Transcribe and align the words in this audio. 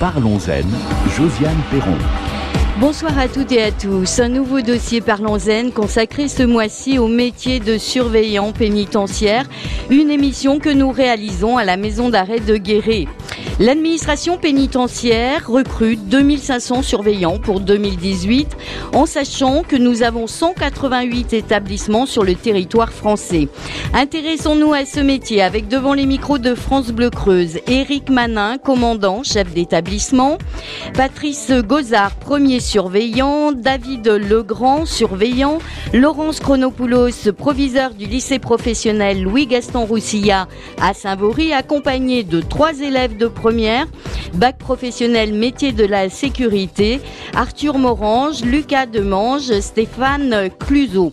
Parlons-en, 0.00 0.64
Josiane 1.14 1.62
Perron. 1.70 2.29
Bonsoir 2.78 3.18
à 3.18 3.28
toutes 3.28 3.52
et 3.52 3.62
à 3.62 3.72
tous. 3.72 4.20
Un 4.20 4.28
nouveau 4.28 4.62
dossier 4.62 5.00
Parlons 5.00 5.38
Zen 5.38 5.72
consacré 5.72 6.28
ce 6.28 6.42
mois-ci 6.42 6.98
au 6.98 7.08
métier 7.08 7.60
de 7.60 7.76
surveillant 7.76 8.52
pénitentiaire, 8.52 9.44
une 9.90 10.10
émission 10.10 10.58
que 10.58 10.70
nous 10.70 10.90
réalisons 10.90 11.58
à 11.58 11.64
la 11.64 11.76
maison 11.76 12.08
d'arrêt 12.08 12.40
de 12.40 12.56
Guéret. 12.56 13.06
L'administration 13.58 14.38
pénitentiaire 14.38 15.46
recrute 15.46 16.08
2500 16.08 16.80
surveillants 16.80 17.38
pour 17.38 17.60
2018 17.60 18.56
en 18.94 19.04
sachant 19.04 19.62
que 19.62 19.76
nous 19.76 20.02
avons 20.02 20.26
188 20.26 21.34
établissements 21.34 22.06
sur 22.06 22.24
le 22.24 22.34
territoire 22.34 22.90
français. 22.90 23.48
Intéressons-nous 23.92 24.72
à 24.72 24.86
ce 24.86 25.00
métier 25.00 25.42
avec 25.42 25.68
devant 25.68 25.92
les 25.92 26.06
micros 26.06 26.38
de 26.38 26.54
France 26.54 26.88
Bleu 26.88 27.10
Creuse, 27.10 27.58
Éric 27.66 28.08
Manin, 28.08 28.56
commandant, 28.56 29.22
chef 29.22 29.52
d'établissement, 29.52 30.38
Patrice 30.94 31.52
Gozard, 31.52 32.14
premier 32.14 32.59
surveillant, 32.60 33.52
David 33.52 34.06
Legrand, 34.06 34.86
surveillant, 34.86 35.58
Laurence 35.92 36.40
Chronopoulos, 36.40 37.32
proviseur 37.36 37.94
du 37.94 38.06
lycée 38.06 38.38
professionnel 38.38 39.22
Louis-Gaston 39.22 39.84
Roussilla 39.84 40.46
à 40.80 40.94
Saint-Vaury, 40.94 41.52
accompagné 41.52 42.22
de 42.22 42.40
trois 42.40 42.80
élèves 42.80 43.16
de 43.16 43.26
première, 43.26 43.86
bac 44.34 44.58
professionnel 44.58 45.32
métier 45.32 45.72
de 45.72 45.84
la 45.84 46.08
sécurité, 46.08 47.00
Arthur 47.34 47.78
Morange, 47.78 48.42
Lucas 48.42 48.86
Demange, 48.86 49.60
Stéphane 49.60 50.50
Cluzot. 50.58 51.12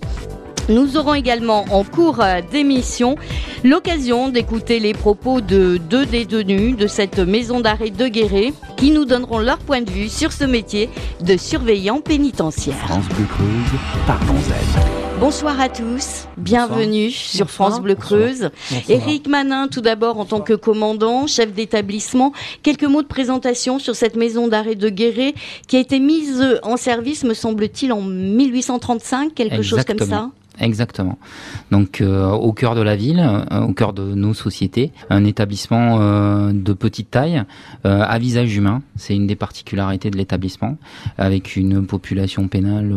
Nous 0.69 0.97
aurons 0.97 1.13
également 1.13 1.65
en 1.71 1.83
cours 1.85 2.19
d'émission 2.51 3.15
l'occasion 3.63 4.27
d'écouter 4.27 4.79
les 4.79 4.93
propos 4.93 5.39
de 5.39 5.77
deux 5.77 6.05
détenus 6.05 6.75
de 6.75 6.87
cette 6.87 7.19
maison 7.19 7.61
d'arrêt 7.61 7.89
de 7.89 8.07
Guéret 8.07 8.53
qui 8.75 8.91
nous 8.91 9.05
donneront 9.05 9.39
leur 9.39 9.59
point 9.59 9.81
de 9.81 9.89
vue 9.89 10.09
sur 10.09 10.33
ce 10.33 10.43
métier 10.43 10.89
de 11.21 11.37
surveillant 11.37 12.01
pénitentiaire. 12.01 12.75
France 12.75 13.05
Bleu 13.07 13.25
Creuse, 13.25 13.79
parlons-en. 14.05 14.97
Bonsoir 15.19 15.59
à 15.59 15.67
tous, 15.67 16.27
bienvenue 16.37 17.09
sur 17.09 17.49
France 17.49 17.81
Bleu 17.81 17.95
Creuse. 17.95 18.51
Éric 18.87 19.27
Manin, 19.27 19.67
tout 19.67 19.81
d'abord 19.81 20.19
en 20.19 20.25
tant 20.25 20.41
que 20.41 20.53
commandant, 20.53 21.25
chef 21.25 21.53
d'établissement, 21.53 22.33
quelques 22.61 22.83
mots 22.83 23.01
de 23.01 23.07
présentation 23.07 23.79
sur 23.79 23.95
cette 23.95 24.15
maison 24.15 24.47
d'arrêt 24.47 24.75
de 24.75 24.89
Guéret 24.89 25.33
qui 25.67 25.77
a 25.77 25.79
été 25.79 25.99
mise 25.99 26.59
en 26.61 26.77
service, 26.77 27.23
me 27.23 27.33
semble-t-il, 27.33 27.93
en 27.93 28.01
1835, 28.01 29.33
quelque 29.33 29.63
chose 29.63 29.83
comme 29.85 29.97
ça. 30.07 30.29
Exactement. 30.59 31.17
Donc 31.71 32.01
euh, 32.01 32.29
au 32.31 32.51
cœur 32.51 32.75
de 32.75 32.81
la 32.81 32.95
ville, 32.95 33.19
euh, 33.19 33.61
au 33.61 33.73
cœur 33.73 33.93
de 33.93 34.15
nos 34.15 34.33
sociétés, 34.33 34.91
un 35.09 35.23
établissement 35.25 35.99
euh, 35.99 36.51
de 36.53 36.73
petite 36.73 37.11
taille, 37.11 37.43
à 37.83 38.19
visage 38.19 38.55
humain, 38.55 38.81
c'est 38.95 39.15
une 39.15 39.27
des 39.27 39.35
particularités 39.35 40.09
de 40.09 40.17
l'établissement, 40.17 40.77
avec 41.17 41.55
une 41.55 41.85
population 41.85 42.47
pénale 42.47 42.93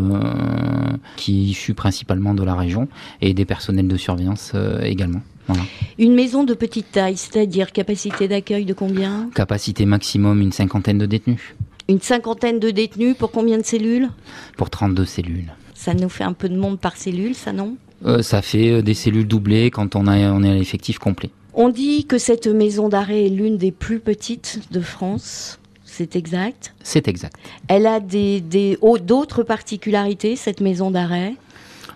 qui 1.16 1.32
est 1.32 1.50
issue 1.50 1.74
principalement 1.74 2.34
de 2.34 2.42
la 2.42 2.54
région 2.54 2.88
et 3.20 3.34
des 3.34 3.44
personnels 3.44 3.86
de 3.86 3.96
surveillance 3.96 4.52
également. 4.82 5.20
Voilà. 5.46 5.62
Une 5.98 6.14
maison 6.14 6.44
de 6.44 6.54
petite 6.54 6.90
taille, 6.90 7.16
c'est-à-dire 7.16 7.72
capacité 7.72 8.26
d'accueil 8.26 8.64
de 8.64 8.74
combien? 8.74 9.30
Capacité 9.34 9.86
maximum 9.86 10.40
une 10.40 10.52
cinquantaine 10.52 10.98
de 10.98 11.06
détenus 11.06 11.54
Une 11.88 12.00
cinquantaine 12.00 12.58
de 12.58 12.70
détenus 12.70 13.16
pour 13.16 13.30
combien 13.30 13.58
de 13.58 13.64
cellules? 13.64 14.08
Pour 14.56 14.70
32 14.70 15.04
cellules. 15.04 15.52
Ça 15.82 15.94
nous 15.94 16.10
fait 16.10 16.24
un 16.24 16.34
peu 16.34 16.50
de 16.50 16.58
monde 16.58 16.78
par 16.78 16.98
cellule, 16.98 17.34
ça 17.34 17.54
non? 17.54 17.78
Euh, 18.04 18.20
ça 18.20 18.42
fait 18.42 18.68
euh, 18.68 18.82
des 18.82 18.92
cellules 18.92 19.26
doublées 19.26 19.70
quand 19.70 19.96
on, 19.96 20.06
a, 20.08 20.30
on 20.30 20.42
est 20.42 20.50
à 20.50 20.54
l'effectif 20.54 20.98
complet. 20.98 21.30
On 21.54 21.70
dit 21.70 22.04
que 22.04 22.18
cette 22.18 22.46
maison 22.46 22.90
d'arrêt 22.90 23.24
est 23.24 23.30
l'une 23.30 23.56
des 23.56 23.72
plus 23.72 23.98
petites 23.98 24.60
de 24.70 24.80
France. 24.80 25.58
C'est 25.86 26.16
exact? 26.16 26.74
C'est 26.82 27.08
exact. 27.08 27.36
Elle 27.66 27.86
a 27.86 27.98
des, 27.98 28.42
des 28.42 28.76
oh, 28.82 28.98
d'autres 28.98 29.42
particularités, 29.42 30.36
cette 30.36 30.60
maison 30.60 30.90
d'arrêt? 30.90 31.34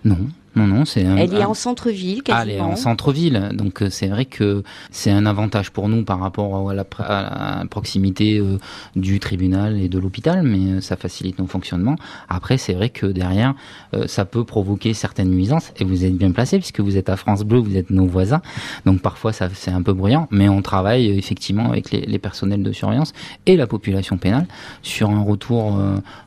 Non, 0.03 0.17
non, 0.57 0.67
non, 0.67 0.85
c'est 0.85 1.05
un, 1.05 1.17
Elle 1.17 1.35
est 1.35 1.43
un- 1.43 1.49
en 1.49 1.55
centre-ville, 1.55 2.23
Ah, 2.29 2.41
elle 2.43 2.51
est 2.51 2.53
quasiment. 2.57 2.73
en 2.73 2.77
centre-ville, 2.77 3.51
donc 3.55 3.83
euh, 3.83 3.91
c'est 3.91 4.07
vrai 4.09 4.25
que 4.25 4.63
c'est 4.91 5.11
un 5.11 5.27
avantage 5.27 5.71
pour 5.71 5.89
nous 5.89 6.05
par 6.05 6.21
rapport 6.21 6.71
à 6.71 6.75
la, 6.75 6.85
pr- 6.85 7.03
à 7.03 7.61
la 7.61 7.67
proximité 7.67 8.39
euh, 8.39 8.59
du 8.95 9.19
tribunal 9.21 9.81
et 9.81 9.89
de 9.89 9.99
l'hôpital, 9.99 10.43
mais 10.43 10.75
euh, 10.75 10.81
ça 10.81 10.97
facilite 10.97 11.39
nos 11.39 11.47
fonctionnements. 11.47 11.97
Après, 12.29 12.57
c'est 12.59 12.75
vrai 12.75 12.89
que 12.91 13.07
derrière, 13.07 13.55
euh, 13.95 14.07
ça 14.07 14.25
peut 14.25 14.45
provoquer 14.45 14.95
certaines 14.95 15.31
nuisances, 15.31 15.73
et 15.79 15.85
vous 15.85 16.05
êtes 16.05 16.17
bien 16.17 16.31
placé 16.31 16.59
puisque 16.59 16.81
vous 16.81 16.97
êtes 16.97 17.09
à 17.09 17.17
France 17.17 17.43
Bleu, 17.43 17.59
vous 17.59 17.77
êtes 17.77 17.91
nos 17.91 18.07
voisins, 18.07 18.41
donc 18.87 19.01
parfois 19.01 19.33
ça 19.33 19.49
c'est 19.53 19.71
un 19.73 19.83
peu 19.83 19.93
bruyant, 19.93 20.29
mais 20.31 20.49
on 20.49 20.63
travaille 20.63 21.11
euh, 21.11 21.15
effectivement 21.17 21.71
avec 21.71 21.91
les, 21.91 22.03
les 22.03 22.19
personnels 22.19 22.63
de 22.63 22.73
surveillance 22.73 23.13
et 23.47 23.57
la 23.57 23.67
population 23.67 24.19
pénale 24.19 24.47
sur 24.83 25.11
un 25.11 25.21
retour, 25.23 25.77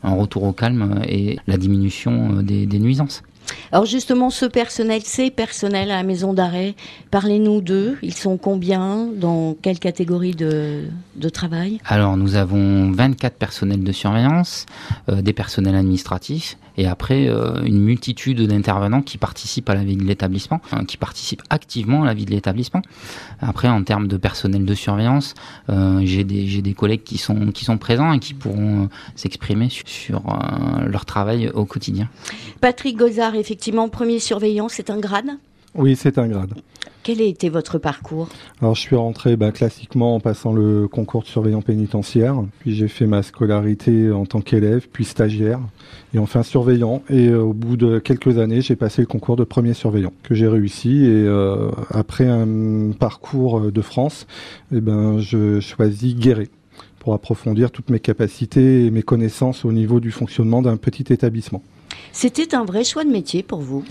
un 0.04 0.14
retour 0.14 0.44
au 0.44 0.52
calme 0.52 1.02
et 1.08 1.38
la 1.48 1.58
diminution 1.58 2.42
des, 2.42 2.66
des 2.66 2.80
nuisances. 2.80 3.24
Alors 3.72 3.86
justement, 3.86 4.30
ce 4.30 4.46
personnel, 4.46 5.02
ces 5.04 5.30
personnels 5.30 5.92
à 5.92 5.98
la 5.98 6.04
maison 6.04 6.34
d'arrêt, 6.34 6.76
parlez-nous 7.12 7.62
d'eux. 7.62 7.98
Ils 8.02 8.14
sont 8.14 8.38
combien? 8.38 9.10
Dans 9.14 9.56
quelle 9.62 9.80
catégorie 9.80 10.36
de, 10.36 10.84
de 11.16 11.30
travail? 11.30 11.80
Alors, 11.86 12.18
nous 12.18 12.36
avons 12.36 12.92
24 12.92 13.36
personnels 13.36 13.84
de 13.84 13.92
surveillance, 13.92 14.66
euh, 15.10 15.22
des 15.22 15.34
personnels 15.34 15.76
administratifs, 15.76 16.58
et 16.78 16.88
après 16.88 17.28
euh, 17.28 17.64
une 17.64 17.80
multitude 17.80 18.42
d'intervenants 18.42 19.02
qui 19.02 19.18
participent 19.18 19.70
à 19.70 19.76
la 19.76 19.84
vie 19.84 19.98
de 19.98 20.04
l'établissement, 20.04 20.62
hein, 20.72 20.86
qui 20.86 20.98
participent 20.98 21.42
activement 21.50 22.04
à 22.04 22.06
la 22.06 22.14
vie 22.14 22.26
de 22.26 22.32
l'établissement. 22.32 22.82
Après, 23.42 23.68
en 23.68 23.84
termes 23.84 24.08
de 24.08 24.18
personnel 24.18 24.66
de 24.66 24.74
surveillance, 24.76 25.34
euh, 25.70 26.02
j'ai 26.04 26.24
des, 26.24 26.74
collègues 26.74 27.04
qui 27.04 27.18
sont, 27.18 27.52
qui 27.52 27.66
sont 27.66 27.78
présents 27.78 28.14
et 28.14 28.20
qui 28.20 28.34
pourront 28.34 28.90
s'exprimer 29.16 29.70
sur, 29.70 29.88
sur, 29.88 30.22
leur 30.86 31.06
travail 31.06 31.50
au 31.50 31.66
quotidien. 31.66 32.08
Patrick 32.62 32.98
Gozard, 32.98 33.36
effectivement, 33.38 33.90
premier 33.90 34.20
surveillant, 34.20 34.70
c'est 34.70 34.90
un 34.90 35.00
grade. 35.00 35.38
Oui, 35.76 35.96
c'est 35.96 36.18
un 36.18 36.28
grade. 36.28 36.54
Quel 37.04 37.22
a 37.22 37.26
été 37.26 37.48
votre 37.48 37.78
parcours 37.78 38.28
Alors, 38.60 38.76
je 38.76 38.82
suis 38.82 38.96
rentré 38.98 39.38
bah, 39.38 39.54
classiquement 39.54 40.16
en 40.16 40.20
passant 40.20 40.52
le 40.52 40.90
concours 40.90 41.22
de 41.22 41.28
surveillant 41.28 41.62
pénitentiaire, 41.62 42.44
puis 42.60 42.76
j'ai 42.76 42.90
fait 42.90 43.06
ma 43.06 43.24
scolarité 43.24 44.12
en 44.12 44.26
tant 44.26 44.42
qu'élève, 44.42 44.88
puis 44.92 45.06
stagiaire, 45.06 45.62
et 46.14 46.20
enfin 46.20 46.44
surveillant. 46.44 47.04
Et 47.10 47.30
euh, 47.30 47.42
au 47.42 47.54
bout 47.54 47.78
de 47.78 48.00
quelques 48.00 48.40
années, 48.40 48.60
j'ai 48.60 48.76
passé 48.76 49.02
le 49.02 49.08
concours 49.08 49.38
de 49.38 49.46
premier 49.46 49.74
surveillant 49.74 50.12
que 50.24 50.36
j'ai 50.36 50.50
réussi. 50.50 51.06
Et 51.06 51.26
euh, 51.26 51.72
après 51.92 52.28
un 52.28 52.92
parcours 52.92 53.60
euh, 53.60 53.72
de 53.72 53.82
France, 53.82 54.28
eh 54.74 54.82
ben, 54.82 55.20
je 55.20 55.62
choisis 55.62 56.14
Guéret 56.14 56.50
pour 57.00 57.14
approfondir 57.14 57.72
toutes 57.72 57.90
mes 57.90 58.02
capacités 58.02 58.86
et 58.86 58.92
mes 58.92 59.04
connaissances 59.04 59.64
au 59.64 59.72
niveau 59.72 60.02
du 60.02 60.12
fonctionnement 60.12 60.62
d'un 60.62 60.76
petit 60.76 61.14
établissement. 61.14 61.64
C'était 62.12 62.56
un 62.56 62.66
vrai 62.66 62.84
choix 62.84 63.04
de 63.04 63.10
métier 63.10 63.44
pour 63.44 63.60
vous? 63.60 63.84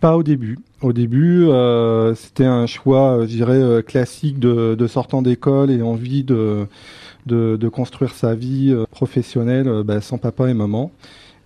Pas 0.00 0.16
au 0.16 0.22
début. 0.22 0.58
Au 0.82 0.92
début, 0.92 1.46
euh, 1.46 2.14
c'était 2.14 2.44
un 2.44 2.66
choix, 2.66 3.16
euh, 3.16 3.22
je 3.22 3.36
dirais, 3.36 3.56
euh, 3.56 3.80
classique 3.80 4.38
de, 4.38 4.86
sortant 4.86 5.22
d'école 5.22 5.70
et 5.70 5.80
envie 5.80 6.24
de, 6.24 6.66
de, 7.24 7.68
construire 7.70 8.12
sa 8.12 8.34
vie 8.34 8.76
professionnelle 8.90 9.82
bah, 9.82 10.02
sans 10.02 10.18
papa 10.18 10.50
et 10.50 10.52
maman. 10.52 10.90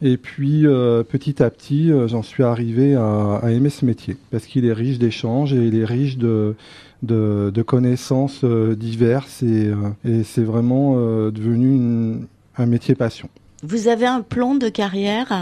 Et 0.03 0.17
puis, 0.17 0.65
petit 1.09 1.41
à 1.41 1.51
petit, 1.51 1.93
j'en 2.07 2.25
suis 2.25 2.43
arrivé 2.43 2.97
à, 2.97 3.43
aimer 3.45 3.71
ce 3.71 3.84
métier 3.84 4.17
parce 4.33 4.45
qu'il 4.45 4.65
est 4.65 4.73
riche 4.73 4.99
d'échanges 4.99 5.55
et 5.55 5.65
il 5.65 5.78
est 5.78 5.84
riche 5.84 6.19
de, 6.19 6.57
de, 7.03 7.62
connaissances 7.62 8.45
diverses 8.45 9.45
et, 9.45 9.71
c'est 10.25 10.45
vraiment 10.45 10.97
devenu 11.31 12.27
un 12.57 12.67
métier 12.67 12.97
passion. 12.97 13.28
Vous 13.65 13.89
avez 13.89 14.07
un 14.07 14.21
plan 14.21 14.55
de 14.55 14.69
carrière 14.69 15.33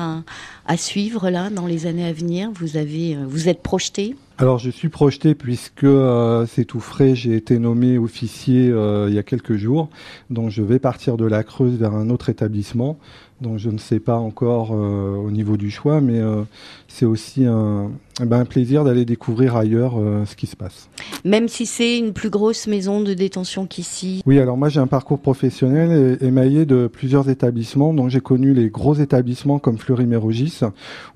à, 0.67 0.77
suivre 0.79 1.29
là 1.29 1.51
dans 1.51 1.67
les 1.67 1.87
années 1.87 2.07
à 2.07 2.15
venir? 2.15 2.51
Vous 2.51 2.79
euh, 2.79 3.49
êtes 3.49 3.63
projeté? 3.63 4.17
Alors 4.39 4.59
je 4.59 4.71
suis 4.71 4.89
projeté 4.89 5.35
puisque 5.35 5.85
euh, 5.85 6.47
c'est 6.47 6.65
tout 6.65 6.81
frais, 6.81 7.15
j'ai 7.15 7.37
été 7.37 7.59
nommé 7.59 7.99
officier 7.99 8.71
euh, 8.71 9.09
il 9.09 9.15
y 9.15 9.19
a 9.19 9.23
quelques 9.23 9.57
jours, 9.57 9.91
donc 10.31 10.51
je 10.51 10.63
vais 10.63 10.79
partir 10.79 11.19
de 11.19 11.27
la 11.27 11.43
Creuse 11.43 11.79
vers 11.79 11.95
un 11.95 12.09
autre 12.09 12.31
établissement, 12.31 12.99
donc 13.41 13.59
je 13.59 13.69
ne 13.69 13.79
sais 13.79 14.01
pas 14.01 14.17
encore 14.17 14.71
euh, 14.73 15.15
au 15.15 15.31
niveau 15.31 15.57
du 15.57 15.71
choix, 15.71 16.01
mais 16.01 16.19
euh, 16.21 16.43
c'est 16.89 17.05
aussi 17.05 17.45
un, 17.45 17.91
ben, 18.21 18.41
un 18.41 18.45
plaisir 18.47 18.83
d'aller 18.83 19.05
découvrir 19.05 19.57
ailleurs 19.57 19.95
euh, 19.99 20.25
ce 20.25 20.35
qui 20.37 20.47
se 20.47 20.57
passe. 20.57 20.89
Même 21.25 21.47
si 21.49 21.67
c'est 21.67 21.99
une 21.99 22.15
plus 22.15 22.31
grosse 22.31 22.67
maison 22.67 23.03
de 23.03 23.13
détention 23.13 23.67
qu'ici. 23.67 24.23
Oui, 24.25 24.39
alors 24.39 24.57
moi 24.57 24.71
j'ai 24.71 24.81
un 24.81 24.87
parcours 24.87 25.19
professionnel 25.19 26.17
émaillé 26.23 26.65
de 26.65 26.87
plusieurs 26.87 27.29
établissements. 27.29 27.93
Donc 27.93 28.09
j'ai 28.09 28.21
connu 28.21 28.55
les 28.55 28.71
gros 28.71 28.95
établissements 28.95 29.59
comme 29.59 29.77
Fleury-Mérogis 29.77 30.61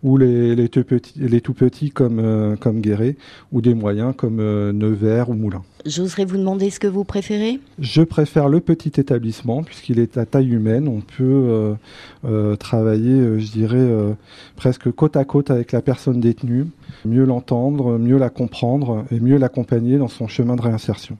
ou 0.03 0.19
les, 0.19 0.55
les, 0.55 0.69
tout 0.69 0.85
petits, 0.85 1.15
les 1.19 1.41
tout 1.41 1.55
petits 1.55 1.91
comme, 1.91 2.57
comme 2.61 2.81
Guéret 2.81 3.17
ou 3.51 3.63
des 3.63 3.75
moyens 3.75 4.13
comme 4.15 4.37
Nevers 4.73 5.31
ou 5.31 5.35
Moulins. 5.35 5.63
J'oserais 5.87 6.25
vous 6.25 6.37
demander 6.37 6.71
ce 6.71 6.79
que 6.79 6.87
vous 6.87 7.05
préférez? 7.05 7.59
Je 7.79 8.03
préfère 8.03 8.49
le 8.49 8.61
petit 8.61 9.01
établissement 9.01 9.63
puisqu'il 9.63 9.99
est 9.99 10.19
à 10.19 10.27
taille 10.27 10.51
humaine. 10.51 10.89
On 10.89 11.01
peut 11.01 11.23
euh, 11.23 11.75
euh, 12.27 12.57
travailler, 12.57 13.13
euh, 13.13 13.39
je 13.39 13.51
dirais, 13.51 13.79
euh, 13.79 14.13
presque 14.57 14.91
côte 14.91 15.17
à 15.17 15.25
côte 15.25 15.51
avec 15.51 15.73
la 15.73 15.81
personne 15.81 16.21
détenue, 16.21 16.67
mieux 17.05 17.25
l'entendre, 17.25 17.99
mieux 17.99 18.19
la 18.19 18.29
comprendre 18.29 19.05
et 19.11 19.21
mieux 19.21 19.39
l'accompagner 19.39 19.97
dans 19.97 20.09
son 20.09 20.29
chemin 20.29 20.57
de 20.57 20.63
réinsertion. 20.63 21.17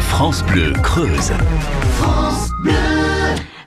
France 0.00 0.44
Bleu 0.44 0.72
Creuse. 0.82 1.32
France 1.98 2.50
Bleu. 2.62 2.72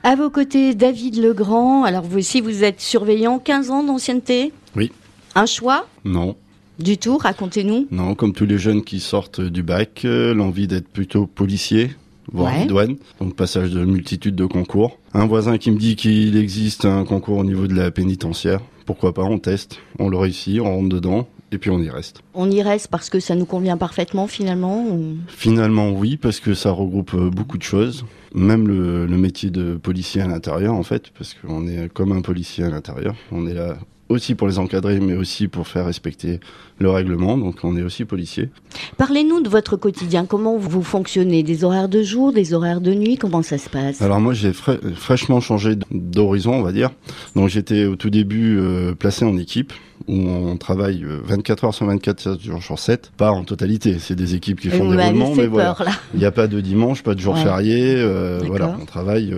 À 0.04 0.14
vos 0.14 0.30
côtés, 0.30 0.74
David 0.74 1.20
Legrand. 1.20 1.84
Alors 1.84 2.04
vous 2.04 2.18
aussi, 2.18 2.40
vous 2.40 2.62
êtes 2.62 2.80
surveillant, 2.80 3.38
15 3.38 3.70
ans 3.70 3.82
d'ancienneté? 3.82 4.52
Oui. 4.76 4.92
Un 5.34 5.46
choix? 5.46 5.86
Non. 6.04 6.36
Du 6.78 6.96
tout, 6.96 7.18
racontez-nous. 7.18 7.88
Non, 7.90 8.14
comme 8.14 8.32
tous 8.32 8.46
les 8.46 8.58
jeunes 8.58 8.84
qui 8.84 9.00
sortent 9.00 9.40
du 9.40 9.64
bac, 9.64 10.02
euh, 10.04 10.32
l'envie 10.32 10.68
d'être 10.68 10.86
plutôt 10.88 11.26
policier, 11.26 11.90
voire 12.32 12.66
douane, 12.66 12.96
donc 13.20 13.34
passage 13.34 13.70
de 13.72 13.84
multitude 13.84 14.36
de 14.36 14.46
concours. 14.46 14.98
Un 15.12 15.26
voisin 15.26 15.58
qui 15.58 15.72
me 15.72 15.78
dit 15.78 15.96
qu'il 15.96 16.36
existe 16.36 16.84
un 16.84 17.04
concours 17.04 17.38
au 17.38 17.44
niveau 17.44 17.66
de 17.66 17.74
la 17.74 17.90
pénitentiaire. 17.90 18.60
Pourquoi 18.86 19.12
pas, 19.12 19.24
on 19.24 19.38
teste, 19.38 19.80
on 19.98 20.08
le 20.08 20.16
réussit, 20.16 20.60
on 20.60 20.64
rentre 20.76 20.88
dedans, 20.88 21.26
et 21.50 21.58
puis 21.58 21.70
on 21.70 21.80
y 21.80 21.90
reste. 21.90 22.22
On 22.34 22.48
y 22.48 22.62
reste 22.62 22.88
parce 22.88 23.10
que 23.10 23.18
ça 23.18 23.34
nous 23.34 23.44
convient 23.44 23.76
parfaitement 23.76 24.28
finalement 24.28 24.86
Finalement 25.26 25.90
oui, 25.90 26.16
parce 26.16 26.38
que 26.38 26.54
ça 26.54 26.70
regroupe 26.70 27.12
euh, 27.14 27.28
beaucoup 27.28 27.58
de 27.58 27.64
choses, 27.64 28.04
même 28.34 28.68
le, 28.68 29.04
le 29.06 29.16
métier 29.18 29.50
de 29.50 29.76
policier 29.76 30.20
à 30.22 30.28
l'intérieur 30.28 30.74
en 30.74 30.84
fait, 30.84 31.10
parce 31.18 31.34
qu'on 31.34 31.66
est 31.66 31.92
comme 31.92 32.12
un 32.12 32.20
policier 32.20 32.62
à 32.62 32.70
l'intérieur, 32.70 33.16
on 33.32 33.48
est 33.48 33.54
là 33.54 33.78
aussi 34.08 34.34
pour 34.34 34.48
les 34.48 34.58
encadrer, 34.58 35.00
mais 35.00 35.14
aussi 35.14 35.48
pour 35.48 35.68
faire 35.68 35.86
respecter 35.86 36.40
le 36.78 36.90
règlement. 36.90 37.36
Donc 37.36 37.56
on 37.62 37.76
est 37.76 37.82
aussi 37.82 38.04
policier. 38.04 38.48
Parlez-nous 38.96 39.40
de 39.40 39.48
votre 39.48 39.76
quotidien. 39.76 40.26
Comment 40.26 40.56
vous 40.56 40.82
fonctionnez? 40.82 41.42
Des 41.42 41.64
horaires 41.64 41.88
de 41.88 42.02
jour, 42.02 42.32
des 42.32 42.54
horaires 42.54 42.80
de 42.80 42.94
nuit? 42.94 43.16
Comment 43.16 43.42
ça 43.42 43.58
se 43.58 43.68
passe? 43.68 44.00
Alors 44.00 44.20
moi 44.20 44.32
j'ai 44.32 44.52
fraîchement 44.52 45.40
changé 45.40 45.76
d'horizon, 45.90 46.54
on 46.54 46.62
va 46.62 46.72
dire. 46.72 46.90
Donc 47.36 47.48
j'étais 47.48 47.84
au 47.84 47.96
tout 47.96 48.10
début 48.10 48.58
euh, 48.58 48.94
placé 48.94 49.24
en 49.24 49.36
équipe 49.36 49.72
où 50.06 50.14
on 50.14 50.56
travaille 50.56 51.04
24 51.24 51.64
euh, 51.64 51.66
heures 51.66 51.74
sur 51.74 51.86
24 51.86 52.40
jours 52.40 52.62
sur 52.62 52.78
7, 52.78 53.12
pas 53.16 53.30
en 53.30 53.44
totalité. 53.44 53.98
C'est 53.98 54.14
des 54.14 54.34
équipes 54.34 54.60
qui 54.60 54.70
font 54.70 54.90
des 54.90 55.02
roulements, 55.02 55.34
mais 55.34 55.48
voilà. 55.48 55.76
Il 56.14 56.20
n'y 56.20 56.26
a 56.26 56.30
pas 56.30 56.46
de 56.46 56.60
dimanche, 56.60 57.02
pas 57.02 57.14
de 57.14 57.20
jour 57.20 57.36
férié. 57.36 57.96
Euh, 57.96 58.40
voilà, 58.46 58.76
on 58.80 58.86
travaille 58.86 59.34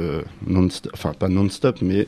non-stop, 0.46 0.92
enfin 0.94 1.12
pas 1.18 1.28
non-stop, 1.28 1.78
mais 1.82 2.06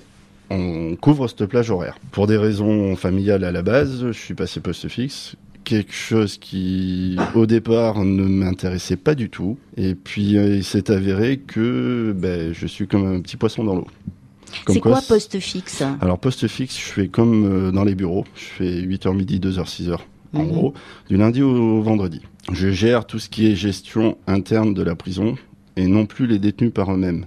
on 0.53 0.97
couvre 0.97 1.29
cette 1.29 1.47
plage 1.47 1.71
horaire. 1.71 1.99
Pour 2.11 2.27
des 2.27 2.37
raisons 2.37 2.95
familiales 2.97 3.45
à 3.45 3.53
la 3.53 3.63
base, 3.63 4.07
je 4.07 4.13
suis 4.13 4.35
passé 4.35 4.61
poste 4.61 4.89
fixe 4.89 5.37
quelque 5.65 5.93
chose 5.93 6.39
qui 6.39 7.17
au 7.35 7.47
départ 7.47 8.05
ne 8.05 8.25
m'intéressait 8.25 8.97
pas 8.97 9.15
du 9.15 9.31
tout 9.31 9.59
et 9.77 9.95
puis 9.95 10.37
euh, 10.37 10.57
il 10.57 10.65
s'est 10.65 10.91
avéré 10.91 11.39
que 11.39 12.13
ben, 12.17 12.53
je 12.53 12.67
suis 12.67 12.87
comme 12.87 13.07
un 13.07 13.21
petit 13.21 13.37
poisson 13.37 13.65
dans 13.65 13.77
l'eau. 13.77 13.87
C'est 14.67 14.81
quoi, 14.81 15.01
poste 15.07 15.39
fixe 15.39 15.83
Alors 16.01 16.19
poste 16.19 16.47
fixe, 16.47 16.77
je 16.79 16.93
fais 16.93 17.09
comme 17.09 17.45
euh, 17.45 17.71
dans 17.71 17.85
les 17.85 17.95
bureaux, 17.95 18.25
je 18.35 18.45
fais 18.45 18.83
8h 18.83 19.17
midi, 19.17 19.39
2h, 19.39 19.65
6h 19.65 19.99
en 20.35 20.43
mhm. 20.43 20.49
gros, 20.51 20.75
du 21.09 21.17
lundi 21.17 21.43
au 21.43 21.81
vendredi. 21.83 22.23
Je 22.53 22.71
gère 22.71 23.07
tout 23.07 23.19
ce 23.19 23.29
qui 23.29 23.47
est 23.47 23.55
gestion 23.55 24.19
interne 24.27 24.75
de 24.75 24.83
la 24.83 24.95
prison 24.95 25.37
et 25.77 25.87
non 25.87 26.07
plus 26.07 26.27
les 26.27 26.39
détenus 26.39 26.73
par 26.73 26.93
eux-mêmes. 26.93 27.27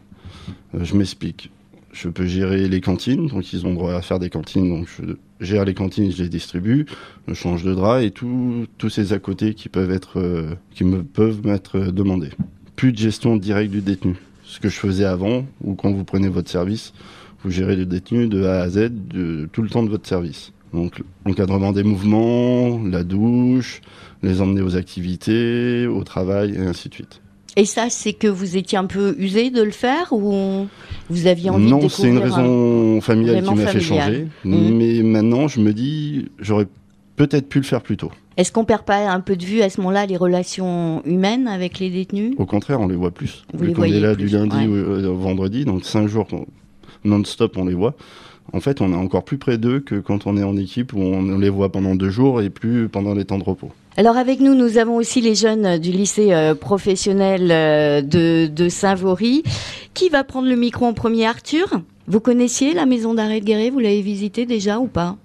Euh, 0.75 0.83
je 0.83 0.95
m'explique 0.95 1.51
je 1.95 2.09
peux 2.09 2.25
gérer 2.25 2.67
les 2.67 2.81
cantines, 2.81 3.27
donc 3.27 3.53
ils 3.53 3.65
ont 3.65 3.73
droit 3.73 3.93
à 3.93 4.01
faire 4.01 4.19
des 4.19 4.29
cantines, 4.29 4.69
donc 4.69 4.87
je 4.87 5.15
gère 5.39 5.63
les 5.63 5.73
cantines, 5.73 6.11
je 6.11 6.21
les 6.21 6.29
distribue, 6.29 6.85
je 7.27 7.33
change 7.33 7.63
de 7.63 7.73
drap 7.73 8.01
et 8.01 8.11
tous 8.11 8.67
ces 8.89 9.13
à 9.13 9.19
côté 9.19 9.53
qui 9.53 9.69
peuvent 9.69 9.91
être, 9.91 10.19
euh, 10.19 10.55
qui 10.71 10.83
peuvent 10.83 11.45
m'être 11.45 11.79
demandés. 11.79 12.31
Plus 12.75 12.91
de 12.91 12.97
gestion 12.97 13.37
directe 13.37 13.71
du 13.71 13.81
détenu. 13.81 14.15
Ce 14.43 14.59
que 14.59 14.67
je 14.67 14.77
faisais 14.77 15.05
avant, 15.05 15.45
ou 15.63 15.75
quand 15.75 15.91
vous 15.91 16.03
prenez 16.03 16.27
votre 16.27 16.49
service, 16.49 16.93
vous 17.43 17.49
gérez 17.49 17.75
le 17.75 17.85
détenu 17.85 18.27
de 18.27 18.43
A 18.43 18.61
à 18.61 18.69
Z 18.69 18.89
de, 18.91 19.47
tout 19.51 19.61
le 19.61 19.69
temps 19.69 19.83
de 19.83 19.89
votre 19.89 20.07
service. 20.07 20.51
Donc 20.73 21.01
l'encadrement 21.25 21.71
des 21.71 21.83
mouvements, 21.83 22.83
la 22.83 23.03
douche, 23.03 23.81
les 24.21 24.41
emmener 24.41 24.61
aux 24.61 24.75
activités, 24.75 25.87
au 25.87 26.03
travail 26.03 26.55
et 26.55 26.59
ainsi 26.59 26.89
de 26.89 26.93
suite. 26.95 27.21
Et 27.55 27.65
ça, 27.65 27.89
c'est 27.89 28.13
que 28.13 28.27
vous 28.27 28.57
étiez 28.57 28.77
un 28.77 28.85
peu 28.85 29.15
usé 29.17 29.49
de 29.49 29.61
le 29.61 29.71
faire 29.71 30.11
ou 30.11 30.67
vous 31.09 31.27
aviez 31.27 31.49
envie 31.49 31.71
de 31.71 31.75
découvrir 31.75 31.83
Non, 31.83 31.89
c'est 31.89 32.07
une 32.09 32.17
raison 32.17 33.01
familiale 33.01 33.43
qui 33.43 33.53
m'a 33.53 33.67
fait 33.67 33.79
changer. 33.79 34.27
Mmh. 34.43 34.69
Mais 34.73 35.03
maintenant, 35.03 35.47
je 35.47 35.61
me 35.61 35.73
dis, 35.73 36.27
j'aurais 36.39 36.67
peut-être 37.15 37.47
pu 37.47 37.59
le 37.59 37.63
faire 37.63 37.81
plus 37.81 37.97
tôt. 37.97 38.11
Est-ce 38.37 38.51
qu'on 38.51 38.65
perd 38.65 38.83
pas 38.83 39.09
un 39.09 39.21
peu 39.21 39.37
de 39.37 39.45
vue 39.45 39.61
à 39.61 39.69
ce 39.69 39.79
moment-là 39.79 40.05
les 40.05 40.17
relations 40.17 41.01
humaines 41.05 41.47
avec 41.47 41.79
les 41.79 41.89
détenus? 41.89 42.33
Au 42.37 42.45
contraire, 42.45 42.81
on 42.81 42.87
les 42.87 42.95
voit 42.95 43.11
plus. 43.11 43.45
Vous 43.53 43.63
les 43.63 43.73
on 43.77 43.83
est 43.83 43.99
là 43.99 44.15
du 44.15 44.27
lundi 44.27 44.67
au 44.67 45.15
vendredi, 45.15 45.63
donc 45.63 45.85
cinq 45.85 46.07
jours 46.07 46.27
non-stop, 47.05 47.55
on 47.57 47.65
les 47.65 47.73
voit. 47.73 47.95
En 48.51 48.59
fait, 48.59 48.81
on 48.81 48.91
est 48.91 48.95
encore 48.95 49.23
plus 49.23 49.37
près 49.37 49.57
d'eux 49.57 49.79
que 49.79 49.95
quand 49.95 50.27
on 50.27 50.37
est 50.37 50.43
en 50.43 50.57
équipe 50.57 50.93
où 50.93 50.99
on 50.99 51.37
les 51.37 51.49
voit 51.49 51.71
pendant 51.71 51.95
deux 51.95 52.09
jours 52.09 52.41
et 52.41 52.49
plus 52.49 52.89
pendant 52.89 53.13
les 53.13 53.25
temps 53.25 53.37
de 53.37 53.43
repos. 53.43 53.71
Alors 53.97 54.17
avec 54.17 54.41
nous, 54.41 54.55
nous 54.55 54.77
avons 54.77 54.97
aussi 54.97 55.21
les 55.21 55.35
jeunes 55.35 55.77
du 55.77 55.91
lycée 55.91 56.33
euh, 56.33 56.53
professionnel 56.53 57.49
euh, 57.49 58.01
de, 58.01 58.47
de 58.47 58.67
Saint-Vaury. 58.67 59.43
Qui 59.93 60.09
va 60.09 60.25
prendre 60.25 60.49
le 60.49 60.57
micro 60.57 60.85
en 60.85 60.93
premier 60.93 61.25
Arthur? 61.25 61.79
Vous 62.07 62.19
connaissiez 62.19 62.73
la 62.73 62.85
maison 62.85 63.13
d'arrêt 63.13 63.39
de 63.39 63.45
Guéret? 63.45 63.69
Vous 63.69 63.79
l'avez 63.79 64.01
visitée 64.01 64.45
déjà 64.45 64.79
ou 64.79 64.87
pas? 64.87 65.15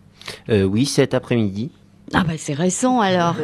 Euh, 0.51 0.63
Oui, 0.63 0.87
cet 0.87 1.15
après-midi. 1.15 1.71
Ah 2.15 2.23
bah 2.25 2.35
c'est 2.37 2.55
récent 2.55 3.01
alors. 3.01 3.37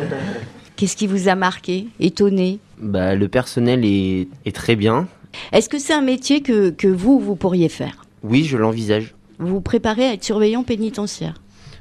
Qu'est-ce 0.76 0.96
qui 0.96 1.06
vous 1.06 1.28
a 1.28 1.34
marqué, 1.34 1.88
étonné? 1.98 2.58
Bah, 2.80 3.14
Le 3.16 3.28
personnel 3.28 3.84
est, 3.84 4.28
est 4.44 4.54
très 4.54 4.76
bien. 4.76 5.08
Est-ce 5.52 5.68
que 5.68 5.78
c'est 5.78 5.92
un 5.92 6.02
métier 6.02 6.40
que, 6.40 6.70
que 6.70 6.86
vous, 6.88 7.18
vous 7.18 7.34
pourriez 7.34 7.68
faire? 7.68 8.04
Oui, 8.22 8.44
je 8.44 8.56
l'envisage. 8.56 9.14
Vous 9.38 9.48
vous 9.48 9.60
préparez 9.60 10.06
à 10.06 10.12
être 10.12 10.24
surveillant 10.24 10.62
pénitentiaire? 10.62 11.34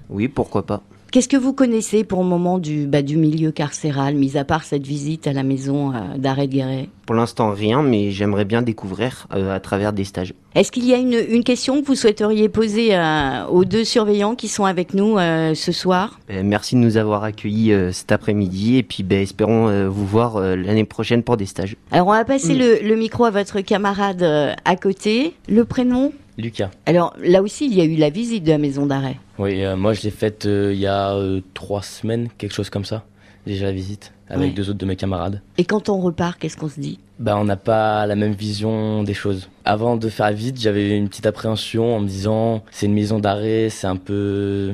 Oui, 0.10 0.28
pourquoi 0.28 0.66
pas. 0.66 0.82
Qu'est-ce 1.16 1.30
que 1.30 1.38
vous 1.38 1.54
connaissez 1.54 2.04
pour 2.04 2.24
le 2.24 2.28
moment 2.28 2.58
du, 2.58 2.88
bah, 2.88 3.02
du 3.02 3.16
milieu 3.16 3.54
carcéral, 3.54 4.16
mis 4.16 4.36
à 4.36 4.44
part 4.44 4.66
cette 4.66 4.86
visite 4.86 5.28
à 5.28 5.32
la 5.32 5.44
maison 5.44 5.94
euh, 5.94 6.18
d'arrêt 6.18 6.48
de 6.48 6.52
Guéret? 6.52 6.90
Pour 7.06 7.16
l'instant, 7.16 7.52
rien, 7.52 7.82
mais 7.82 8.12
j'aimerais 8.12 8.44
bien 8.44 8.62
découvrir 8.62 9.26
euh, 9.34 9.56
à 9.56 9.62
travers 9.62 9.94
des 9.94 10.04
stages. 10.04 10.34
Est-ce 10.56 10.74
qu'il 10.74 10.84
y 10.84 10.94
a 10.94 10.98
une, 10.98 11.18
une, 11.30 11.46
question 11.46 11.82
que 11.82 11.88
vous 11.88 11.96
souhaiteriez 11.96 12.50
poser 12.50 12.98
euh, 12.98 13.46
aux 13.46 13.64
deux 13.64 13.86
surveillants 13.86 14.36
qui 14.36 14.50
sont 14.50 14.66
avec 14.66 14.94
nous 14.94 15.16
ce 15.18 15.72
soir? 15.72 16.20
Ben, 16.28 16.46
Merci 16.46 16.76
de 16.76 16.82
nous 16.82 16.98
avoir 16.98 17.24
accueillis 17.24 17.74
cet 17.94 18.12
après-midi 18.12 18.76
et 18.76 18.84
puis 18.84 19.04
ben, 19.04 19.22
espérons 19.22 19.88
vous 19.88 20.06
voir 20.06 20.42
l'année 20.42 20.84
prochaine 20.84 21.24
pour 21.24 21.38
des 21.38 21.46
stages. 21.46 21.78
Alors 21.92 22.08
on 22.08 22.12
va 22.12 22.26
passer 22.26 22.56
le, 22.56 22.86
le, 22.86 22.96
micro 22.98 23.24
à 23.24 23.32
votre 23.32 23.62
camarade 23.62 24.22
à 24.22 24.76
côté. 24.76 25.34
Le 25.48 25.64
prénom? 25.64 26.12
Lucas. 26.38 26.70
Alors 26.86 27.16
là 27.24 27.42
aussi, 27.42 27.66
il 27.66 27.74
y 27.74 27.82
a 27.82 27.86
eu 27.86 27.96
la 27.96 28.10
visite 28.10 28.44
de 28.44 28.50
la 28.50 28.58
maison 28.58 28.86
d'arrêt. 28.86 29.18
Oui, 29.38 29.64
euh, 29.64 29.76
moi 29.76 29.94
je 29.94 30.02
l'ai 30.04 30.12
faite 30.12 30.46
euh, 30.46 30.74
il 30.74 30.80
y 30.80 30.88
a 30.88 31.14
euh, 31.14 31.42
trois 31.54 31.82
semaines, 31.82 32.30
quelque 32.38 32.54
chose 32.54 32.70
comme 32.70 32.86
ça. 32.86 33.04
Déjà 33.46 33.66
la 33.66 33.72
visite 33.72 34.12
avec 34.28 34.56
deux 34.56 34.70
autres 34.70 34.80
de 34.80 34.86
mes 34.88 34.96
camarades. 34.96 35.42
Et 35.60 35.66
quand 35.66 35.88
on 35.90 36.00
repart, 36.00 36.40
qu'est-ce 36.40 36.58
qu'on 36.58 36.68
se 36.68 36.80
dit? 36.80 37.00
Bah 37.20 37.38
on 37.38 37.44
n'a 37.44 37.58
pas 37.58 38.08
la 38.08 38.16
même 38.16 38.34
vision 38.34 39.04
des 39.04 39.14
choses. 39.14 39.50
Avant 39.66 39.98
de 39.98 40.10
faire 40.10 40.26
la 40.26 40.34
visite, 40.34 40.60
j'avais 40.60 40.98
une 40.98 41.08
petite 41.08 41.28
appréhension 41.28 41.96
en 41.96 42.00
me 42.00 42.08
disant 42.08 42.64
c'est 42.72 42.88
une 42.88 42.96
maison 42.96 43.20
d'arrêt, 43.20 43.70
c'est 43.70 43.88
un 43.88 43.98
peu 43.98 44.74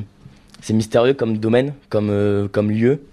c'est 0.62 0.74
mystérieux 0.74 1.14
comme 1.14 1.38
domaine, 1.38 1.74
comme 1.90 2.48
comme 2.52 2.72
lieu. 2.72 3.04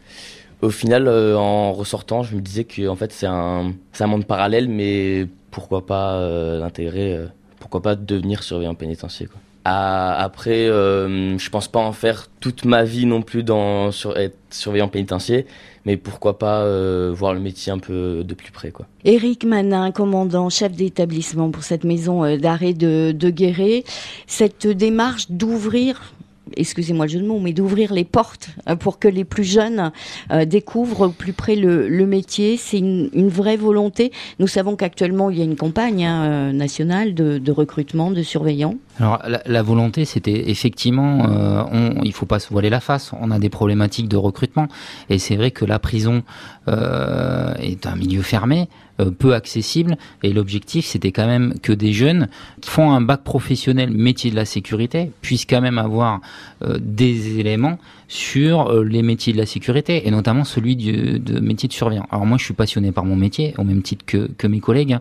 Au 0.62 0.70
final, 0.70 1.08
en 1.08 1.72
ressortant, 1.72 2.22
je 2.22 2.36
me 2.36 2.40
disais 2.40 2.64
que 2.64 2.86
en 2.86 2.94
fait 2.94 3.12
c'est 3.12 3.26
un 3.26 3.72
c'est 3.92 4.04
un 4.04 4.08
monde 4.08 4.26
parallèle, 4.26 4.68
mais 4.68 5.26
pourquoi 5.50 5.86
pas 5.86 6.20
l'intégrer 6.60 7.18
pourquoi 7.60 7.82
pas 7.82 7.94
devenir 7.96 8.42
surveillant 8.42 8.74
pénitentiaire 8.74 9.30
après, 9.64 10.68
euh, 10.68 11.36
je 11.38 11.50
pense 11.50 11.68
pas 11.68 11.80
en 11.80 11.92
faire 11.92 12.26
toute 12.40 12.64
ma 12.64 12.84
vie 12.84 13.06
non 13.06 13.22
plus 13.22 13.42
dans 13.42 13.90
être 14.16 14.36
surveillant 14.50 14.88
pénitentiaire, 14.88 15.44
mais 15.84 15.96
pourquoi 15.96 16.38
pas 16.38 16.62
euh, 16.62 17.12
voir 17.14 17.34
le 17.34 17.40
métier 17.40 17.72
un 17.72 17.78
peu 17.78 18.24
de 18.24 18.34
plus 18.34 18.52
près 18.52 18.70
quoi. 18.70 18.86
Éric 19.04 19.44
Manin, 19.44 19.90
commandant, 19.90 20.48
chef 20.48 20.72
d'établissement 20.72 21.50
pour 21.50 21.64
cette 21.64 21.84
maison 21.84 22.24
euh, 22.24 22.36
d'arrêt 22.36 22.72
de, 22.72 23.12
de 23.12 23.30
Guéret, 23.30 23.84
cette 24.26 24.66
démarche 24.66 25.30
d'ouvrir 25.30 26.14
excusez-moi 26.56 27.06
le 27.06 27.12
jeu 27.12 27.18
mais 27.40 27.52
d'ouvrir 27.52 27.92
les 27.92 28.04
portes 28.04 28.50
euh, 28.68 28.76
pour 28.76 28.98
que 28.98 29.08
les 29.08 29.24
plus 29.24 29.44
jeunes 29.44 29.92
euh, 30.30 30.44
découvrent 30.44 31.08
au 31.08 31.10
plus 31.10 31.32
près 31.32 31.56
le, 31.56 31.88
métier. 32.06 32.56
C'est 32.56 32.78
une, 32.78 33.28
vraie 33.28 33.56
volonté. 33.56 34.12
Nous 34.38 34.46
savons 34.46 34.76
qu'actuellement, 34.76 35.30
il 35.30 35.38
y 35.38 35.42
a 35.42 35.44
une 35.44 35.56
campagne 35.56 36.04
hein, 36.04 36.24
euh, 36.24 36.52
nationale 36.52 37.14
de, 37.14 37.50
recrutement 37.50 38.10
de 38.10 38.22
surveillants. 38.22 38.76
Alors 38.98 39.22
la, 39.46 39.62
volonté, 39.62 40.04
c'était 40.04 40.50
effectivement, 40.50 41.68
on, 41.70 42.02
il 42.02 42.12
faut 42.12 42.26
pas 42.26 42.40
se 42.40 42.48
voiler 42.48 42.68
la 42.68 42.80
face. 42.80 43.12
On 43.20 43.30
a 43.30 43.38
des 43.38 43.48
problématiques 43.48 44.08
de 44.08 44.16
recrutement, 44.16 44.66
et 45.08 45.18
c'est 45.18 45.36
vrai 45.36 45.52
que 45.52 45.64
la 45.64 45.78
prison 45.78 46.22
est 46.66 47.86
un 47.86 47.96
milieu 47.96 48.22
fermé. 48.22 48.68
Euh, 49.00 49.12
peu 49.12 49.34
accessible. 49.34 49.96
Et 50.24 50.32
l'objectif, 50.32 50.84
c'était 50.84 51.12
quand 51.12 51.26
même 51.26 51.54
que 51.62 51.72
des 51.72 51.92
jeunes 51.92 52.28
font 52.64 52.90
un 52.90 53.00
bac 53.00 53.22
professionnel 53.22 53.90
métier 53.90 54.30
de 54.30 54.36
la 54.36 54.44
sécurité 54.44 55.12
puissent 55.22 55.46
quand 55.46 55.60
même 55.60 55.78
avoir 55.78 56.20
euh, 56.62 56.78
des 56.80 57.38
éléments 57.38 57.78
sur 58.08 58.70
euh, 58.70 58.84
les 58.84 59.02
métiers 59.02 59.34
de 59.34 59.38
la 59.38 59.46
sécurité 59.46 60.08
et 60.08 60.10
notamment 60.10 60.44
celui 60.44 60.76
du 60.76 61.18
de 61.18 61.40
métier 61.40 61.68
de 61.68 61.74
surveillant. 61.74 62.06
Alors 62.10 62.26
moi, 62.26 62.38
je 62.38 62.44
suis 62.44 62.54
passionné 62.54 62.90
par 62.90 63.04
mon 63.04 63.16
métier 63.16 63.54
au 63.58 63.64
même 63.64 63.82
titre 63.82 64.04
que, 64.06 64.28
que 64.38 64.46
mes 64.46 64.60
collègues, 64.60 64.94
hein. 64.94 65.00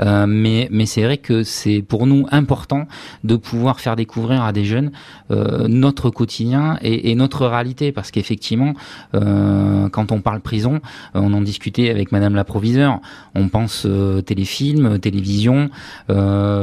euh, 0.00 0.26
mais 0.26 0.68
mais 0.70 0.86
c'est 0.86 1.02
vrai 1.02 1.18
que 1.18 1.42
c'est 1.42 1.82
pour 1.82 2.06
nous 2.06 2.26
important 2.30 2.88
de 3.24 3.36
pouvoir 3.36 3.80
faire 3.80 3.94
découvrir 3.94 4.42
à 4.42 4.52
des 4.52 4.64
jeunes 4.64 4.90
euh, 5.30 5.68
notre 5.68 6.10
quotidien 6.10 6.78
et, 6.80 7.10
et, 7.10 7.14
notre 7.14 7.46
réalité 7.46 7.92
parce 7.92 8.10
qu'effectivement, 8.10 8.74
euh, 9.14 9.88
quand 9.90 10.10
on 10.12 10.20
parle 10.20 10.40
prison, 10.40 10.80
on 11.14 11.32
en 11.34 11.42
discutait 11.42 11.90
avec 11.90 12.10
Madame 12.10 12.34
la 12.34 12.44
proviseure, 12.44 13.00
on 13.34 13.48
pense 13.48 13.86
téléfilm, 14.24 14.98
télévision, 14.98 15.70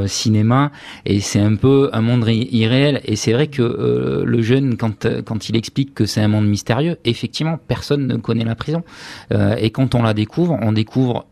cinéma, 0.07 0.71
et 1.05 1.19
c'est 1.19 1.39
un 1.39 1.55
peu 1.55 1.89
un 1.93 2.01
monde 2.01 2.27
irréel. 2.29 3.01
Et 3.05 3.15
c'est 3.15 3.33
vrai 3.33 3.47
que 3.47 4.23
le 4.25 4.41
jeune, 4.41 4.77
quand 4.77 5.07
quand 5.25 5.49
il 5.49 5.55
explique 5.55 5.82
que 5.85 6.05
c'est 6.05 6.21
un 6.21 6.27
monde 6.27 6.47
mystérieux, 6.47 6.97
effectivement, 7.05 7.57
personne 7.67 8.07
ne 8.07 8.15
connaît 8.17 8.45
la 8.45 8.55
prison. 8.55 8.83
et 9.31 9.69
quand 9.71 9.95
on 9.95 10.01
la 10.01 10.13
découvre, 10.13 10.57
on 10.61 10.71
découvre 10.71 11.25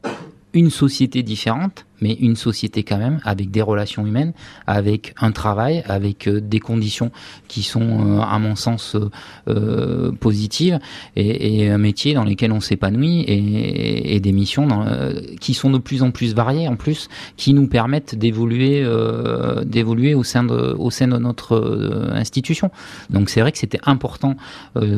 une 0.53 0.69
société 0.69 1.23
différente 1.23 1.85
mais 2.01 2.13
une 2.13 2.35
société 2.35 2.83
quand 2.83 2.97
même 2.97 3.19
avec 3.23 3.51
des 3.51 3.61
relations 3.61 4.05
humaines, 4.05 4.33
avec 4.67 5.13
un 5.21 5.31
travail, 5.31 5.83
avec 5.87 6.27
euh, 6.27 6.41
des 6.41 6.59
conditions 6.59 7.11
qui 7.47 7.63
sont, 7.63 8.17
euh, 8.17 8.21
à 8.21 8.39
mon 8.39 8.55
sens, 8.55 8.97
euh, 9.47 10.11
positives 10.19 10.79
et, 11.15 11.69
un 11.69 11.77
métier 11.77 12.13
dans 12.13 12.23
lequel 12.23 12.51
on 12.51 12.59
s'épanouit 12.59 13.23
et, 13.27 14.19
des 14.19 14.31
missions 14.31 14.67
qui 15.39 15.53
sont 15.53 15.69
de 15.69 15.77
plus 15.77 16.03
en 16.03 16.11
plus 16.11 16.33
variées 16.33 16.67
en 16.67 16.75
plus, 16.75 17.07
qui 17.37 17.53
nous 17.53 17.67
permettent 17.67 18.15
d'évoluer, 18.15 18.85
d'évoluer 19.65 20.13
au 20.13 20.23
sein 20.23 20.43
de, 20.43 20.75
au 20.77 20.89
sein 20.89 21.07
de 21.07 21.17
notre 21.17 22.11
institution. 22.13 22.71
Donc 23.09 23.29
c'est 23.29 23.41
vrai 23.41 23.51
que 23.51 23.57
c'était 23.57 23.79
important 23.85 24.35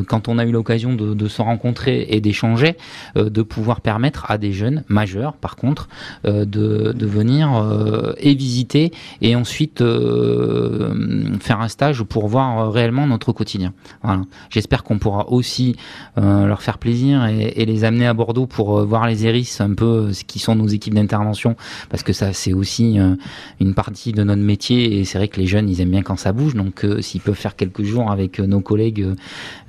quand 0.07 0.27
on 0.27 0.37
a 0.37 0.45
eu 0.45 0.51
l'occasion 0.51 0.93
de, 0.93 1.13
de, 1.13 1.27
se 1.27 1.41
rencontrer 1.41 2.07
et 2.09 2.21
d'échanger, 2.21 2.75
de 3.15 3.41
pouvoir 3.41 3.81
permettre 3.81 4.29
à 4.29 4.37
des 4.37 4.53
jeunes 4.53 4.83
majeurs, 4.87 5.33
par 5.33 5.55
contre, 5.55 5.89
de 6.23 6.92
de, 6.93 7.05
venir 7.05 7.53
euh, 7.55 8.13
et 8.17 8.33
visiter 8.33 8.91
et 9.21 9.35
ensuite 9.35 9.81
euh, 9.81 11.37
faire 11.39 11.61
un 11.61 11.67
stage 11.67 12.03
pour 12.03 12.27
voir 12.27 12.59
euh, 12.59 12.69
réellement 12.69 13.07
notre 13.07 13.31
quotidien. 13.31 13.73
Voilà. 14.03 14.21
J'espère 14.49 14.83
qu'on 14.83 14.99
pourra 14.99 15.29
aussi 15.29 15.75
leur 16.17 16.61
faire 16.61 16.77
plaisir 16.77 17.25
et, 17.25 17.65
les 17.65 17.83
amener 17.83 18.07
à 18.07 18.13
Bordeaux 18.13 18.45
pour 18.45 18.83
voir 18.85 19.07
les 19.07 19.25
hérisses, 19.25 19.61
un 19.61 19.73
peu 19.73 20.13
ce 20.13 20.23
qui 20.23 20.39
sont 20.39 20.55
nos 20.55 20.67
équipes 20.67 20.93
d'intervention, 20.93 21.55
parce 21.89 22.03
que 22.03 22.13
ça 22.13 22.33
c'est 22.33 22.53
aussi 22.53 22.99
une 23.59 23.73
partie 23.73 24.11
de 24.11 24.23
notre 24.23 24.41
métier 24.41 24.99
et 24.99 25.05
c'est 25.05 25.17
vrai 25.17 25.27
que 25.27 25.39
les 25.39 25.47
jeunes 25.47 25.69
ils 25.69 25.81
aiment 25.81 25.91
bien 25.91 26.01
quand 26.01 26.17
ça 26.17 26.33
bouge, 26.33 26.55
donc 26.55 26.85
s'ils 26.99 27.21
peuvent 27.21 27.35
faire 27.35 27.55
quelques 27.55 27.83
jours 27.83 28.11
avec 28.11 28.39
nos 28.39 28.61
collègues 28.61 29.07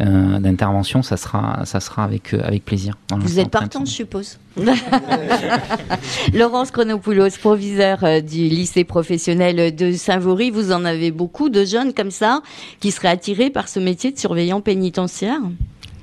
d'intervention, 0.00 1.02
ça 1.02 1.16
sera 1.16 1.64
ça 1.64 1.80
sera 1.80 2.04
avec 2.04 2.34
avec 2.34 2.64
plaisir. 2.64 2.96
Vous 3.16 3.38
êtes 3.38 3.50
partant, 3.50 3.84
je 3.84 3.90
suppose. 3.90 4.38
Laurence 6.34 6.70
Chronopoulos, 7.14 7.38
proviseur 7.38 8.02
euh, 8.02 8.20
du 8.20 8.48
lycée 8.48 8.82
professionnel 8.82 9.74
de 9.74 9.92
Saint-Vaury, 9.92 10.50
vous 10.50 10.72
en 10.72 10.84
avez 10.84 11.12
beaucoup 11.12 11.48
de 11.48 11.64
jeunes 11.64 11.92
comme 11.92 12.10
ça 12.10 12.42
qui 12.80 12.90
seraient 12.90 13.08
attirés 13.08 13.50
par 13.50 13.68
ce 13.68 13.78
métier 13.78 14.10
de 14.10 14.18
surveillant 14.18 14.60
pénitentiaire 14.60 15.40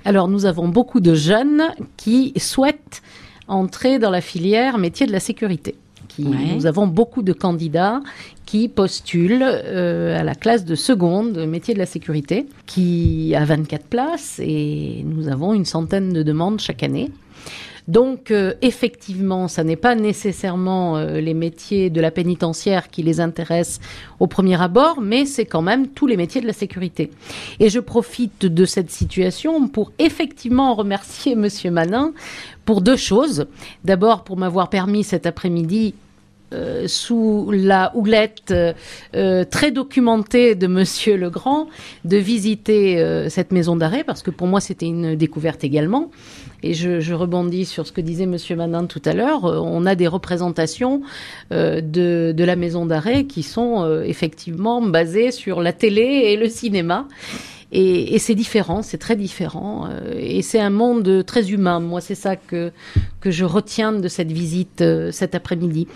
Alors 0.06 0.30
nous 0.30 0.46
avons 0.46 0.70
beaucoup 0.70 1.02
de 1.02 1.14
jeunes 1.14 1.64
qui 1.98 2.34
souhaitent 2.38 3.02
entrer 3.50 4.00
dans 4.00 4.10
la 4.10 4.22
filière 4.22 4.78
métier 4.78 5.06
de 5.06 5.12
la 5.12 5.20
sécurité. 5.20 5.76
Nous 6.20 6.66
avons 6.66 6.88
beaucoup 6.88 7.24
de 7.24 7.34
candidats 7.34 8.02
qui 8.46 8.68
postulent 8.68 9.44
euh, 9.44 10.20
à 10.20 10.24
la 10.24 10.36
classe 10.36 10.66
de 10.66 10.76
seconde 10.76 11.46
métier 11.46 11.74
de 11.74 11.80
la 11.80 11.86
sécurité, 11.86 12.48
qui 12.66 13.34
a 13.36 13.44
24 13.44 13.86
places 13.86 14.40
et 14.44 15.04
nous 15.06 15.30
avons 15.30 15.54
une 15.54 15.66
centaine 15.66 16.14
de 16.14 16.24
demandes 16.24 16.60
chaque 16.60 16.84
année. 16.84 17.10
Donc 17.92 18.32
euh, 18.32 18.54
effectivement, 18.62 19.50
ça 19.50 19.66
n'est 19.66 19.76
pas 19.76 19.96
nécessairement 19.96 20.96
euh, 20.96 21.20
les 21.20 21.34
métiers 21.34 21.90
de 21.90 22.00
la 22.00 22.10
pénitentiaire 22.10 22.90
qui 22.90 23.04
les 23.04 23.20
intéressent 23.20 23.82
au 24.22 24.28
premier 24.28 24.62
abord, 24.62 25.02
mais 25.02 25.26
c'est 25.26 25.44
quand 25.44 25.62
même 25.62 25.90
tous 25.90 26.08
les 26.08 26.16
métiers 26.16 26.40
de 26.40 26.48
la 26.48 26.54
sécurité. 26.54 27.12
Et 27.60 27.68
je 27.68 27.82
profite 27.82 28.46
de 28.46 28.64
cette 28.64 28.92
situation 28.92 29.68
pour 29.68 29.92
effectivement 30.00 30.74
remercier 30.74 31.36
Monsieur 31.42 31.70
Manin 31.70 32.14
pour 32.64 32.80
deux 32.80 32.96
choses. 32.96 33.48
D'abord 33.84 34.24
pour 34.24 34.38
m'avoir 34.38 34.70
permis 34.70 35.04
cet 35.04 35.26
après-midi 35.26 35.94
euh, 36.54 36.88
sous 36.88 37.52
la 37.52 37.92
houlette 37.96 38.54
très 39.12 39.72
documentée 39.72 40.56
de 40.56 40.68
Monsieur 40.68 41.18
Legrand 41.18 41.68
de 42.06 42.18
visiter 42.18 43.28
cette 43.30 43.52
maison 43.52 43.76
d'arrêt 43.76 44.04
parce 44.04 44.22
que 44.22 44.32
pour 44.32 44.48
moi 44.48 44.60
c'était 44.60 44.86
une 44.86 45.16
découverte 45.16 45.64
également 45.64 46.12
et 46.64 46.74
je, 46.74 47.14
rebondis 47.14 47.66
sur 47.66 47.88
ce 47.88 47.92
que 47.92 48.02
disait 48.02 48.26
Monsieur 48.26 48.56
Manin 48.56 48.86
tout 48.86 49.02
à 49.06 49.14
l'heure, 49.14 49.46
euh, 49.46 49.58
on 49.58 49.86
a 49.86 49.96
des 49.96 50.08
représentations 50.08 51.02
euh, 51.52 51.82
de, 51.82 52.34
de, 52.36 52.44
la 52.44 52.56
maison 52.56 52.86
d'arrêt 52.86 53.26
qui 53.26 53.44
sont 53.44 53.84
euh, 53.84 54.04
effectivement 54.04 54.82
basées 54.82 55.32
sur 55.32 55.62
la 55.62 55.74
télé 55.74 56.02
et 56.02 56.38
le 56.38 56.50
cinéma. 56.50 57.08
Et, 57.72 58.16
et 58.16 58.20
c'est 58.20 58.36
différent, 58.36 58.82
c'est 58.82 58.98
très 58.98 59.16
différent. 59.16 59.88
et 60.18 60.42
c'est 60.42 60.60
un 60.60 60.70
monde 60.70 61.26
très 61.26 61.52
humain. 61.52 61.80
Moi, 61.80 62.02
c'est 62.02 62.16
ça 62.16 62.36
que, 62.36 62.72
que 63.20 63.32
je 63.32 63.46
retiens 63.46 63.94
de 63.94 64.08
cette 64.08 64.32
visite 64.32 64.84
cet 65.12 65.36
après-midi. 65.36 65.88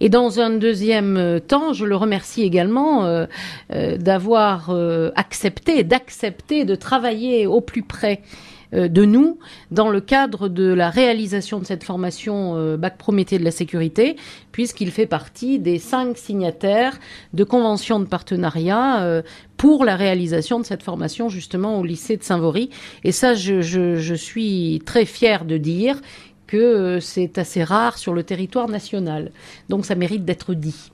Et 0.00 0.08
dans 0.08 0.40
un 0.40 0.50
deuxième 0.50 1.40
temps, 1.46 1.72
je 1.72 1.84
le 1.84 1.96
remercie 1.96 2.42
également 2.42 3.26
d'avoir 3.70 4.76
accepté, 5.16 5.84
d'accepter 5.84 6.64
de 6.64 6.74
travailler 6.74 7.46
au 7.46 7.60
plus 7.60 7.82
près 7.82 8.20
euh, 8.22 8.51
de 8.72 9.04
nous 9.04 9.38
dans 9.70 9.90
le 9.90 10.00
cadre 10.00 10.48
de 10.48 10.72
la 10.72 10.90
réalisation 10.90 11.58
de 11.58 11.66
cette 11.66 11.84
formation 11.84 12.56
euh, 12.56 12.76
Bac 12.76 12.98
Prométhée 12.98 13.38
de 13.38 13.44
la 13.44 13.50
sécurité, 13.50 14.16
puisqu'il 14.50 14.90
fait 14.90 15.06
partie 15.06 15.58
des 15.58 15.78
cinq 15.78 16.16
signataires 16.16 16.98
de 17.32 17.44
conventions 17.44 18.00
de 18.00 18.06
partenariat 18.06 19.02
euh, 19.02 19.22
pour 19.56 19.84
la 19.84 19.96
réalisation 19.96 20.58
de 20.58 20.64
cette 20.64 20.82
formation 20.82 21.28
justement 21.28 21.78
au 21.78 21.84
lycée 21.84 22.16
de 22.16 22.22
Saint-Vaury. 22.22 22.70
Et 23.04 23.12
ça, 23.12 23.34
je, 23.34 23.60
je 23.60 24.14
suis 24.14 24.82
très 24.84 25.04
fière 25.04 25.44
de 25.44 25.56
dire 25.56 26.00
que 26.46 26.98
c'est 27.00 27.38
assez 27.38 27.64
rare 27.64 27.96
sur 27.96 28.12
le 28.12 28.24
territoire 28.24 28.68
national. 28.68 29.32
Donc 29.68 29.86
ça 29.86 29.94
mérite 29.94 30.24
d'être 30.24 30.52
dit. 30.54 30.90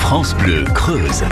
France 0.00 0.34
Bleu 0.36 0.64
Creuse. 0.74 1.24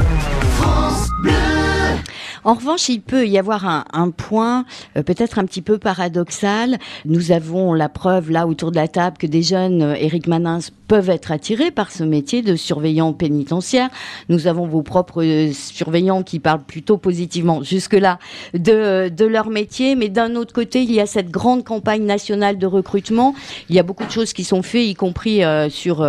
En 2.45 2.55
revanche, 2.55 2.89
il 2.89 3.01
peut 3.01 3.27
y 3.27 3.39
avoir 3.39 3.87
un, 3.93 4.11
point 4.11 4.65
euh, 4.97 5.03
peut-être 5.03 5.39
un 5.39 5.45
petit 5.45 5.63
peu 5.63 5.79
paradoxal. 5.79 6.79
Nous 7.05 7.31
avons 7.31 7.73
la 7.73 7.89
preuve 7.89 8.31
là 8.31 8.47
autour 8.47 8.73
de 8.73 8.77
la 8.77 8.89
table 8.89 9.17
que 9.17 9.27
des 9.29 9.43
jeunes, 9.43 9.83
euh, 9.83 9.95
Eric 9.95 10.27
Manins, 10.27 10.59
peuvent 10.93 11.09
être 11.09 11.33
attirés 11.33 11.71
par 11.71 11.91
ce 11.91 12.05
métier 12.05 12.43
de 12.43 12.55
surveillant 12.55 13.15
pénitentiaire. 13.15 13.89
Nous 14.29 14.47
avons 14.47 14.67
vos 14.67 14.83
propres 14.83 15.25
euh, 15.25 15.51
surveillants 15.55 16.23
qui 16.23 16.39
parlent 16.39 16.65
plutôt 16.65 16.99
positivement 16.99 17.63
jusque-là 17.63 18.19
de, 18.53 19.09
de 19.09 19.25
leur 19.25 19.49
métier, 19.49 19.97
mais 19.97 20.11
d'un 20.11 20.37
autre 20.37 20.53
côté, 20.53 20.83
il 20.83 20.93
y 20.93 21.01
a 21.01 21.07
cette 21.07 21.31
grande 21.31 21.65
campagne 21.65 22.05
nationale 22.05 22.59
de 22.59 22.67
recrutement. 22.67 23.35
Il 23.71 23.75
y 23.75 23.79
a 23.79 23.83
beaucoup 23.83 24.05
de 24.05 24.11
choses 24.11 24.35
qui 24.35 24.45
sont 24.45 24.61
faites, 24.61 24.87
y 24.87 24.95
compris 24.95 25.41
sur 25.71 26.07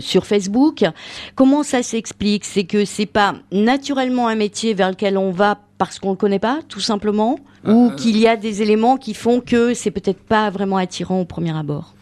sur 0.00 0.26
Facebook. 0.26 0.84
Comment 1.36 1.62
ça 1.62 1.84
s'explique? 1.84 2.44
C'est 2.44 2.64
que 2.64 2.84
c'est 2.84 3.06
pas 3.06 3.34
naturellement 3.52 4.26
un 4.26 4.34
métier 4.34 4.74
vers 4.74 4.90
lequel 4.90 5.16
on 5.16 5.30
va 5.30 5.60
parce 5.78 5.98
qu'on 5.98 6.10
le 6.10 6.16
connaît 6.16 6.38
pas, 6.38 6.60
tout 6.68 6.80
simplement, 6.80 7.38
ou 7.66 7.90
euh, 7.90 7.94
qu'il 7.96 8.16
y 8.18 8.26
a 8.26 8.36
des 8.36 8.62
éléments 8.62 8.96
qui 8.96 9.14
font 9.14 9.40
que 9.40 9.74
c'est 9.74 9.90
peut-être 9.90 10.20
pas 10.20 10.50
vraiment 10.50 10.76
attirant 10.76 11.20
au 11.20 11.24
premier 11.24 11.56
abord? 11.56 11.93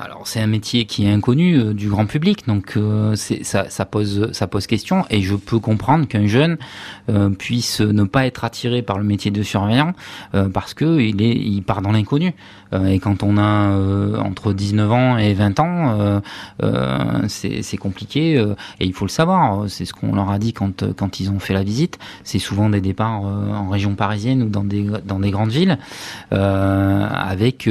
Alors 0.00 0.26
c'est 0.26 0.40
un 0.40 0.46
métier 0.46 0.86
qui 0.86 1.06
est 1.06 1.10
inconnu 1.12 1.58
euh, 1.58 1.74
du 1.74 1.88
grand 1.88 2.06
public, 2.06 2.46
donc 2.46 2.74
euh, 2.76 3.14
ça, 3.16 3.84
pose 3.84 4.32
ça 4.32 4.46
pose 4.46 4.66
question 4.66 5.04
et 5.10 5.20
je 5.20 5.34
peux 5.34 5.58
comprendre 5.58 6.06
qu'un 6.08 6.26
jeune 6.26 6.56
euh, 7.08 7.28
puisse 7.30 7.80
ne 7.80 8.04
pas 8.04 8.26
être 8.26 8.44
attiré 8.44 8.82
par 8.82 8.98
le 8.98 9.04
métier 9.04 9.30
de 9.30 9.42
surveillant 9.42 9.92
parce 10.52 10.74
que 10.74 11.00
il 11.00 11.22
est 11.22 11.34
il 11.34 11.62
part 11.62 11.82
dans 11.82 11.92
l'inconnu 11.92 12.34
et 12.72 12.98
quand 12.98 13.22
on 13.22 13.36
a 13.38 13.70
entre 14.18 14.52
19 14.52 14.92
ans 14.92 15.16
et 15.18 15.34
20 15.34 15.60
ans 15.60 16.22
c'est 17.28 17.76
compliqué 17.76 18.34
et 18.80 18.84
il 18.84 18.92
faut 18.92 19.04
le 19.04 19.10
savoir, 19.10 19.68
c'est 19.68 19.84
ce 19.84 19.92
qu'on 19.92 20.14
leur 20.14 20.30
a 20.30 20.38
dit 20.38 20.52
quand 20.52 21.20
ils 21.20 21.30
ont 21.30 21.38
fait 21.38 21.54
la 21.54 21.62
visite, 21.62 21.98
c'est 22.24 22.38
souvent 22.38 22.70
des 22.70 22.80
départs 22.80 23.22
en 23.22 23.68
région 23.68 23.94
parisienne 23.94 24.42
ou 24.42 24.48
dans 24.48 24.64
des 24.64 25.30
grandes 25.30 25.50
villes 25.50 25.78
avec 26.30 27.68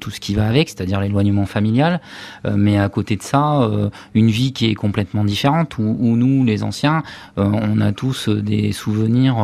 tout 0.00 0.10
ce 0.10 0.20
qui 0.20 0.34
va 0.34 0.46
avec, 0.46 0.68
c'est-à-dire 0.68 1.00
l'éloignement 1.00 1.46
familial, 1.46 2.00
euh, 2.46 2.54
mais 2.56 2.78
à 2.78 2.88
côté 2.88 3.16
de 3.16 3.22
ça, 3.22 3.62
euh, 3.62 3.90
une 4.14 4.30
vie 4.30 4.52
qui 4.52 4.66
est 4.66 4.74
complètement 4.74 5.24
différente, 5.24 5.78
où, 5.78 6.16
nous, 6.16 6.44
les 6.44 6.62
anciens, 6.62 7.02
euh, 7.38 7.44
on 7.44 7.80
a 7.80 7.92
tous 7.92 8.28
des 8.28 8.72
souvenirs 8.72 9.36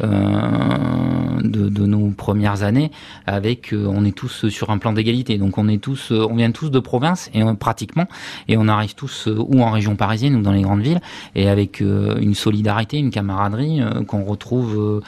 de, 0.00 1.68
de, 1.68 1.86
nos 1.86 2.10
premières 2.10 2.59
années, 2.62 2.90
avec, 3.26 3.74
on 3.74 4.04
est 4.04 4.16
tous 4.16 4.48
sur 4.48 4.70
un 4.70 4.78
plan 4.78 4.92
d'égalité, 4.92 5.38
donc 5.38 5.58
on 5.58 5.68
est 5.68 5.82
tous, 5.82 6.10
on 6.10 6.34
vient 6.34 6.50
tous 6.50 6.70
de 6.70 6.78
province 6.78 7.30
et 7.34 7.42
pratiquement, 7.58 8.06
et 8.48 8.56
on 8.56 8.68
arrive 8.68 8.94
tous 8.94 9.28
ou 9.28 9.62
en 9.62 9.70
région 9.70 9.96
parisienne 9.96 10.36
ou 10.36 10.42
dans 10.42 10.52
les 10.52 10.62
grandes 10.62 10.82
villes, 10.82 11.00
et 11.34 11.48
avec 11.48 11.80
une 11.80 12.34
solidarité, 12.34 12.98
une 12.98 13.10
camaraderie 13.10 13.80
qu'on 14.06 14.24
retrouve 14.24 15.02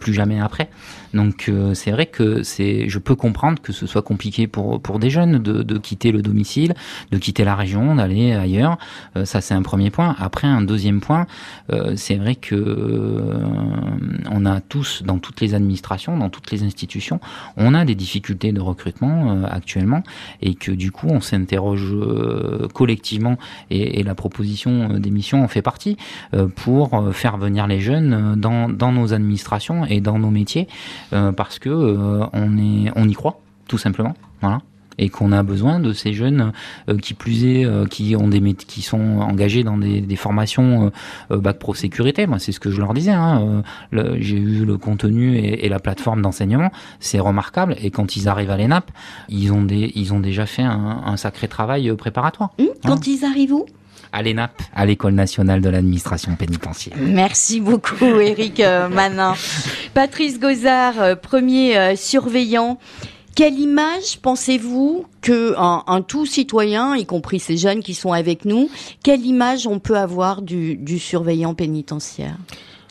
plus 0.00 0.14
jamais 0.14 0.40
après. 0.40 0.70
Donc 1.14 1.48
euh, 1.48 1.74
c'est 1.74 1.90
vrai 1.90 2.06
que 2.06 2.42
c'est, 2.42 2.88
je 2.88 2.98
peux 2.98 3.14
comprendre 3.14 3.60
que 3.60 3.72
ce 3.72 3.86
soit 3.86 4.02
compliqué 4.02 4.46
pour 4.46 4.80
pour 4.80 4.98
des 4.98 5.10
jeunes 5.10 5.38
de, 5.38 5.62
de 5.62 5.78
quitter 5.78 6.12
le 6.12 6.22
domicile, 6.22 6.74
de 7.10 7.18
quitter 7.18 7.44
la 7.44 7.56
région, 7.56 7.96
d'aller 7.96 8.32
ailleurs. 8.32 8.78
Euh, 9.16 9.24
ça 9.24 9.40
c'est 9.40 9.54
un 9.54 9.62
premier 9.62 9.90
point. 9.90 10.14
Après 10.18 10.46
un 10.46 10.62
deuxième 10.62 11.00
point, 11.00 11.26
euh, 11.72 11.94
c'est 11.96 12.16
vrai 12.16 12.36
que 12.36 12.56
on 14.30 14.46
a 14.46 14.60
tous 14.60 15.02
dans 15.04 15.18
toutes 15.18 15.40
les 15.40 15.54
administrations, 15.54 16.16
dans 16.16 16.30
toutes 16.30 16.50
les 16.50 16.62
institutions, 16.62 17.20
on 17.56 17.74
a 17.74 17.84
des 17.84 17.94
difficultés 17.94 18.52
de 18.52 18.60
recrutement 18.60 19.44
actuellement 19.44 20.02
et 20.42 20.54
que 20.54 20.70
du 20.70 20.92
coup 20.92 21.08
on 21.08 21.20
s'interroge 21.20 21.94
collectivement 22.72 23.36
et, 23.70 24.00
et, 24.00 24.02
la 24.02 24.14
proposition 24.14 24.98
d'émission 24.98 25.42
en 25.42 25.48
fait 25.48 25.62
partie 25.62 25.96
pour 26.56 27.12
faire 27.12 27.36
venir 27.36 27.66
les 27.66 27.80
jeunes 27.80 28.36
dans 28.36 28.68
dans 28.68 28.92
nos 28.92 29.12
administrations 29.12 29.84
et 29.84 30.00
dans 30.00 30.18
nos 30.18 30.30
métiers 30.30 30.60
euh, 30.60 30.99
parce 31.36 31.58
que 31.58 31.68
euh, 31.68 32.26
on 32.32 32.56
est, 32.58 32.90
on 32.96 33.08
y 33.08 33.14
croit 33.14 33.40
tout 33.68 33.78
simplement. 33.78 34.14
Voilà. 34.40 34.60
Et 34.98 35.08
qu'on 35.08 35.32
a 35.32 35.42
besoin 35.42 35.80
de 35.80 35.94
ces 35.94 36.12
jeunes 36.12 36.52
euh, 36.88 36.98
qui 36.98 37.14
plus 37.14 37.44
est 37.44 37.66
qui 37.88 38.16
ont 38.16 38.28
des 38.28 38.42
qui 38.54 38.82
sont 38.82 39.20
engagés 39.20 39.64
dans 39.64 39.78
des, 39.78 40.02
des 40.02 40.16
formations 40.16 40.92
bac 41.30 41.58
pro 41.58 41.74
sécurité. 41.74 42.26
Moi 42.26 42.38
c'est 42.38 42.52
ce 42.52 42.60
que 42.60 42.70
je 42.70 42.80
leur 42.80 42.92
disais 42.92 43.12
hein, 43.12 43.62
j'ai 43.92 44.36
eu 44.36 44.66
le 44.66 44.76
contenu 44.76 45.36
et, 45.36 45.64
et 45.64 45.68
la 45.70 45.78
plateforme 45.78 46.20
d'enseignement. 46.20 46.70
C'est 46.98 47.20
remarquable. 47.20 47.76
Et 47.80 47.90
quand 47.90 48.16
ils 48.16 48.28
arrivent 48.28 48.50
à 48.50 48.58
l'ENAP 48.58 48.90
ils 49.30 49.52
ont 49.52 49.62
des 49.62 49.92
ils 49.94 50.12
ont 50.12 50.20
déjà 50.20 50.44
fait 50.44 50.62
un, 50.62 51.02
un 51.06 51.16
sacré 51.16 51.48
travail 51.48 51.94
préparatoire. 51.96 52.50
Mmh, 52.58 52.64
quand 52.84 52.96
hein. 52.96 53.00
ils 53.06 53.24
arrivent 53.24 53.54
où? 53.54 53.66
À 54.12 54.22
l'ENAP, 54.22 54.50
à 54.74 54.86
l'École 54.86 55.14
nationale 55.14 55.60
de 55.60 55.68
l'administration 55.68 56.34
pénitentiaire. 56.36 56.96
Merci 57.00 57.60
beaucoup, 57.60 58.04
Eric 58.04 58.60
euh, 58.60 58.88
Manin. 58.90 59.34
Patrice 59.94 60.38
Gozard, 60.38 61.00
euh, 61.00 61.14
premier 61.14 61.76
euh, 61.76 61.96
surveillant. 61.96 62.78
Quelle 63.34 63.58
image 63.58 64.18
pensez-vous 64.20 65.06
que 65.22 65.54
un, 65.56 66.02
tout 66.02 66.26
citoyen, 66.26 66.96
y 66.96 67.06
compris 67.06 67.38
ces 67.38 67.56
jeunes 67.56 67.80
qui 67.80 67.94
sont 67.94 68.12
avec 68.12 68.44
nous, 68.44 68.68
quelle 69.04 69.24
image 69.24 69.66
on 69.66 69.78
peut 69.78 69.96
avoir 69.96 70.42
du, 70.42 70.76
du 70.76 70.98
surveillant 70.98 71.54
pénitentiaire? 71.54 72.36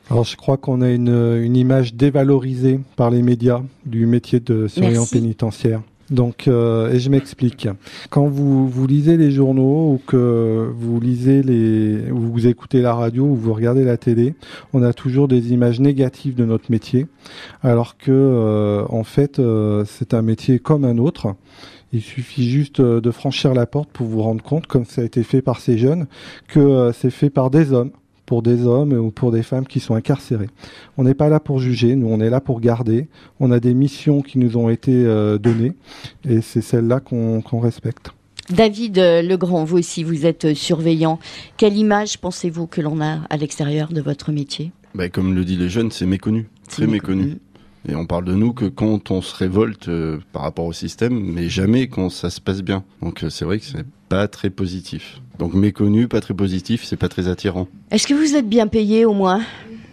Alors 0.10 0.24
je 0.24 0.38
crois 0.38 0.58
qu'on 0.58 0.82
a 0.82 0.90
une, 0.90 1.40
une, 1.44 1.56
image 1.56 1.94
dévalorisée 1.94 2.80
par 2.96 3.12
les 3.12 3.22
médias 3.22 3.62
du 3.86 4.08
métier 4.08 4.40
de 4.40 4.68
surveillant 4.68 5.06
pénitentiaire. 5.06 5.82
Donc, 6.12 6.48
euh, 6.48 6.92
et 6.92 7.00
je 7.00 7.10
m'explique. 7.10 7.68
Quand 8.10 8.28
vous, 8.28 8.68
vous 8.68 8.88
lisez 8.88 9.18
les 9.18 9.32
journaux 9.32 9.94
ou 9.94 10.02
que 10.06 10.72
vous 10.76 11.00
lisez 11.00 11.44
les, 11.44 12.12
ou 12.12 12.20
vous 12.20 12.48
écoutez 12.48 12.82
la 12.82 12.94
radio 12.94 13.26
ou 13.26 13.36
vous 13.36 13.54
regardez 13.54 13.84
la 13.84 13.98
télé, 13.98 14.34
on 14.74 14.82
a 14.82 14.94
toujours 14.94 15.28
des 15.28 15.54
images 15.54 15.80
négatives 15.80 16.36
de 16.36 16.46
notre 16.46 16.72
métier, 16.72 17.08
alors 17.62 17.98
que 17.98 18.12
euh, 18.12 18.86
en 18.90 19.04
fait, 19.04 19.40
euh, 19.40 19.86
c'est 19.86 20.14
un 20.14 20.22
métier 20.22 20.60
comme 20.60 20.84
un 20.84 20.98
autre. 20.98 21.36
Il 21.92 22.02
suffit 22.02 22.48
juste 22.48 22.82
de 22.82 23.12
franchir 23.12 23.56
la 23.56 23.66
porte 23.66 23.90
pour 23.90 24.06
vous 24.06 24.22
rendre 24.22 24.44
compte, 24.44 24.68
comme 24.68 24.86
ça 24.86 25.02
a 25.02 25.04
été 25.04 25.24
fait 25.24 25.42
par 25.42 25.60
ces 25.60 25.80
jeunes, 25.80 26.06
que 26.48 26.92
c'est 26.94 27.10
fait 27.10 27.32
par 27.32 27.50
des 27.50 27.74
hommes 27.74 27.92
pour 28.30 28.44
des 28.44 28.68
hommes 28.68 28.94
ou 28.94 29.10
pour 29.10 29.32
des 29.32 29.42
femmes 29.42 29.66
qui 29.66 29.80
sont 29.80 29.96
incarcérés. 29.96 30.52
On 30.98 31.04
n'est 31.04 31.16
pas 31.16 31.30
là 31.30 31.40
pour 31.40 31.58
juger, 31.58 31.96
nous 31.96 32.10
on 32.10 32.20
est 32.20 32.30
là 32.30 32.40
pour 32.40 32.62
garder. 32.62 33.08
On 33.40 33.50
a 33.50 33.60
des 33.60 33.74
missions 33.74 34.22
qui 34.22 34.38
nous 34.38 34.56
ont 34.56 34.70
été 34.70 34.92
euh, 34.94 35.40
données 35.40 35.74
et 36.30 36.42
c'est 36.42 36.62
celles-là 36.62 37.00
qu'on 37.00 37.60
respecte. 37.60 38.12
David 38.52 39.00
euh, 39.00 39.24
Legrand, 39.24 39.64
vous 39.64 39.80
aussi, 39.80 40.04
vous 40.04 40.28
êtes 40.28 40.46
euh, 40.46 40.54
surveillant. 40.54 41.18
Quelle 41.58 41.76
image 41.76 42.20
pensez-vous 42.20 42.68
que 42.68 42.82
l'on 42.82 43.02
a 43.02 43.22
à 43.32 43.38
l'extérieur 43.38 43.92
de 43.92 44.00
votre 44.00 44.32
métier? 44.32 44.72
Bah, 44.94 45.10
Comme 45.10 45.34
le 45.34 45.44
dit 45.44 45.58
les 45.58 45.70
jeunes, 45.70 45.90
c'est 45.90 46.06
méconnu, 46.06 46.50
très 46.70 46.86
méconnu. 46.86 47.38
Et 47.88 47.96
on 47.96 48.06
parle 48.06 48.26
de 48.26 48.36
nous 48.36 48.54
que 48.54 48.66
quand 48.66 49.10
on 49.10 49.24
se 49.24 49.36
révolte 49.36 49.90
par 50.34 50.44
rapport 50.44 50.66
au 50.66 50.74
système, 50.74 51.20
mais 51.20 51.50
jamais 51.50 51.88
quand 51.88 52.12
ça 52.12 52.30
se 52.30 52.42
passe 52.42 52.62
bien. 52.62 52.84
Donc 53.02 53.26
c'est 53.28 53.46
vrai 53.46 53.58
que 53.58 53.66
c'est 53.66 53.86
pas 54.10 54.28
très 54.28 54.50
positif. 54.50 55.22
Donc 55.38 55.54
méconnu, 55.54 56.08
pas 56.08 56.20
très 56.20 56.34
positif, 56.34 56.84
c'est 56.84 56.98
pas 56.98 57.08
très 57.08 57.28
attirant. 57.28 57.68
Est-ce 57.92 58.08
que 58.08 58.14
vous 58.14 58.36
êtes 58.36 58.50
bien 58.50 58.68
payé 58.68 59.06
au 59.06 59.14
moins? 59.14 59.42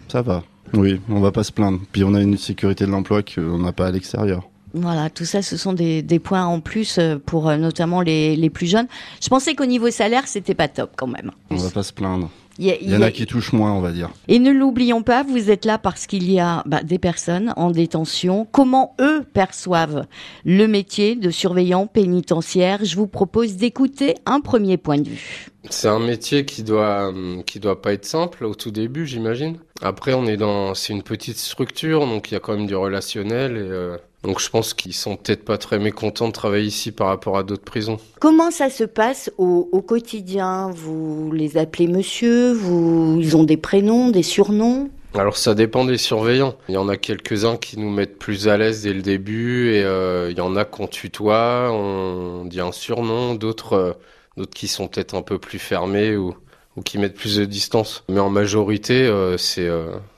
Ça 0.08 0.22
va. 0.22 0.42
Oui, 0.74 1.00
on 1.08 1.20
va 1.20 1.30
pas 1.30 1.44
se 1.44 1.52
plaindre. 1.52 1.78
Puis 1.92 2.02
on 2.02 2.14
a 2.14 2.20
une 2.20 2.36
sécurité 2.36 2.86
de 2.86 2.90
l'emploi 2.90 3.22
qu'on 3.22 3.58
n'a 3.58 3.72
pas 3.72 3.86
à 3.86 3.90
l'extérieur. 3.92 4.48
Voilà, 4.74 5.08
tout 5.08 5.24
ça, 5.24 5.40
ce 5.42 5.56
sont 5.56 5.72
des, 5.72 6.02
points 6.18 6.44
en 6.44 6.60
plus 6.60 6.98
euh, 6.98 7.16
pour 7.24 7.48
euh, 7.48 7.56
notamment 7.56 8.00
les, 8.00 8.36
les 8.36 8.50
plus 8.50 8.66
jeunes. 8.66 8.88
Je 9.22 9.28
pensais 9.28 9.54
qu'au 9.54 9.64
niveau 9.64 9.90
salaire, 9.90 10.26
c'était 10.26 10.54
pas 10.54 10.68
top 10.68 10.90
quand 10.96 11.06
même. 11.06 11.30
On 11.50 11.56
va 11.56 11.70
pas 11.70 11.82
se 11.82 11.92
plaindre. 11.92 12.30
Il 12.58 12.90
y, 12.90 12.96
en 12.96 13.02
a, 13.02 13.10
qui 13.10 13.26
touchent 13.26 13.52
moins, 13.52 13.72
on 13.72 13.80
va 13.80 13.92
dire. 13.92 14.10
Et 14.28 14.38
ne 14.38 14.50
l'oublions 14.50 15.02
pas, 15.02 15.22
vous 15.22 15.50
êtes 15.50 15.66
là 15.66 15.76
parce 15.76 16.06
qu'il 16.06 16.30
y 16.30 16.40
a 16.40 16.62
bah, 16.64 16.82
des 16.82 16.98
personnes 16.98 17.52
en 17.56 17.70
détention. 17.70 18.46
Comment 18.50 18.94
eux 18.98 19.24
perçoivent 19.34 20.06
le 20.44 20.66
métier 20.66 21.16
de 21.16 21.30
surveillant 21.30 21.86
pénitentiaire? 21.86 22.84
Je 22.84 22.96
vous 22.96 23.06
propose 23.06 23.56
d'écouter 23.56 24.14
un 24.24 24.40
premier 24.40 24.78
point 24.78 24.98
de 24.98 25.08
vue. 25.08 25.48
C'est 25.68 25.88
un 25.88 25.98
métier 25.98 26.44
qui 26.44 26.62
doit 26.62 27.12
qui 27.44 27.58
doit 27.58 27.82
pas 27.82 27.92
être 27.92 28.04
simple 28.04 28.44
au 28.44 28.54
tout 28.54 28.70
début, 28.70 29.06
j'imagine. 29.06 29.58
Après, 29.82 30.14
on 30.14 30.24
est 30.26 30.36
dans 30.36 30.74
c'est 30.74 30.92
une 30.92 31.02
petite 31.02 31.38
structure, 31.38 32.06
donc 32.06 32.30
il 32.30 32.34
y 32.34 32.36
a 32.36 32.40
quand 32.40 32.56
même 32.56 32.66
du 32.66 32.76
relationnel 32.76 33.56
et 33.56 33.60
euh, 33.60 33.96
donc 34.26 34.40
je 34.40 34.50
pense 34.50 34.74
qu'ils 34.74 34.92
sont 34.92 35.14
peut-être 35.14 35.44
pas 35.44 35.56
très 35.56 35.78
mécontents 35.78 36.26
de 36.26 36.32
travailler 36.32 36.66
ici 36.66 36.90
par 36.90 37.06
rapport 37.06 37.38
à 37.38 37.44
d'autres 37.44 37.62
prisons. 37.62 37.98
Comment 38.18 38.50
ça 38.50 38.70
se 38.70 38.82
passe 38.82 39.30
au, 39.38 39.68
au, 39.70 39.82
quotidien? 39.82 40.68
Vous 40.72 41.30
les 41.30 41.56
appelez 41.56 41.86
monsieur? 41.86 42.50
Vous, 42.50 43.18
Ils 43.20 43.36
ont 43.36 43.44
des 43.44 43.56
prénoms, 43.56 44.10
des 44.10 44.24
surnoms? 44.24 44.90
Alors 45.14 45.36
ça 45.36 45.54
dépend 45.54 45.84
des 45.84 45.96
surveillants. 45.96 46.56
Il 46.68 46.74
y 46.74 46.76
en 46.76 46.88
a 46.88 46.96
quelques-uns 46.96 47.56
qui 47.56 47.78
nous 47.78 47.88
mettent 47.88 48.18
plus 48.18 48.48
à 48.48 48.56
l'aise 48.56 48.82
dès 48.82 48.92
le 48.92 49.00
début 49.00 49.70
et 49.70 49.84
euh, 49.84 50.32
il 50.32 50.36
y 50.36 50.40
en 50.40 50.56
a 50.56 50.64
qu'on 50.64 50.88
tutoie, 50.88 51.70
on 51.70 52.44
dit 52.46 52.60
un 52.60 52.72
surnom, 52.72 53.36
d'autres 53.36 53.74
euh, 53.74 53.92
d'autres 54.36 54.54
qui 54.54 54.66
sont 54.66 54.88
peut-être 54.88 55.14
un 55.14 55.22
peu 55.22 55.38
plus 55.38 55.60
fermés 55.60 56.16
ou, 56.16 56.34
ou 56.74 56.82
qui 56.82 56.98
mettent 56.98 57.14
plus 57.14 57.36
de 57.36 57.44
distance. 57.44 58.02
Mais 58.08 58.18
en 58.18 58.28
majorité, 58.28 59.04
euh, 59.06 59.38
c'est 59.38 59.70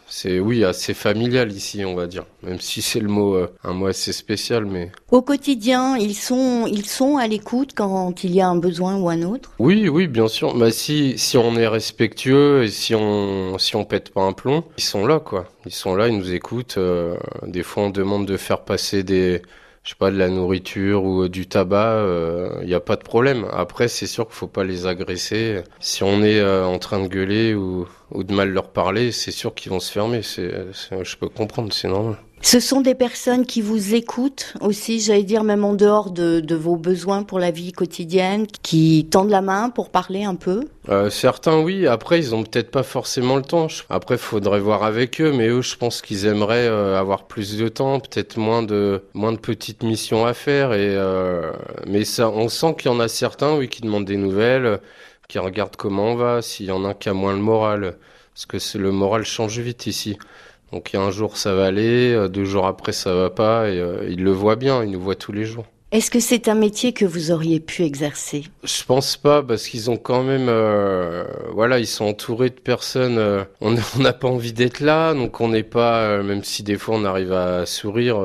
c'est 0.09 0.41
oui 0.41 0.65
assez 0.65 0.95
familial 0.95 1.53
ici, 1.53 1.85
on 1.85 1.95
va 1.95 2.07
dire. 2.07 2.25
Même 2.43 2.61
si 2.61 2.83
c'est 2.83 3.01
le 3.01 3.09
mot 3.09 3.35
euh, 3.35 3.49
un 3.65 3.73
mot 3.73 3.87
assez 3.87 4.13
spécial, 4.13 4.65
mais 4.65 4.91
au 5.11 5.23
quotidien, 5.23 5.97
ils 5.97 6.15
sont 6.15 6.67
ils 6.67 6.87
sont 6.87 7.17
à 7.17 7.27
l'écoute 7.27 7.73
quand 7.75 8.25
il 8.25 8.35
y 8.35 8.41
a 8.41 8.49
un 8.49 8.57
besoin 8.57 8.97
ou 8.97 9.09
un 9.09 9.23
autre? 9.23 9.53
Oui, 9.59 9.89
oui, 9.89 10.07
bien 10.07 10.29
sûr. 10.29 10.55
Bah 10.55 10.71
si 10.71 11.19
si 11.19 11.37
on 11.37 11.57
est 11.57 11.69
respectueux 11.69 12.65
et 12.65 12.69
si 12.69 12.95
on 12.95 13.59
si 13.59 13.77
on 13.77 13.85
pète 13.85 14.11
pas 14.11 14.23
un 14.23 14.33
plomb, 14.33 14.65
ils 14.79 14.85
sont 14.85 15.07
là 15.07 15.21
quoi. 15.21 15.47
Ils 15.67 15.73
sont 15.73 15.95
là, 15.95 16.09
ils 16.09 16.17
nous 16.17 16.33
écoutent. 16.33 16.79
Euh, 16.79 17.17
des 17.47 17.63
fois, 17.63 17.85
on 17.85 17.91
demande 17.91 18.27
de 18.27 18.37
faire 18.37 18.63
passer 18.63 19.03
des 19.03 19.43
je 19.89 19.95
sais 19.95 19.97
pas, 19.99 20.11
de 20.11 20.19
la 20.19 20.29
nourriture 20.29 21.03
ou 21.03 21.23
euh, 21.23 21.29
du 21.31 21.47
tabac, 21.47 22.05
il 22.61 22.67
n'y 22.67 22.75
a 22.75 22.81
pas 22.81 22.97
de 22.97 23.03
problème. 23.03 23.47
Après, 23.55 23.89
c'est 23.89 24.07
sûr 24.07 24.27
qu'il 24.27 24.35
faut 24.35 24.47
pas 24.47 24.63
les 24.63 24.87
agresser. 24.87 25.63
Si 25.81 26.03
on 26.03 26.23
est 26.23 26.45
en 26.45 26.79
train 26.79 27.01
de 27.03 27.09
gueuler 27.09 27.55
ou, 27.55 27.89
ou 28.11 28.23
de 28.23 28.35
mal 28.35 28.51
leur 28.51 28.69
parler, 28.69 29.13
c'est 29.13 29.31
sûr 29.31 29.55
qu'ils 29.55 29.73
vont 29.73 29.81
se 29.81 29.91
fermer. 29.91 30.21
C'est, 30.21 30.53
je 30.75 31.17
peux 31.17 31.31
comprendre, 31.31 31.73
c'est 31.73 31.89
normal. 31.89 32.19
Ce 32.41 32.61
sont 32.61 32.81
des 32.81 32.95
personnes 32.95 33.45
qui 33.45 33.61
vous 33.61 33.95
écoutent 33.95 34.55
aussi, 34.61 35.01
j'allais 35.01 35.23
dire 35.23 35.45
même 35.45 35.65
en 35.65 35.75
dehors 35.75 36.11
de, 36.11 36.55
vos 36.55 36.77
besoins 36.77 37.23
pour 37.23 37.39
la 37.39 37.51
vie 37.51 37.73
quotidienne, 37.73 38.47
qui 38.63 39.07
tendent 39.11 39.31
la 39.31 39.43
main 39.43 39.71
pour 39.71 39.91
parler 39.91 40.25
un 40.25 40.35
peu? 40.35 40.65
Euh, 40.89 41.11
Certains 41.11 41.61
oui, 41.61 41.87
après 41.87 42.19
ils 42.19 42.35
ont 42.35 42.45
peut-être 42.45 42.71
pas 42.71 42.83
forcément 42.83 43.37
le 43.37 43.43
temps. 43.43 43.67
Après 43.91 44.17
faudrait 44.17 44.61
voir 44.61 44.85
avec 44.85 45.21
eux, 45.21 45.33
mais 45.33 45.49
eux 45.49 45.63
je 45.63 45.77
pense 45.77 46.01
qu'ils 46.01 46.27
aimeraient 46.27 46.69
euh, 46.69 46.99
avoir 46.99 47.27
plus 47.27 47.59
de 47.59 47.69
temps, 47.69 48.01
peut-être 48.01 48.39
moins 48.39 48.63
de 48.63 49.03
moins 49.15 49.33
de 49.33 49.39
petites 49.39 49.83
missions 49.83 50.25
à 50.25 50.33
faire. 50.33 50.73
Et 50.73 50.95
euh, 50.97 51.53
mais 51.87 52.05
ça, 52.05 52.31
on 52.31 52.49
sent 52.49 52.77
qu'il 52.79 52.91
y 52.91 52.95
en 52.95 53.01
a 53.01 53.09
certains 53.09 53.57
oui 53.57 53.69
qui 53.69 53.83
demandent 53.83 54.07
des 54.07 54.17
nouvelles 54.17 54.81
qui 55.29 55.39
regarde 55.39 55.77
comment 55.77 56.13
on 56.13 56.15
va, 56.17 56.43
s'il 56.43 56.67
y 56.67 56.73
en 56.73 56.85
a 56.85 56.95
qui 56.95 57.09
a 57.11 57.13
moins 57.13 57.35
le 57.35 57.41
moral, 57.41 57.99
parce 58.35 58.47
que 58.47 58.79
le 58.79 58.91
moral 58.91 59.25
change 59.25 59.59
vite 59.59 59.87
ici. 59.87 60.17
Donc 60.73 60.95
un 60.95 61.11
jour 61.11 61.37
ça 61.37 61.55
va 61.55 61.67
aller, 61.67 62.13
euh, 62.13 62.29
deux 62.29 62.45
jours 62.45 62.67
après 62.67 62.93
ça 62.93 63.15
va 63.15 63.31
pas, 63.31 63.71
et 63.71 63.79
euh, 63.81 64.07
il 64.09 64.23
le 64.23 64.33
voit 64.33 64.57
bien, 64.57 64.85
il 64.85 64.91
nous 64.91 65.01
voit 65.01 65.15
tous 65.15 65.33
les 65.33 65.45
jours. 65.45 65.67
Est-ce 65.91 66.11
que 66.11 66.21
c'est 66.21 66.49
un 66.49 66.55
métier 66.55 66.93
que 66.93 67.07
vous 67.07 67.31
auriez 67.31 67.61
pu 67.61 67.83
exercer? 67.83 68.45
Je 68.63 68.85
pense 68.85 69.17
pas 69.17 69.43
parce 69.43 69.67
qu'ils 69.67 69.91
ont 69.91 69.97
quand 69.97 70.23
même, 70.23 70.49
euh, 70.51 71.25
voilà, 71.55 71.79
ils 71.79 71.87
sont 71.87 72.05
entourés 72.05 72.51
de 72.51 72.61
personnes. 72.61 73.17
Euh, 73.17 73.45
on 73.63 73.73
n'a 73.73 74.13
pas 74.13 74.29
envie 74.29 74.53
d'être 74.53 74.81
là, 74.81 75.15
donc 75.15 75.41
on 75.41 75.49
n'est 75.49 75.63
pas, 75.63 76.01
euh, 76.03 76.23
même 76.23 76.45
si 76.45 76.63
des 76.63 76.77
fois 76.77 76.97
on 76.97 77.07
arrive 77.07 77.33
à 77.33 77.65
sourire, 77.65 78.23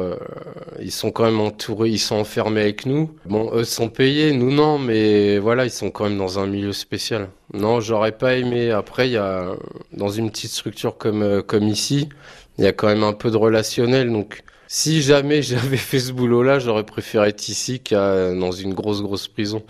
ils 0.82 0.92
sont 0.92 1.12
quand 1.12 1.24
même 1.24 1.40
entourés, 1.40 1.90
ils 1.90 2.00
sont 2.00 2.18
enfermés 2.18 2.60
avec 2.60 2.86
nous. 2.86 3.12
Bon, 3.28 3.50
eux 3.54 3.64
sont 3.64 3.88
payés, 3.88 4.34
nous 4.34 4.52
non, 4.52 4.78
mais 4.78 5.40
voilà, 5.40 5.64
ils 5.64 5.72
sont 5.72 5.90
quand 5.90 6.04
même 6.04 6.18
dans 6.18 6.40
un 6.40 6.48
milieu 6.48 6.74
spécial. 6.74 7.30
Non, 7.54 7.80
j'aurais 7.80 8.12
pas 8.12 8.36
aimé. 8.36 8.72
Après, 8.72 9.08
il 9.08 9.14
y 9.14 9.18
a 9.18 9.56
dans 9.94 10.10
une 10.10 10.32
petite 10.32 10.52
structure 10.52 10.98
comme 10.98 11.42
comme 11.44 11.70
ici, 11.70 12.10
il 12.58 12.66
y 12.66 12.68
a 12.68 12.74
quand 12.74 12.88
même 12.88 13.04
un 13.04 13.14
peu 13.14 13.32
de 13.32 13.38
relationnel, 13.38 14.12
donc 14.12 14.44
si 14.68 15.02
jamais 15.02 15.42
j'avais 15.42 15.78
fait 15.78 16.00
ce 16.00 16.12
boulot-là, 16.12 16.60
j'aurais 16.60 16.86
préféré 16.86 17.30
être 17.30 17.48
ici 17.50 17.80
qu'à 17.80 18.34
dans 18.34 18.52
une 18.52 18.74
grosse 18.74 19.02
grosse 19.02 19.28
prison. 19.28 19.64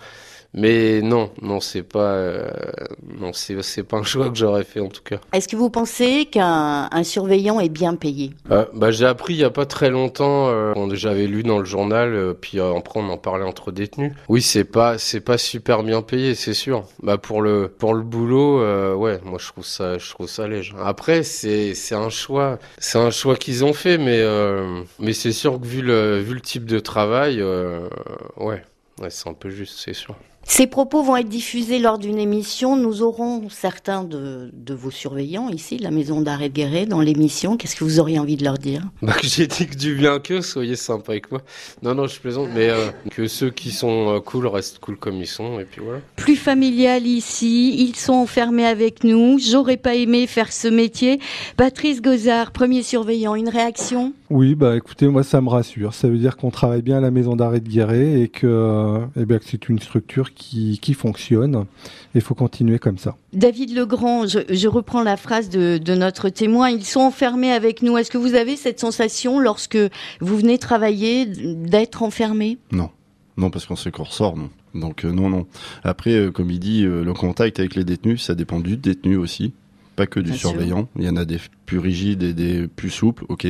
Mais 0.56 1.02
non, 1.02 1.30
non, 1.42 1.58
c'est 1.58 1.82
pas, 1.82 2.12
euh, 2.12 2.48
non, 3.20 3.32
c'est, 3.32 3.60
c'est 3.62 3.82
pas 3.82 3.96
un 3.96 4.04
choix 4.04 4.28
que 4.30 4.36
j'aurais 4.36 4.62
fait 4.62 4.78
en 4.78 4.88
tout 4.88 5.02
cas. 5.02 5.16
Est-ce 5.32 5.48
que 5.48 5.56
vous 5.56 5.68
pensez 5.68 6.26
qu'un 6.26 6.88
un 6.92 7.02
surveillant 7.02 7.58
est 7.58 7.68
bien 7.68 7.96
payé? 7.96 8.30
Euh, 8.52 8.64
bah, 8.72 8.92
j'ai 8.92 9.04
appris 9.04 9.34
il 9.34 9.40
y 9.40 9.44
a 9.44 9.50
pas 9.50 9.66
très 9.66 9.90
longtemps. 9.90 10.46
Euh, 10.48 10.72
j'avais 10.92 11.26
lu 11.26 11.42
dans 11.42 11.58
le 11.58 11.64
journal, 11.64 12.14
euh, 12.14 12.34
puis 12.34 12.60
après 12.60 13.00
on 13.00 13.08
en 13.08 13.18
parlait 13.18 13.44
entre 13.44 13.72
détenus. 13.72 14.12
Oui, 14.28 14.42
c'est 14.42 14.62
pas, 14.62 14.96
c'est 14.96 15.20
pas 15.20 15.38
super 15.38 15.82
bien 15.82 16.02
payé, 16.02 16.36
c'est 16.36 16.54
sûr. 16.54 16.84
Bah 17.02 17.18
pour 17.18 17.42
le, 17.42 17.66
pour 17.66 17.94
le 17.94 18.02
boulot, 18.02 18.60
ouais, 18.94 19.20
moi 19.24 19.38
je 19.40 19.48
trouve 19.48 19.66
ça, 19.66 19.98
je 19.98 20.08
trouve 20.10 20.28
ça 20.28 20.46
léger. 20.46 20.74
Après, 20.80 21.24
c'est, 21.24 21.74
c'est 21.74 21.96
un 21.96 22.10
choix, 22.10 22.60
c'est 22.78 22.98
un 22.98 23.10
choix 23.10 23.34
qu'ils 23.34 23.64
ont 23.64 23.72
fait, 23.72 23.98
mais, 23.98 24.22
mais 25.00 25.14
c'est 25.14 25.32
sûr 25.32 25.60
que 25.60 25.66
vu 25.66 25.82
le, 25.82 26.18
vu 26.18 26.34
le 26.34 26.40
type 26.40 26.64
de 26.64 26.78
travail, 26.78 27.42
ouais, 27.42 28.62
ouais, 29.00 29.10
c'est 29.10 29.28
un 29.28 29.34
peu 29.34 29.50
juste, 29.50 29.80
c'est 29.84 29.94
sûr. 29.94 30.14
Ces 30.46 30.66
propos 30.66 31.02
vont 31.02 31.16
être 31.16 31.28
diffusés 31.28 31.78
lors 31.78 31.98
d'une 31.98 32.18
émission. 32.18 32.76
Nous 32.76 33.02
aurons 33.02 33.48
certains 33.50 34.04
de, 34.04 34.50
de 34.52 34.74
vos 34.74 34.90
surveillants 34.90 35.48
ici, 35.48 35.78
la 35.78 35.90
maison 35.90 36.20
d'arrêt 36.20 36.48
de 36.48 36.54
Guéret, 36.54 36.86
dans 36.86 37.00
l'émission. 37.00 37.56
Qu'est-ce 37.56 37.76
que 37.76 37.84
vous 37.84 37.98
auriez 38.00 38.18
envie 38.18 38.36
de 38.36 38.44
leur 38.44 38.58
dire? 38.58 38.82
Bah, 39.02 39.14
J'ai 39.22 39.46
dit 39.46 39.66
que 39.66 39.76
du 39.76 39.94
bien 39.94 40.18
que, 40.20 40.40
soyez 40.40 40.76
sympa 40.76 41.12
avec 41.12 41.30
moi. 41.30 41.40
Non, 41.82 41.94
non, 41.94 42.06
je 42.06 42.20
plaisante, 42.20 42.48
mais 42.54 42.68
euh, 42.68 42.90
que 43.10 43.26
ceux 43.26 43.50
qui 43.50 43.70
sont 43.70 44.16
euh, 44.16 44.20
cool 44.20 44.46
restent 44.46 44.78
cool 44.78 44.96
comme 44.96 45.16
ils 45.16 45.26
sont, 45.26 45.58
et 45.58 45.64
puis 45.64 45.80
voilà. 45.82 46.00
Plus 46.16 46.36
familial 46.36 47.06
ici, 47.06 47.74
ils 47.82 47.96
sont 47.96 48.12
enfermés 48.12 48.66
avec 48.66 49.02
nous. 49.04 49.38
J'aurais 49.38 49.76
pas 49.76 49.94
aimé 49.94 50.26
faire 50.26 50.52
ce 50.52 50.68
métier. 50.68 51.18
Patrice 51.56 52.02
Gozard, 52.02 52.52
premier 52.52 52.82
surveillant, 52.82 53.34
une 53.34 53.48
réaction? 53.48 54.12
Oui, 54.30 54.54
bah 54.54 54.76
écoutez, 54.76 55.06
moi 55.08 55.22
ça 55.22 55.40
me 55.40 55.48
rassure. 55.50 55.92
Ça 55.92 56.08
veut 56.08 56.16
dire 56.16 56.36
qu'on 56.36 56.50
travaille 56.50 56.80
bien 56.80 56.96
à 56.96 57.00
la 57.00 57.10
maison 57.10 57.36
d'arrêt 57.36 57.60
de 57.60 57.68
Guéret 57.68 58.20
et 58.20 58.28
que, 58.28 58.46
euh, 58.46 59.06
eh 59.16 59.26
bien, 59.26 59.38
que 59.38 59.44
c'est 59.44 59.68
une 59.68 59.78
structure 59.78 60.32
qui, 60.32 60.78
qui 60.80 60.94
fonctionne. 60.94 61.66
Il 62.14 62.22
faut 62.22 62.34
continuer 62.34 62.78
comme 62.78 62.96
ça. 62.96 63.16
David 63.34 63.74
Legrand, 63.76 64.26
je, 64.26 64.38
je 64.48 64.68
reprends 64.68 65.02
la 65.02 65.16
phrase 65.16 65.50
de, 65.50 65.76
de, 65.76 65.94
notre 65.94 66.30
témoin. 66.30 66.70
Ils 66.70 66.84
sont 66.84 67.00
enfermés 67.00 67.52
avec 67.52 67.82
nous. 67.82 67.98
Est-ce 67.98 68.10
que 68.10 68.18
vous 68.18 68.34
avez 68.34 68.56
cette 68.56 68.80
sensation 68.80 69.38
lorsque 69.38 69.78
vous 70.20 70.36
venez 70.36 70.58
travailler 70.58 71.26
d'être 71.26 72.02
enfermé 72.02 72.58
Non. 72.72 72.90
Non, 73.36 73.50
parce 73.50 73.66
qu'on 73.66 73.76
sait 73.76 73.90
qu'on 73.90 74.04
ressort, 74.04 74.36
non. 74.36 74.50
Donc 74.74 75.04
euh, 75.04 75.12
non, 75.12 75.28
non. 75.28 75.46
Après, 75.82 76.12
euh, 76.12 76.30
comme 76.30 76.50
il 76.50 76.60
dit, 76.60 76.84
euh, 76.84 77.04
le 77.04 77.12
contact 77.12 77.58
avec 77.58 77.74
les 77.74 77.84
détenus, 77.84 78.22
ça 78.22 78.34
dépend 78.34 78.60
du 78.60 78.76
détenu 78.76 79.16
aussi 79.16 79.52
pas 79.94 80.06
que 80.06 80.20
du 80.20 80.30
Bien 80.30 80.38
surveillant. 80.38 80.76
Sûr. 80.76 80.88
Il 80.96 81.04
y 81.04 81.08
en 81.08 81.16
a 81.16 81.24
des 81.24 81.38
plus 81.66 81.78
rigides 81.78 82.22
et 82.22 82.32
des 82.32 82.66
plus 82.68 82.90
souples, 82.90 83.24
ok. 83.28 83.46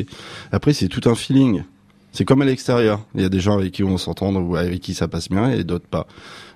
Après, 0.52 0.72
c'est 0.72 0.88
tout 0.88 1.08
un 1.08 1.14
feeling. 1.14 1.62
C'est 2.12 2.24
comme 2.24 2.42
à 2.42 2.44
l'extérieur. 2.44 3.04
Il 3.14 3.22
y 3.22 3.24
a 3.24 3.28
des 3.28 3.40
gens 3.40 3.58
avec 3.58 3.72
qui 3.72 3.82
on 3.82 3.98
s'entend 3.98 4.32
ou 4.36 4.54
avec 4.56 4.80
qui 4.80 4.94
ça 4.94 5.08
passe 5.08 5.28
bien 5.28 5.50
et 5.50 5.64
d'autres 5.64 5.88
pas. 5.88 6.06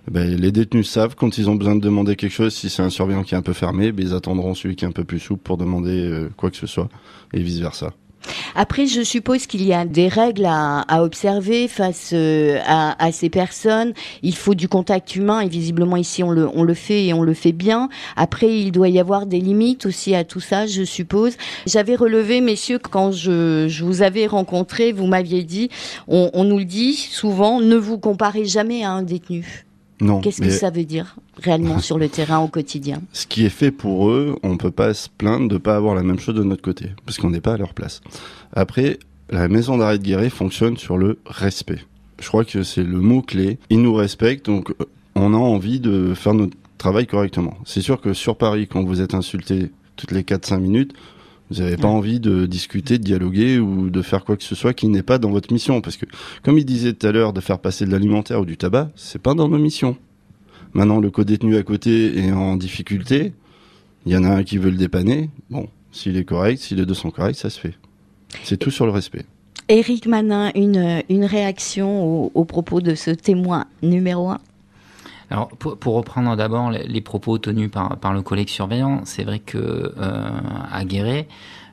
Ben, 0.09 0.35
les 0.37 0.53
détenus 0.53 0.89
savent 0.89 1.17
quand 1.17 1.37
ils 1.37 1.51
ont 1.51 1.57
besoin 1.57 1.75
de 1.75 1.81
demander 1.81 2.17
quelque 2.17 2.33
chose, 2.33 2.55
si 2.55 2.71
c'est 2.71 2.83
un 2.83 2.91
surveillant 2.91 3.25
qui 3.25 3.35
est 3.35 3.39
un 3.39 3.43
peu 3.43 3.53
fermé, 3.53 3.93
ben, 3.93 4.07
ils 4.07 4.15
attendront 4.15 4.55
celui 4.55 4.77
qui 4.77 4.85
est 4.85 4.89
un 4.89 4.93
peu 4.93 5.05
plus 5.05 5.19
souple 5.19 5.43
pour 5.43 5.57
demander 5.57 6.05
euh, 6.05 6.31
quoi 6.37 6.51
que 6.51 6.57
ce 6.57 6.67
soit 6.67 6.89
et 7.35 7.43
vice 7.43 7.59
versa. 7.59 7.93
Après, 8.55 8.87
je 8.87 9.03
suppose 9.03 9.47
qu'il 9.47 9.65
y 9.65 9.73
a 9.73 9.85
des 9.85 10.09
règles 10.09 10.47
à, 10.47 10.81
à 10.81 11.03
observer 11.03 11.69
face 11.69 12.11
euh, 12.13 12.59
à, 12.67 13.03
à, 13.03 13.13
ces 13.13 13.31
personnes. 13.31 13.93
Il 14.23 14.35
faut 14.35 14.55
du 14.55 14.69
contact 14.69 15.17
humain 15.17 15.41
et 15.41 15.49
visiblement 15.49 15.97
ici 15.97 16.23
on 16.23 16.31
le, 16.31 16.49
on 16.55 16.63
le 16.63 16.75
fait 16.75 17.07
et 17.07 17.15
on 17.15 17.23
le 17.23 17.35
fait 17.35 17.53
bien. 17.53 17.89
Après, 18.17 18.59
il 18.59 18.73
doit 18.73 18.89
y 18.89 18.99
avoir 18.99 19.27
des 19.27 19.41
limites 19.41 19.87
aussi 19.87 20.15
à 20.15 20.25
tout 20.25 20.41
ça, 20.41 20.67
je 20.67 20.83
suppose. 20.83 21.37
J'avais 21.67 21.95
relevé, 21.95 22.41
messieurs, 22.41 22.79
quand 22.79 23.13
je, 23.13 23.67
je 23.69 23.85
vous 23.85 24.03
avais 24.03 24.27
rencontré, 24.27 24.93
vous 24.93 25.07
m'aviez 25.07 25.45
dit, 25.45 25.71
on, 26.09 26.31
on 26.33 26.45
nous 26.45 26.59
le 26.59 26.65
dit 26.65 26.95
souvent, 26.97 27.61
ne 27.61 27.77
vous 27.77 27.99
comparez 27.99 28.45
jamais 28.45 28.85
à 28.85 28.91
un 28.91 29.03
détenu. 29.03 29.68
Non. 30.01 30.21
Qu'est-ce 30.21 30.41
que 30.41 30.51
ça 30.51 30.71
veut 30.71 30.85
dire 30.85 31.17
réellement 31.43 31.79
sur 31.81 31.99
le 31.99 32.09
terrain 32.09 32.39
au 32.39 32.49
quotidien? 32.49 33.01
Ce 33.13 33.27
qui 33.27 33.45
est 33.45 33.51
fait 33.51 33.71
pour 33.71 34.11
eux, 34.11 34.39
on 34.43 34.57
peut 34.57 34.71
pas 34.71 34.95
se 34.95 35.09
plaindre 35.09 35.49
de 35.49 35.59
pas 35.59 35.77
avoir 35.77 35.95
la 35.95 36.03
même 36.03 36.19
chose 36.19 36.35
de 36.35 36.45
notre 36.45 36.63
côté, 36.63 36.91
parce 37.05 37.19
qu'on 37.19 37.31
n'est 37.31 37.41
pas 37.41 37.55
à 37.55 37.57
leur 37.57 37.75
place. 37.75 38.01
Après, 38.53 38.99
la 39.31 39.49
maison 39.49 39.79
d'arrêt 39.79 39.99
de 39.99 40.05
Guéret 40.05 40.31
fonctionne 40.31 40.77
sur 40.77 40.99
le 40.99 41.19
respect. 41.27 41.81
Je 42.21 42.29
crois 42.29 42.45
que 42.45 42.63
c'est 42.63 42.83
le 42.83 43.01
mot 43.01 43.23
clé. 43.23 43.59
Ils 43.71 43.83
nous 43.83 43.95
respectent, 43.95 44.47
donc 44.47 44.71
euh, 44.71 44.85
on 45.15 45.35
a 45.35 45.37
envie 45.37 45.81
de 45.81 46.15
faire 46.15 46.35
notre 46.35 46.57
travail 46.79 47.07
correctement. 47.07 47.57
C'est 47.65 47.81
sûr 47.81 48.01
que 48.01 48.13
sur 48.13 48.37
Paris, 48.37 48.69
quand 48.69 48.85
vous 48.85 49.01
êtes 49.01 49.15
insulté 49.15 49.71
toutes 49.97 50.13
les 50.13 50.23
4-5 50.23 50.61
minutes, 50.61 50.95
vous 51.51 51.63
n'avez 51.63 51.77
pas 51.77 51.89
envie 51.89 52.21
de 52.21 52.47
discuter, 52.47 52.99
de 52.99 53.05
dialoguer 53.05 53.59
ou 53.59 53.91
de 53.91 54.03
faire 54.03 54.25
quoi 54.25 54.37
que 54.37 54.43
ce 54.45 54.55
soit 54.55 54.75
qui 54.75 54.89
n'est 54.89 55.03
pas 55.03 55.19
dans 55.19 55.31
votre 55.31 55.53
mission. 55.53 55.81
Parce 55.81 55.97
que, 55.97 56.05
comme 56.43 56.59
il 56.59 56.65
disait 56.65 56.93
tout 56.93 57.07
à 57.07 57.13
l'heure, 57.13 57.33
de 57.33 57.41
faire 57.41 57.59
passer 57.59 57.87
de 57.87 57.91
l'alimentaire 57.91 58.41
ou 58.41 58.45
du 58.45 58.57
tabac, 58.57 58.91
c'est 58.97 59.21
pas 59.21 59.35
dans 59.35 59.49
nos 59.49 59.59
missions. 59.59 59.97
Maintenant, 60.75 61.01
le 61.01 61.11
co-détenu 61.11 61.57
à 61.57 61.63
côté 61.63 62.19
est 62.19 62.33
en 62.33 62.57
difficulté. 62.57 63.33
Il 64.05 64.13
y 64.13 64.17
en 64.17 64.25
a 64.25 64.29
un 64.29 64.43
qui 64.43 64.59
veut 64.59 64.71
le 64.71 64.77
dépanner. 64.77 65.31
Bon, 65.49 65.69
s'il 65.91 66.17
est 66.17 66.25
correct, 66.25 66.59
si 66.59 66.75
les 66.75 66.85
deux 66.85 66.95
sont 66.95 67.11
corrects, 67.11 67.37
ça 67.37 67.51
se 67.51 67.59
fait. 67.59 67.75
C'est 68.45 68.59
tout 68.59 68.71
sur 68.71 68.85
le 68.85 68.93
respect. 68.93 69.25
Éric 69.71 70.07
Manin, 70.07 70.51
une, 70.55 71.03
une 71.09 71.25
réaction 71.25 72.05
au, 72.05 72.33
au 72.35 72.45
propos 72.45 72.81
de 72.81 72.95
ce 72.95 73.11
témoin 73.11 73.67
numéro 73.83 74.31
un? 74.31 74.39
Alors, 75.31 75.49
pour, 75.49 75.79
pour 75.79 75.95
reprendre 75.95 76.35
d'abord 76.37 76.71
les, 76.71 77.01
propos 77.01 77.39
tenus 77.39 77.71
par, 77.71 77.99
par 77.99 78.15
le 78.15 78.23
collègue 78.23 78.49
surveillant, 78.49 79.03
c'est 79.05 79.25
vrai 79.25 79.39
que 79.39 79.93
euh, 79.99 80.31
à 80.73 80.85
Guéret, 80.85 81.29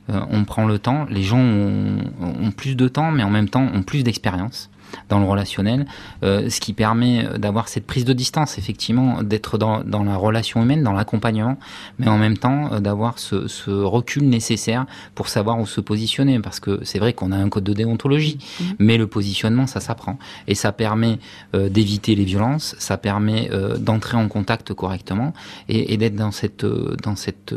euh, 0.09 0.19
on 0.29 0.43
prend 0.43 0.65
le 0.65 0.77
temps, 0.77 1.05
les 1.09 1.23
gens 1.23 1.39
ont, 1.39 1.99
ont, 2.21 2.51
plus 2.51 2.75
de 2.75 2.87
temps, 2.87 3.11
mais 3.11 3.23
en 3.23 3.29
même 3.29 3.49
temps 3.49 3.67
ont 3.73 3.81
plus 3.81 4.03
d'expérience 4.03 4.69
dans 5.09 5.19
le 5.19 5.25
relationnel, 5.25 5.85
euh, 6.23 6.49
ce 6.49 6.59
qui 6.59 6.73
permet 6.73 7.27
d'avoir 7.37 7.67
cette 7.67 7.85
prise 7.85 8.05
de 8.05 8.13
distance, 8.13 8.57
effectivement, 8.57 9.23
d'être 9.23 9.57
dans, 9.57 9.83
dans, 9.83 10.03
la 10.03 10.15
relation 10.15 10.61
humaine, 10.61 10.83
dans 10.83 10.93
l'accompagnement, 10.93 11.57
mais 11.99 12.07
en 12.07 12.17
même 12.17 12.37
temps 12.37 12.71
euh, 12.71 12.79
d'avoir 12.79 13.19
ce, 13.19 13.47
ce, 13.47 13.71
recul 13.71 14.27
nécessaire 14.27 14.85
pour 15.15 15.27
savoir 15.27 15.59
où 15.59 15.65
se 15.65 15.81
positionner, 15.81 16.39
parce 16.39 16.59
que 16.59 16.79
c'est 16.83 16.99
vrai 16.99 17.13
qu'on 17.13 17.31
a 17.31 17.37
un 17.37 17.49
code 17.49 17.63
de 17.63 17.73
déontologie, 17.73 18.37
mmh. 18.37 18.63
mais 18.79 18.97
le 18.97 19.07
positionnement, 19.07 19.67
ça 19.67 19.79
s'apprend, 19.79 20.17
et 20.47 20.55
ça 20.55 20.71
permet 20.71 21.19
euh, 21.55 21.69
d'éviter 21.69 22.15
les 22.15 22.25
violences, 22.25 22.75
ça 22.79 22.97
permet 22.97 23.49
euh, 23.51 23.77
d'entrer 23.77 24.17
en 24.17 24.27
contact 24.27 24.73
correctement 24.73 25.33
et, 25.69 25.93
et 25.93 25.97
d'être 25.97 26.15
dans 26.15 26.31
cette, 26.31 26.65
dans 26.65 27.15
cette 27.15 27.53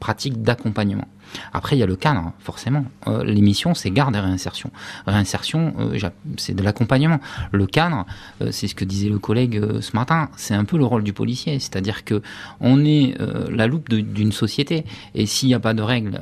pratique 0.00 0.42
d'accompagnement. 0.42 1.08
Après, 1.52 1.76
il 1.76 1.78
y 1.78 1.82
a 1.82 1.86
le 1.86 1.96
cadre, 1.96 2.32
forcément. 2.40 2.84
Euh, 3.06 3.24
L'émission, 3.24 3.74
c'est 3.74 3.90
garde 3.90 4.14
et 4.16 4.20
réinsertion. 4.20 4.70
Réinsertion, 5.06 5.74
euh, 5.78 5.98
c'est 6.36 6.54
de 6.54 6.62
l'accompagnement. 6.62 7.20
Le 7.52 7.66
cadre, 7.66 8.06
euh, 8.42 8.50
c'est 8.50 8.68
ce 8.68 8.74
que 8.74 8.84
disait 8.84 9.08
le 9.08 9.18
collègue 9.18 9.80
ce 9.80 9.96
matin, 9.96 10.30
c'est 10.36 10.54
un 10.54 10.64
peu 10.64 10.78
le 10.78 10.84
rôle 10.84 11.04
du 11.04 11.12
policier. 11.12 11.58
C'est-à-dire 11.58 12.04
que 12.04 12.22
on 12.60 12.84
est 12.84 13.16
la 13.50 13.66
loupe 13.66 13.88
d'une 13.88 14.32
société. 14.32 14.84
Et 15.14 15.26
s'il 15.26 15.48
n'y 15.48 15.54
a 15.54 15.60
pas 15.60 15.74
de 15.74 15.82
règles, 15.82 16.20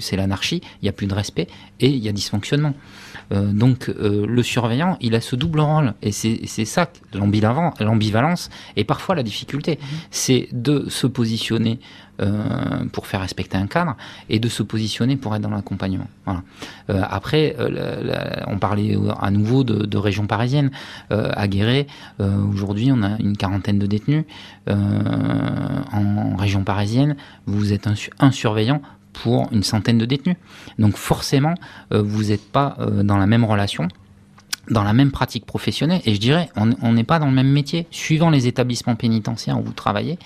c'est 0.00 0.16
l'anarchie, 0.16 0.60
il 0.82 0.84
n'y 0.84 0.88
a 0.88 0.92
plus 0.92 1.06
de 1.06 1.14
respect 1.14 1.48
et 1.80 1.88
il 1.88 1.98
y 1.98 2.08
a 2.08 2.12
dysfonctionnement. 2.12 2.74
Donc, 3.30 3.88
le 3.98 4.42
surveillant, 4.42 4.96
il 5.00 5.14
a 5.14 5.20
ce 5.20 5.36
double 5.36 5.60
rôle. 5.60 5.94
Et 6.02 6.12
c'est 6.12 6.64
ça, 6.64 6.90
l'ambivalence 7.14 8.50
et 8.76 8.84
parfois 8.84 9.14
la 9.14 9.22
difficulté. 9.22 9.78
C'est 10.10 10.48
de 10.52 10.88
se 10.88 11.06
positionner 11.06 11.80
euh, 12.20 12.84
pour 12.92 13.06
faire 13.06 13.20
respecter 13.22 13.56
un 13.56 13.66
cadre 13.66 13.96
et 14.28 14.38
de 14.38 14.48
se 14.48 14.62
positionner 14.62 15.16
pour 15.16 15.34
être 15.34 15.40
dans 15.40 15.48
l'accompagnement. 15.48 16.08
Voilà. 16.26 16.42
Euh, 16.90 17.02
après, 17.08 17.56
euh, 17.58 17.70
la, 17.70 18.02
la, 18.02 18.48
on 18.48 18.58
parlait 18.58 18.98
à 19.18 19.30
nouveau 19.30 19.64
de, 19.64 19.86
de 19.86 19.96
région 19.96 20.26
parisienne. 20.26 20.70
à 21.10 21.48
Guéret, 21.48 21.86
aujourd'hui, 22.18 22.90
on 22.92 23.02
a 23.02 23.16
une 23.20 23.36
quarantaine 23.36 23.78
de 23.78 23.86
détenus. 23.86 24.24
en 24.68 26.36
région 26.36 26.62
parisienne, 26.62 27.16
vous 27.46 27.72
êtes 27.72 27.86
un, 27.86 27.94
un 28.18 28.30
surveillant 28.30 28.82
pour 29.12 29.48
une 29.52 29.62
centaine 29.62 29.98
de 29.98 30.06
détenus. 30.06 30.36
Donc 30.78 30.96
forcément, 30.96 31.54
vous 31.90 32.24
n'êtes 32.24 32.50
pas 32.50 32.76
dans 33.02 33.16
la 33.16 33.26
même 33.26 33.44
relation 33.44 33.88
dans 34.70 34.84
la 34.84 34.92
même 34.92 35.10
pratique 35.10 35.46
professionnelle. 35.46 36.00
Et 36.04 36.14
je 36.14 36.20
dirais 36.20 36.48
on 36.56 36.92
n'est 36.92 37.04
pas 37.04 37.18
dans 37.18 37.26
le 37.26 37.32
même 37.32 37.50
métier. 37.50 37.86
Suivant 37.90 38.30
les 38.30 38.46
établissements 38.46 38.94
pénitentiaires 38.94 39.58
où 39.58 39.62
vous 39.62 39.72
travaillez 39.72 40.18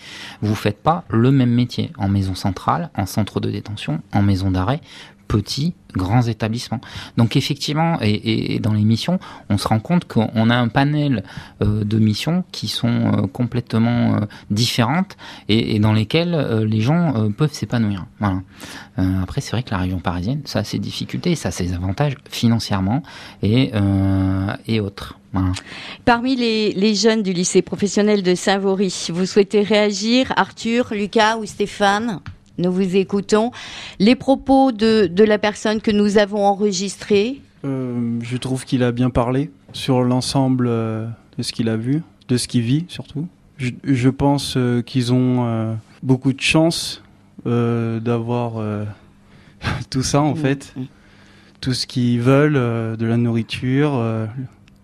vous 0.42 0.54
faites 0.54 0.82
pas 0.82 1.04
le 1.08 1.30
même 1.30 1.50
métier. 1.50 1.90
En 1.98 2.08
maison 2.08 2.34
centrale 2.34 2.90
en 2.96 3.06
centre 3.06 3.40
de 3.40 3.50
détention 3.50 4.00
en 4.12 4.22
maison 4.22 4.50
d'arrêt 4.50 4.80
petits, 5.26 5.74
grands 5.96 6.22
établissements. 6.22 6.80
Donc 7.16 7.36
effectivement, 7.36 7.98
et, 8.00 8.58
dans 8.60 8.72
les 8.72 8.82
missions, 8.82 9.18
on 9.48 9.58
se 9.58 9.68
rend 9.68 9.80
compte 9.80 10.04
qu'on 10.06 10.50
a 10.50 10.56
un 10.56 10.68
panel 10.68 11.24
euh, 11.62 11.84
de 11.84 11.98
missions 11.98 12.44
qui 12.52 12.68
sont 12.68 12.88
euh, 12.88 13.26
complètement 13.26 14.16
euh, 14.16 14.20
différentes 14.50 15.16
et, 15.48 15.78
dans 15.78 15.92
lesquelles 15.92 16.64
les 16.68 16.80
gens 16.80 17.30
peuvent 17.36 17.52
s'épanouir. 17.52 18.06
Après, 18.96 19.40
c'est 19.40 19.52
vrai 19.52 19.62
que 19.62 19.70
la 19.70 19.78
région 19.78 19.98
parisienne, 19.98 20.42
ça 20.44 20.60
a 20.60 20.64
ses 20.64 20.78
difficultés, 20.78 21.34
ça 21.34 21.48
a 21.48 21.52
ses 21.52 21.72
avantages 21.72 22.16
financièrement 22.28 23.02
et, 23.42 23.70
autres. 24.80 25.18
Parmi 26.04 26.36
les, 26.36 26.72
les, 26.72 26.94
jeunes 26.94 27.22
du 27.22 27.32
lycée 27.32 27.60
professionnel 27.62 28.22
de 28.22 28.34
Saint-Vaury, 28.34 29.08
vous 29.12 29.26
souhaitez 29.26 29.62
réagir, 29.62 30.32
Arthur, 30.36 30.92
Lucas 30.92 31.36
ou 31.38 31.44
Stéphane? 31.44 32.20
Nous 32.58 32.72
vous 32.72 32.96
écoutons. 32.96 33.50
Les 33.98 34.14
propos 34.14 34.72
de, 34.72 35.06
de 35.06 35.24
la 35.24 35.38
personne 35.38 35.80
que 35.80 35.90
nous 35.90 36.18
avons 36.18 36.44
enregistrée 36.44 37.40
euh, 37.64 38.18
Je 38.22 38.36
trouve 38.36 38.64
qu'il 38.64 38.82
a 38.82 38.92
bien 38.92 39.10
parlé 39.10 39.50
sur 39.72 40.02
l'ensemble 40.02 40.66
euh, 40.68 41.06
de 41.36 41.42
ce 41.42 41.52
qu'il 41.52 41.68
a 41.68 41.76
vu. 41.76 42.02
de 42.28 42.36
ce 42.36 42.48
qu'il 42.48 42.62
vit 42.62 42.84
surtout. 42.88 43.26
Je, 43.56 44.08
pense 44.08 44.58
qu'ils 44.84 45.12
ont 45.12 45.76
beaucoup 46.02 46.32
de 46.32 46.40
chance 46.40 47.02
d'avoir 47.44 48.54
tout 49.90 50.02
ça 50.02 50.20
en 50.20 50.34
mm. 50.34 50.36
fait, 50.36 50.74
mm. 50.76 50.82
tout 51.60 51.72
ce 51.72 51.86
qu'ils 51.86 52.20
veulent, 52.20 52.54
de 52.96 53.06
la 53.06 53.16
nourriture, 53.16 54.04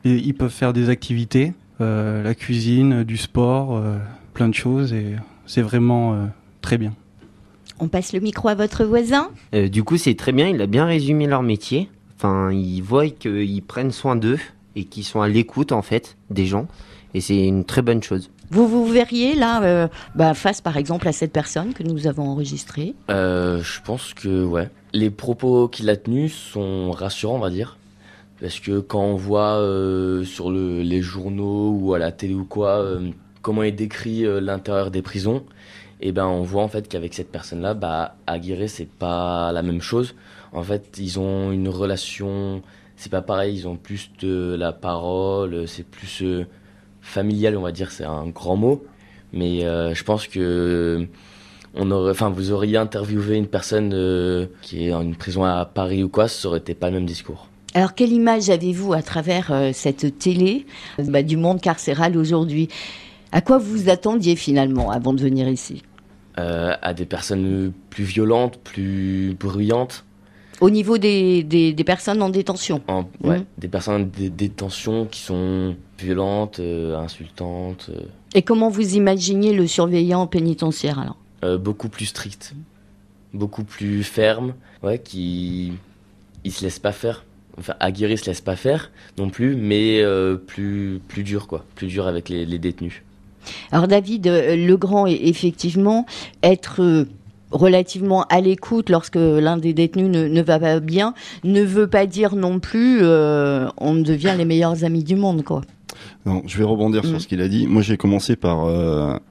et 0.05 0.15
ils 0.15 0.35
peuvent 0.35 0.53
faire 0.53 0.73
des 0.73 0.89
activités, 0.89 1.53
la 1.81 2.35
cuisine, 2.37 3.03
du 3.03 3.17
sport, 3.17 3.83
plein 4.35 4.49
de 4.49 4.55
choses 4.55 4.93
et 4.93 5.17
c'est 5.47 5.63
vraiment 5.63 6.29
très 6.63 6.79
bien. 6.79 6.95
On 7.83 7.89
passe 7.89 8.13
le 8.13 8.21
micro 8.21 8.49
à 8.49 8.55
votre 8.55 8.85
voisin. 8.85 9.31
Euh, 9.55 9.69
du 9.69 9.83
coup, 9.83 9.97
c'est 9.97 10.15
très 10.15 10.33
bien. 10.33 10.49
Il 10.49 10.61
a 10.61 10.67
bien 10.67 10.85
résumé 10.85 11.27
leur 11.27 11.43
métier. 11.43 11.89
Enfin, 12.17 12.53
ils 12.53 12.83
voient 12.83 13.09
qu'ils 13.09 13.63
prennent 13.63 13.91
soin 13.91 14.17
d'eux 14.17 14.39
et 14.77 14.85
qu'ils 14.85 15.05
sont 15.05 15.23
à 15.23 15.29
l'écoute 15.29 15.73
en 15.73 15.81
fait 15.81 16.19
des 16.29 16.45
gens. 16.45 16.69
Et 17.15 17.23
c'est 17.23 17.47
une 17.47 17.65
très 17.65 17.81
bonne 17.81 18.03
chose. 18.03 18.31
Vous 18.51 18.69
vous 18.69 18.85
verriez 18.85 19.35
là, 19.35 19.63
euh, 19.63 19.89
bah, 20.15 20.35
face 20.35 20.61
par 20.61 20.77
exemple 20.77 21.09
à 21.09 21.13
cette 21.13 21.33
personne 21.33 21.73
que 21.73 21.83
nous 21.83 22.07
avons 22.07 22.29
enregistrée 22.29 22.95
euh, 23.11 23.63
Je 23.63 23.81
pense 23.81 24.13
que 24.13 24.45
ouais. 24.45 24.69
Les 24.93 25.09
propos 25.09 25.69
qu'il 25.69 25.89
a 25.89 25.97
tenus 25.97 26.35
sont 26.35 26.91
rassurants, 26.91 27.37
on 27.37 27.41
va 27.41 27.51
dire. 27.51 27.79
Parce 28.41 28.61
que 28.61 28.81
quand 28.81 29.03
on 29.03 29.17
voit 29.17 29.63
sur 30.25 30.51
les 30.51 31.03
journaux 31.03 31.71
ou 31.71 31.95
à 31.95 31.99
la 31.99 32.11
télé 32.11 32.35
ou 32.35 32.45
quoi, 32.45 32.83
comment 33.43 33.63
il 33.63 33.77
décrit 33.77 34.25
l'intérieur 34.41 34.91
des 34.91 35.03
prisons, 35.03 35.45
et 36.01 36.13
ben 36.13 36.27
on 36.27 36.43
voit 36.43 36.63
en 36.63 36.69
fait 36.69 36.89
qu'avec 36.89 37.15
cette 37.15 37.31
personne-là, 37.31 37.75
bah, 37.75 38.17
Aguirre, 38.27 38.69
c'est 38.69 38.89
pas 38.89 39.53
la 39.53 39.63
même 39.63 39.83
chose. 39.83 40.15
En 40.53 40.63
fait, 40.63 40.97
ils 40.99 41.21
ont 41.21 41.53
une 41.53 41.69
relation, 41.69 42.63
c'est 42.97 43.13
pas 43.13 43.23
pareil, 43.23 43.55
ils 43.55 43.69
ont 43.69 43.77
plus 43.77 44.11
de 44.21 44.57
la 44.59 44.73
parole, 44.73 45.69
c'est 45.69 45.87
plus 45.87 46.23
euh, 46.23 46.47
familial, 47.03 47.57
on 47.57 47.63
va 47.63 47.73
dire, 47.73 47.91
c'est 47.91 48.05
un 48.05 48.27
grand 48.29 48.57
mot. 48.57 48.85
Mais 49.33 49.65
euh, 49.65 49.95
je 49.95 50.03
pense 50.03 50.27
que 50.27 51.07
on 51.75 51.91
aurait, 51.91 52.11
enfin, 52.11 52.31
vous 52.31 52.51
auriez 52.51 52.79
interviewé 52.79 53.37
une 53.37 53.47
personne 53.47 53.93
euh, 53.93 54.47
qui 54.63 54.89
est 54.89 54.93
en 54.93 55.03
une 55.03 55.15
prison 55.15 55.45
à 55.45 55.65
Paris 55.67 56.03
ou 56.03 56.09
quoi, 56.09 56.29
ça 56.29 56.49
aurait 56.49 56.59
été 56.59 56.75
pas 56.75 56.89
le 56.89 56.97
même 56.97 57.07
discours. 57.07 57.49
Alors, 57.75 57.95
quelle 57.95 58.11
image 58.11 58.51
avez-vous 58.51 58.95
à 58.95 59.03
travers 59.03 59.71
cette 59.73 60.19
télé 60.19 60.67
bah, 60.99 61.23
du 61.23 61.37
monde 61.37 61.61
carcéral 61.61 62.17
aujourd'hui? 62.17 62.69
À 63.31 63.43
quoi 63.43 63.59
vous 63.59 63.89
attendiez 63.89 64.35
finalement 64.35 64.91
avant 64.91 65.13
de 65.13 65.21
venir 65.21 65.49
ici? 65.49 65.83
Euh, 66.41 66.75
à 66.81 66.95
des 66.95 67.05
personnes 67.05 67.73
plus 67.91 68.05
violentes, 68.05 68.59
plus 68.59 69.37
bruyantes. 69.39 70.05
Au 70.61 70.71
niveau 70.71 70.97
des, 70.97 71.43
des, 71.43 71.85
personnes 71.85 72.23
en 72.23 72.31
détention 72.31 72.83
Ouais, 73.23 73.39
mmh. 73.39 73.45
des 73.59 73.69
personnes 73.69 74.03
en 74.03 74.29
détention 74.31 75.07
qui 75.07 75.21
sont 75.21 75.77
violentes, 75.99 76.61
euh, 76.61 76.97
insultantes. 76.99 77.91
Euh. 77.91 78.03
Et 78.35 78.43
comment 78.43 78.69
vous 78.69 78.95
imaginez 78.95 79.53
le 79.53 79.67
surveillant 79.67 80.27
pénitentiaire 80.27 80.99
alors? 80.99 81.17
Beaucoup 81.59 81.89
plus 81.89 82.07
strict, 82.07 82.55
beaucoup 83.33 83.65
plus 83.65 84.03
ferme, 84.03 84.53
ouais, 84.83 84.99
qui 84.99 85.73
il 86.45 86.53
se 86.53 86.63
laisse 86.63 86.79
pas 86.79 86.93
faire. 86.93 87.25
Enfin, 87.59 87.75
Aguirre 87.81 88.19
se 88.19 88.27
laisse 88.27 88.43
pas 88.43 88.57
faire 88.57 88.91
non 89.19 89.31
plus, 89.31 89.57
mais 89.57 90.03
plus, 90.47 91.01
plus 91.09 91.23
dur, 91.23 91.47
quoi. 91.47 91.65
Plus 91.77 91.87
dur 91.87 92.07
avec 92.07 92.29
les 92.29 92.59
détenus. 92.59 93.03
Alors 93.73 93.89
David 93.89 94.27
euh, 94.27 94.57
Legrand, 94.57 95.07
effectivement, 95.07 96.07
être 96.43 96.83
euh, 96.83 97.05
relativement 97.51 98.25
à 98.25 98.41
l'écoute 98.41 98.91
lorsque 98.91 99.17
l'un 99.17 99.57
des 99.57 99.73
détenus 99.73 100.09
ne, 100.09 100.43
va 100.43 100.59
pas 100.59 100.81
bien 100.81 101.15
ne 101.43 101.63
veut 101.63 101.89
pas 101.89 102.07
dire 102.07 102.37
non 102.37 102.61
plus 102.61 103.01
euh, 103.03 103.69
on 103.77 103.95
devient 103.95 104.35
les 104.39 104.45
meilleurs 104.45 104.85
amis 104.85 105.03
du 105.03 105.17
monde 105.17 105.43
quoi. 105.43 105.63
Non, 106.25 106.43
je 106.47 106.57
vais 106.59 106.65
rebondir 106.65 107.05
sur 107.05 107.17
mm. 107.17 107.21
ce 107.21 107.27
qu'il 107.27 107.41
a 107.41 107.49
dit. 107.49 107.67
Moi, 107.67 107.83
j'ai 107.83 107.97
commencé 107.97 108.37
par 108.37 108.67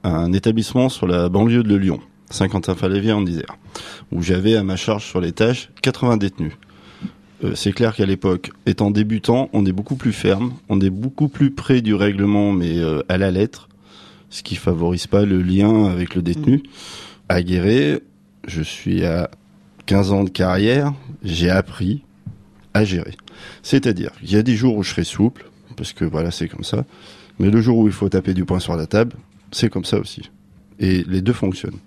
un 0.04 0.32
établissement 0.32 0.88
sur 0.88 1.06
la 1.06 1.28
banlieue 1.28 1.62
de 1.62 1.74
Lyon, 1.74 2.00
Saint-Quentin-Falévien 2.30 3.16
en 3.16 3.26
Isère, 3.26 3.56
où 4.12 4.22
j'avais 4.22 4.56
à 4.56 4.62
ma 4.62 4.76
charge 4.76 5.04
sur 5.04 5.20
les 5.20 5.32
tâches 5.32 5.70
80 5.82 6.18
détenus. 6.18 6.52
c'est 7.54 7.72
clair 7.72 7.94
qu'à 7.94 8.06
l'époque, 8.06 8.50
étant 8.66 8.90
débutant, 8.90 9.48
on 9.52 9.64
est 9.66 9.72
beaucoup 9.72 9.96
plus 9.96 10.12
ferme, 10.12 10.52
on 10.68 10.80
est 10.80 10.90
beaucoup 10.90 11.28
plus 11.28 11.50
près 11.50 11.80
du 11.80 11.94
règlement, 11.94 12.52
mais 12.52 12.76
à 13.08 13.18
la 13.18 13.30
lettre 13.30 13.69
ce 14.30 14.42
qui 14.42 14.56
favorise 14.56 15.06
pas 15.06 15.24
le 15.24 15.42
lien 15.42 15.86
avec 15.86 16.14
le 16.14 16.22
détenu. 16.22 16.62
Mm. 17.30 17.40
Guéret, 17.42 18.00
je 18.46 18.62
suis 18.62 19.04
à 19.04 19.30
15 19.86 20.12
ans 20.12 20.24
de 20.24 20.30
carrière, 20.30 20.94
j'ai 21.22 21.50
appris 21.50 22.02
à 22.74 22.84
gérer. 22.84 23.14
C'est-à-dire, 23.62 24.10
il 24.22 24.30
y 24.32 24.36
a 24.36 24.42
des 24.42 24.56
jours 24.56 24.76
où 24.76 24.82
je 24.82 24.90
serai 24.90 25.04
souple, 25.04 25.50
parce 25.76 25.92
que 25.92 26.04
voilà, 26.04 26.30
c'est 26.30 26.48
comme 26.48 26.64
ça. 26.64 26.84
Mais 27.38 27.50
le 27.50 27.60
jour 27.60 27.78
où 27.78 27.86
il 27.86 27.92
faut 27.92 28.08
taper 28.08 28.34
du 28.34 28.44
poing 28.44 28.60
sur 28.60 28.76
la 28.76 28.86
table, 28.86 29.16
c'est 29.50 29.70
comme 29.70 29.84
ça 29.84 29.98
aussi. 29.98 30.30
Et 30.78 31.04
les 31.08 31.22
deux 31.22 31.32
fonctionnent. 31.32 31.78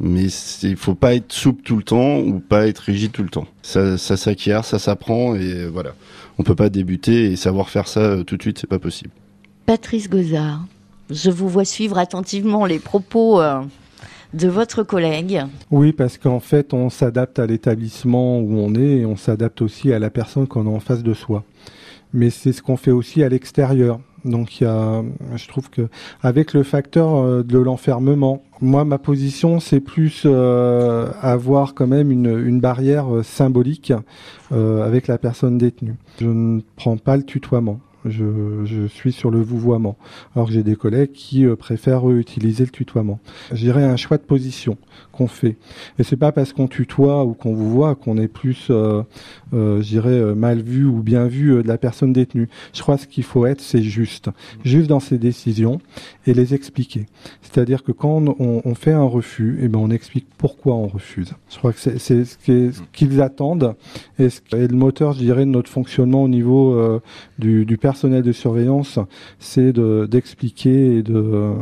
Mais 0.00 0.26
il 0.62 0.76
faut 0.76 0.94
pas 0.94 1.14
être 1.14 1.32
souple 1.32 1.62
tout 1.62 1.76
le 1.76 1.82
temps 1.82 2.18
ou 2.18 2.40
pas 2.40 2.66
être 2.66 2.80
rigide 2.80 3.12
tout 3.12 3.22
le 3.22 3.28
temps. 3.28 3.46
Ça, 3.62 3.96
ça 3.96 4.16
s'acquiert, 4.16 4.64
ça 4.64 4.78
s'apprend 4.78 5.36
et 5.36 5.66
voilà. 5.66 5.94
On 6.38 6.42
peut 6.42 6.56
pas 6.56 6.68
débuter 6.68 7.30
et 7.30 7.36
savoir 7.36 7.68
faire 7.70 7.86
ça 7.86 8.00
euh, 8.00 8.24
tout 8.24 8.36
de 8.36 8.42
suite, 8.42 8.58
c'est 8.58 8.66
pas 8.66 8.80
possible. 8.80 9.10
Patrice 9.66 10.10
Gozard, 10.10 10.66
je 11.10 11.30
vous 11.30 11.48
vois 11.48 11.64
suivre 11.64 11.98
attentivement 11.98 12.66
les 12.66 12.78
propos 12.78 13.40
euh, 13.40 13.60
de 14.32 14.48
votre 14.48 14.82
collègue. 14.82 15.42
Oui, 15.70 15.92
parce 15.92 16.18
qu'en 16.18 16.40
fait, 16.40 16.72
on 16.74 16.90
s'adapte 16.90 17.38
à 17.38 17.46
l'établissement 17.46 18.38
où 18.38 18.58
on 18.58 18.74
est 18.74 18.98
et 18.98 19.06
on 19.06 19.16
s'adapte 19.16 19.62
aussi 19.62 19.92
à 19.92 19.98
la 19.98 20.10
personne 20.10 20.46
qu'on 20.46 20.66
a 20.66 20.70
en 20.70 20.80
face 20.80 21.02
de 21.02 21.14
soi. 21.14 21.44
Mais 22.12 22.30
c'est 22.30 22.52
ce 22.52 22.62
qu'on 22.62 22.76
fait 22.76 22.90
aussi 22.90 23.22
à 23.22 23.28
l'extérieur. 23.28 24.00
Donc 24.24 24.60
y 24.60 24.64
a, 24.64 25.02
je 25.36 25.48
trouve 25.48 25.68
que 25.68 25.88
avec 26.22 26.54
le 26.54 26.62
facteur 26.62 27.14
euh, 27.14 27.42
de 27.42 27.58
l'enfermement, 27.58 28.42
moi 28.62 28.86
ma 28.86 28.96
position 28.96 29.60
c'est 29.60 29.80
plus 29.80 30.22
euh, 30.24 31.10
avoir 31.20 31.74
quand 31.74 31.86
même 31.86 32.10
une 32.10 32.58
barrière 32.58 33.06
symbolique 33.22 33.92
avec 34.50 35.08
la 35.08 35.18
personne 35.18 35.58
détenue. 35.58 35.96
Je 36.20 36.26
ne 36.26 36.62
prends 36.76 36.96
pas 36.96 37.18
le 37.18 37.24
tutoiement. 37.24 37.80
Je, 38.04 38.86
suis 38.88 39.12
sur 39.12 39.30
le 39.30 39.40
vouvoiement. 39.40 39.96
Alors 40.34 40.50
j'ai 40.50 40.62
des 40.62 40.76
collègues 40.76 41.12
qui 41.12 41.46
euh, 41.46 41.56
préfèrent 41.56 42.10
utiliser 42.10 42.64
le 42.64 42.70
tutoiement. 42.70 43.18
Je 43.52 43.70
un 43.70 43.96
choix 43.96 44.18
de 44.18 44.22
position 44.22 44.76
qu'on 45.12 45.26
fait. 45.26 45.56
Et 45.98 46.02
c'est 46.02 46.16
pas 46.16 46.32
parce 46.32 46.52
qu'on 46.52 46.68
tutoie 46.68 47.24
ou 47.24 47.34
qu'on 47.34 47.54
vous 47.54 47.70
voit 47.70 47.94
qu'on 47.94 48.18
est 48.18 48.28
plus, 48.28 48.68
euh, 48.70 49.02
euh, 49.52 49.82
je 49.82 49.98
euh, 49.98 50.34
mal 50.34 50.60
vu 50.60 50.84
ou 50.84 51.02
bien 51.02 51.26
vu 51.26 51.62
de 51.62 51.68
la 51.68 51.78
personne 51.78 52.12
détenue. 52.12 52.48
Je 52.72 52.82
crois 52.82 52.98
ce 52.98 53.06
qu'il 53.06 53.24
faut 53.24 53.46
être, 53.46 53.60
c'est 53.60 53.82
juste, 53.82 54.30
juste 54.64 54.88
dans 54.88 55.00
ses 55.00 55.18
décisions 55.18 55.80
et 56.26 56.34
les 56.34 56.54
expliquer. 56.54 57.06
C'est-à-dire 57.42 57.82
que 57.84 57.92
quand 57.92 58.22
on, 58.38 58.74
fait 58.74 58.92
un 58.92 59.04
refus, 59.04 59.58
et 59.60 59.64
eh 59.64 59.68
ben 59.68 59.78
on 59.78 59.90
explique 59.90 60.26
pourquoi 60.36 60.74
on 60.74 60.88
refuse. 60.88 61.32
Je 61.48 61.58
crois 61.58 61.72
que 61.72 61.78
c'est 61.78 62.24
ce 62.24 62.36
qu'ils 62.92 63.22
attendent 63.22 63.76
et, 64.18 64.28
ce, 64.30 64.40
et, 64.52 64.66
le 64.66 64.76
moteur, 64.76 65.12
je 65.12 65.20
dirais, 65.20 65.44
de 65.44 65.50
notre 65.50 65.70
fonctionnement 65.70 66.24
au 66.24 66.28
niveau 66.28 67.00
du, 67.38 67.78
personnel 67.80 67.93
de 68.02 68.32
surveillance, 68.32 68.98
c'est 69.38 69.72
d'expliquer 69.72 70.98
et 70.98 71.02
de 71.02 71.52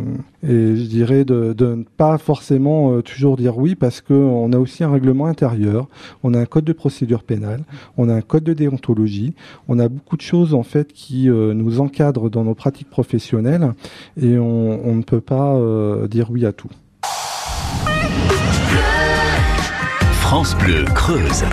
et 0.44 0.76
je 0.76 0.86
dirais 0.86 1.24
de, 1.24 1.52
de 1.52 1.66
ne 1.66 1.84
pas 1.84 2.18
forcément 2.18 3.00
toujours 3.02 3.36
dire 3.36 3.58
oui 3.58 3.76
parce 3.76 4.00
qu'on 4.00 4.52
a 4.52 4.58
aussi 4.58 4.82
un 4.82 4.90
règlement 4.90 5.26
intérieur, 5.26 5.86
on 6.24 6.34
a 6.34 6.40
un 6.40 6.46
code 6.46 6.64
de 6.64 6.72
procédure 6.72 7.22
pénale, 7.22 7.62
on 7.96 8.08
a 8.08 8.14
un 8.14 8.20
code 8.22 8.44
de 8.44 8.52
déontologie, 8.52 9.34
on 9.68 9.78
a 9.78 9.88
beaucoup 9.88 10.16
de 10.16 10.22
choses 10.22 10.54
en 10.54 10.62
fait 10.62 10.92
qui 10.92 11.28
euh, 11.28 11.54
nous 11.54 11.80
encadrent 11.80 12.30
dans 12.30 12.44
nos 12.44 12.54
pratiques 12.54 12.90
professionnelles 12.90 13.72
et 14.20 14.38
on, 14.38 14.86
on 14.86 14.94
ne 14.94 15.02
peut 15.02 15.20
pas 15.20 15.54
euh, 15.54 16.08
dire 16.08 16.30
oui 16.30 16.46
à 16.46 16.52
tout. 16.52 16.70
France 20.20 20.56
Bleu 20.56 20.84
Creuse. 20.94 21.44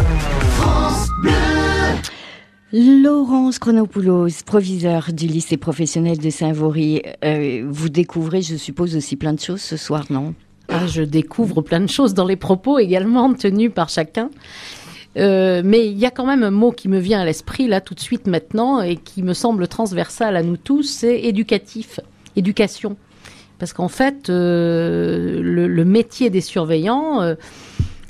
Laurence 2.72 3.58
Chronopoulos, 3.58 4.44
proviseur 4.46 5.10
du 5.12 5.26
lycée 5.26 5.58
professionnel 5.58 6.20
de 6.20 6.30
Saint-Vaury, 6.30 7.02
euh, 7.26 7.66
vous 7.68 7.90
découvrez, 7.90 8.44
je 8.44 8.58
suppose, 8.58 8.96
aussi 8.96 9.16
plein 9.16 9.34
de 9.34 9.40
choses 9.40 9.62
ce 9.62 9.76
soir, 9.76 10.06
non? 10.12 10.36
Ah, 10.68 10.86
je 10.86 11.02
découvre 11.02 11.64
plein 11.64 11.80
de 11.80 11.90
choses 11.90 12.14
dans 12.14 12.26
les 12.26 12.36
propos 12.36 12.78
également 12.78 13.34
tenus 13.34 13.72
par 13.74 13.90
chacun. 13.90 14.30
Euh, 15.18 15.64
mais 15.66 15.88
il 15.88 15.98
y 15.98 16.06
a 16.06 16.12
quand 16.12 16.28
même 16.28 16.44
un 16.44 16.52
mot 16.52 16.72
qui 16.72 16.90
me 16.90 17.00
vient 17.00 17.20
à 17.20 17.26
l'esprit 17.26 17.68
là 17.68 17.82
tout 17.82 17.96
de 17.96 18.00
suite 18.00 18.28
maintenant 18.28 18.82
et 18.82 18.98
qui 18.98 19.24
me 19.24 19.34
semble 19.34 19.68
transversal 19.68 20.36
à 20.36 20.44
nous 20.44 20.58
tous, 20.58 20.84
c'est 20.84 21.22
éducatif, 21.22 22.00
éducation. 22.36 22.98
Parce 23.58 23.74
qu'en 23.74 23.88
fait, 23.88 24.30
euh, 24.30 25.42
le, 25.42 25.86
métier 25.86 26.30
des 26.30 26.42
surveillants, 26.42 27.36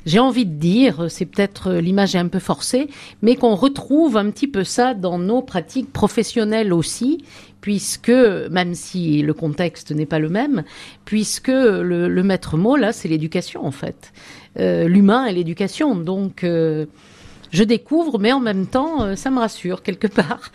j'ai 0.06 0.18
envie 0.18 0.46
de 0.46 0.54
dire, 0.54 1.06
c'est 1.08 1.26
peut-être 1.26 1.72
l'image 1.72 2.14
est 2.14 2.18
un 2.18 2.28
peu 2.28 2.38
forcée, 2.38 2.88
mais 3.22 3.36
qu'on 3.36 3.54
retrouve 3.54 4.16
un 4.16 4.30
petit 4.30 4.48
peu 4.48 4.64
ça 4.64 4.94
dans 4.94 5.18
nos 5.18 5.42
pratiques 5.42 5.92
professionnelles 5.92 6.72
aussi, 6.72 7.24
puisque, 7.60 8.08
même 8.08 8.74
si 8.74 9.22
le 9.22 9.34
contexte 9.34 9.90
n'est 9.92 10.06
pas 10.06 10.18
le 10.18 10.30
même, 10.30 10.64
puisque 11.04 11.48
le, 11.48 12.22
maître 12.22 12.56
mot, 12.56 12.76
là, 12.76 12.92
c'est 12.92 13.08
l'éducation, 13.08 13.64
en 13.64 13.70
fait. 13.70 14.12
Euh, 14.58 14.88
l'humain 14.88 15.26
et 15.26 15.32
l'éducation. 15.32 15.94
Donc, 15.94 16.44
euh, 16.44 16.86
je 17.52 17.62
découvre, 17.62 18.18
mais 18.18 18.32
en 18.32 18.40
même 18.40 18.66
temps, 18.66 19.14
ça 19.16 19.30
me 19.30 19.38
rassure 19.38 19.82
quelque 19.82 20.06
part 20.08 20.50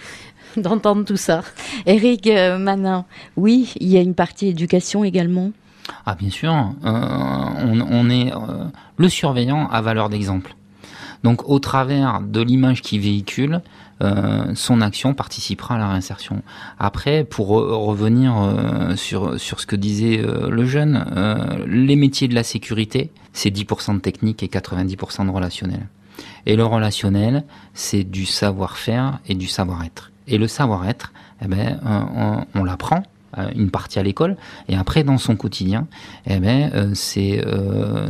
d'entendre 0.57 1.05
tout 1.05 1.17
ça. 1.17 1.43
Eric 1.85 2.27
Manin, 2.27 3.05
oui, 3.35 3.73
il 3.79 3.89
y 3.89 3.97
a 3.97 4.01
une 4.01 4.15
partie 4.15 4.47
éducation 4.47 5.03
également. 5.03 5.51
Ah 6.05 6.15
bien 6.15 6.29
sûr, 6.29 6.51
on, 6.83 8.09
est 8.09 8.31
le 8.97 9.09
surveillant 9.09 9.67
à 9.69 9.81
valeur 9.81 10.09
d'exemple. 10.09 10.55
Donc 11.23 11.49
au 11.49 11.59
travers 11.59 12.21
de 12.21 12.41
l'image 12.41 12.81
qu'il 12.81 13.01
véhicule, 13.01 13.61
euh, 14.01 14.51
son 14.55 14.81
action 14.81 15.13
participera 15.13 15.75
à 15.75 15.77
la 15.77 15.89
réinsertion. 15.89 16.41
Après, 16.79 17.23
pour 17.23 17.47
revenir 17.47 18.35
euh, 18.37 18.95
sur, 18.95 19.39
sur 19.39 19.59
ce 19.59 19.65
que 19.65 19.75
disait 19.75 20.19
euh, 20.19 20.49
le 20.49 20.65
jeune, 20.65 21.05
les 21.67 21.95
métiers 21.95 22.27
de 22.27 22.35
la 22.35 22.43
sécurité, 22.43 23.11
c'est 23.33 23.49
10% 23.49 23.95
de 23.95 23.99
technique 23.99 24.43
et 24.43 24.47
90% 24.47 25.25
de 25.25 25.31
relationnel. 25.31 25.87
Et 26.45 26.55
le 26.55 26.65
relationnel, 26.65 27.43
c'est 27.73 28.03
du 28.03 28.25
savoir-faire 28.25 29.19
et 29.27 29.35
du 29.35 29.47
savoir-être. 29.47 30.11
Et 30.27 30.37
le 30.37 30.47
savoir-être, 30.47 31.11
eh 31.41 31.47
ben, 31.47 31.79
on 32.53 32.63
l'apprend, 32.63 33.03
une 33.55 33.69
partie 33.69 33.99
à 33.99 34.03
l'école 34.03 34.37
et 34.69 34.75
après 34.75 35.03
dans 35.03 35.17
son 35.17 35.35
quotidien 35.35 35.87
eh 36.27 36.39
ben 36.39 36.93
c'est 36.93 37.43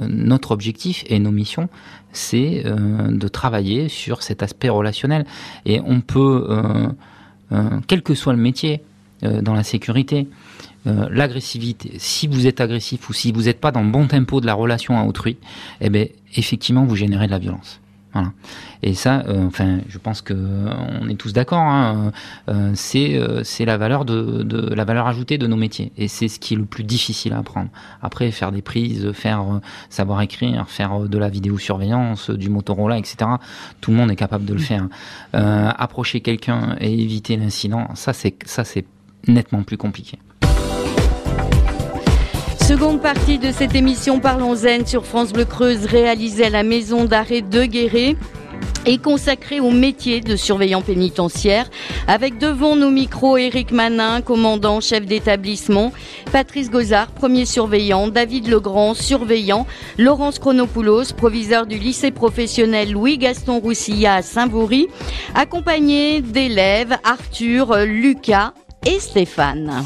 notre 0.08 0.52
objectif 0.52 1.04
et 1.08 1.20
nos 1.20 1.32
missions 1.32 1.70
c'est 2.16 2.64
euh, 2.66 3.12
de 3.12 3.28
travailler 3.28 3.90
sur 3.90 4.24
cet 4.24 4.42
aspect 4.42 4.70
relationnel. 4.70 5.26
Et 5.66 5.80
on 5.82 6.02
peut, 6.02 6.48
euh, 6.50 6.88
euh, 7.52 7.80
quel 7.88 8.02
que 8.02 8.16
soit 8.16 8.34
le 8.34 8.40
métier 8.40 8.82
dans 9.22 9.54
la 9.54 9.64
sécurité, 9.64 10.28
l'agressivité, 10.86 11.94
si 11.98 12.28
vous 12.28 12.46
êtes 12.46 12.62
agressif 12.62 13.10
ou 13.10 13.14
si 13.14 13.32
vous 13.32 13.44
n'êtes 13.44 13.60
pas 13.60 13.72
dans 13.72 13.82
le 13.82 13.90
bon 13.90 14.06
tempo 14.06 14.40
de 14.40 14.46
la 14.46 14.54
relation 14.54 15.00
à 15.00 15.04
autrui, 15.04 15.38
eh 15.82 15.90
bien, 15.90 16.06
effectivement, 16.36 16.86
vous 16.86 16.98
générez 16.98 17.26
de 17.26 17.32
la 17.32 17.40
violence. 17.40 17.80
Voilà. 18.16 18.32
Et 18.82 18.94
ça, 18.94 19.26
euh, 19.28 19.46
enfin, 19.46 19.80
je 19.90 19.98
pense 19.98 20.22
que 20.22 20.34
euh, 20.34 20.74
on 21.02 21.10
est 21.10 21.16
tous 21.16 21.34
d'accord. 21.34 21.60
Hein, 21.60 22.14
euh, 22.48 22.72
c'est 22.74 23.20
c'est 23.44 23.66
la 23.66 23.76
valeur 23.78 24.06
de, 24.06 24.42
de, 24.42 24.74
la 24.74 24.86
valeur 24.86 25.08
ajoutée 25.08 25.38
de 25.38 25.48
nos 25.48 25.58
métiers, 25.58 25.92
et 25.98 26.08
c'est 26.08 26.30
ce 26.30 26.40
qui 26.40 26.54
est 26.54 26.58
le 26.58 26.64
plus 26.64 26.86
difficile 26.86 27.34
à 27.34 27.40
apprendre. 27.40 27.70
Après, 28.02 28.32
faire 28.32 28.54
des 28.54 28.62
prises, 28.62 29.12
faire 29.12 29.44
savoir 29.90 30.22
écrire, 30.22 30.70
faire 30.70 31.02
de 31.02 31.18
la 31.18 31.28
vidéosurveillance, 31.28 32.30
du 32.30 32.50
Motorola, 32.50 32.98
etc. 32.98 33.32
Tout 33.82 33.92
le 33.92 33.98
monde 33.98 34.12
est 34.12 34.16
capable 34.16 34.46
de 34.46 34.54
le 34.54 34.62
faire. 34.62 34.88
approcher 35.34 36.22
quelqu'un 36.22 36.78
et 36.80 36.94
éviter 36.94 37.36
l'incident, 37.36 37.90
ça 37.96 38.14
c'est 38.14 38.36
ça 38.46 38.64
c'est 38.64 38.86
nettement 39.28 39.64
plus 39.64 39.78
compliqué. 39.78 40.20
Seconde 42.68 43.00
partie 43.00 43.38
de 43.38 43.52
cette 43.52 43.76
émission 43.76 44.20
Parlons 44.20 44.56
Zen 44.56 44.88
sur 44.88 45.06
France 45.06 45.32
Bleu 45.32 45.46
Creuse 45.46 45.86
réalisée 45.86 46.46
à 46.46 46.50
la 46.50 46.64
maison 46.64 47.06
d'arrêt 47.06 47.44
de 47.44 47.64
Guéret 47.64 48.16
et 48.88 48.98
consacrée 48.98 49.60
au 49.60 49.70
métier 49.70 50.20
de 50.20 50.36
surveillant 50.36 50.82
pénitentiaire 50.82 51.70
avec 52.08 52.40
devant 52.40 52.76
nos 52.76 52.90
micros 52.90 53.38
Éric 53.38 53.72
Manin, 53.72 54.22
commandant 54.22 54.82
chef 54.82 55.06
d'établissement, 55.06 55.94
Patrice 56.32 56.72
Gozard, 56.72 57.12
premier 57.12 57.46
surveillant, 57.46 58.08
David 58.08 58.48
Legrand, 58.48 58.96
surveillant, 58.96 59.68
Laurence 60.00 60.40
Chronopoulos, 60.40 61.14
proviseur 61.16 61.68
du 61.68 61.78
lycée 61.78 62.10
professionnel 62.10 62.94
Louis-Gaston 62.94 63.60
Roussilla 63.60 64.16
à 64.16 64.22
Saint-Vaury, 64.24 64.88
accompagné 65.36 66.22
d'élèves 66.22 66.98
Arthur, 67.04 67.78
Lucas 67.86 68.54
et 68.88 69.00
Stéphane. 69.00 69.86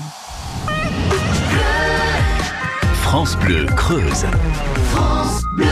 France 3.09 3.35
Bleu 3.39 3.65
Creuse. 3.75 4.27
France 4.91 5.41
Bleu. 5.55 5.65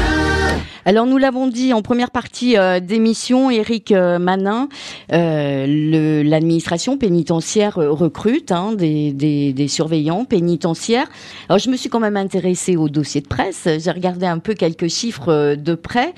Alors 0.86 1.06
nous 1.06 1.20
l'avons 1.20 1.46
dit 1.46 1.72
en 1.72 1.84
première 1.84 2.10
partie 2.10 2.58
euh, 2.58 2.80
d'émission, 2.80 3.52
Eric 3.52 3.92
euh, 3.92 4.18
Manin, 4.18 4.70
euh, 5.14 6.24
l'administration 6.24 6.98
pénitentiaire 6.98 7.76
recrute 7.76 8.52
hein, 8.52 8.72
des, 8.72 9.14
des, 9.14 9.54
des, 9.54 9.68
surveillants 9.68 10.26
pénitentiaires. 10.26 11.08
Alors 11.48 11.60
je 11.60 11.70
me 11.70 11.78
suis 11.78 11.90
quand 11.90 12.00
même 12.00 12.18
intéressée 12.18 12.76
au 12.76 12.90
dossier 12.90 13.22
de 13.22 13.28
presse. 13.28 13.68
J'ai 13.68 13.92
regardé 13.92 14.26
un 14.26 14.40
peu 14.40 14.56
quelques 14.56 14.88
chiffres 14.88 15.54
de 15.54 15.76
près. 15.76 16.16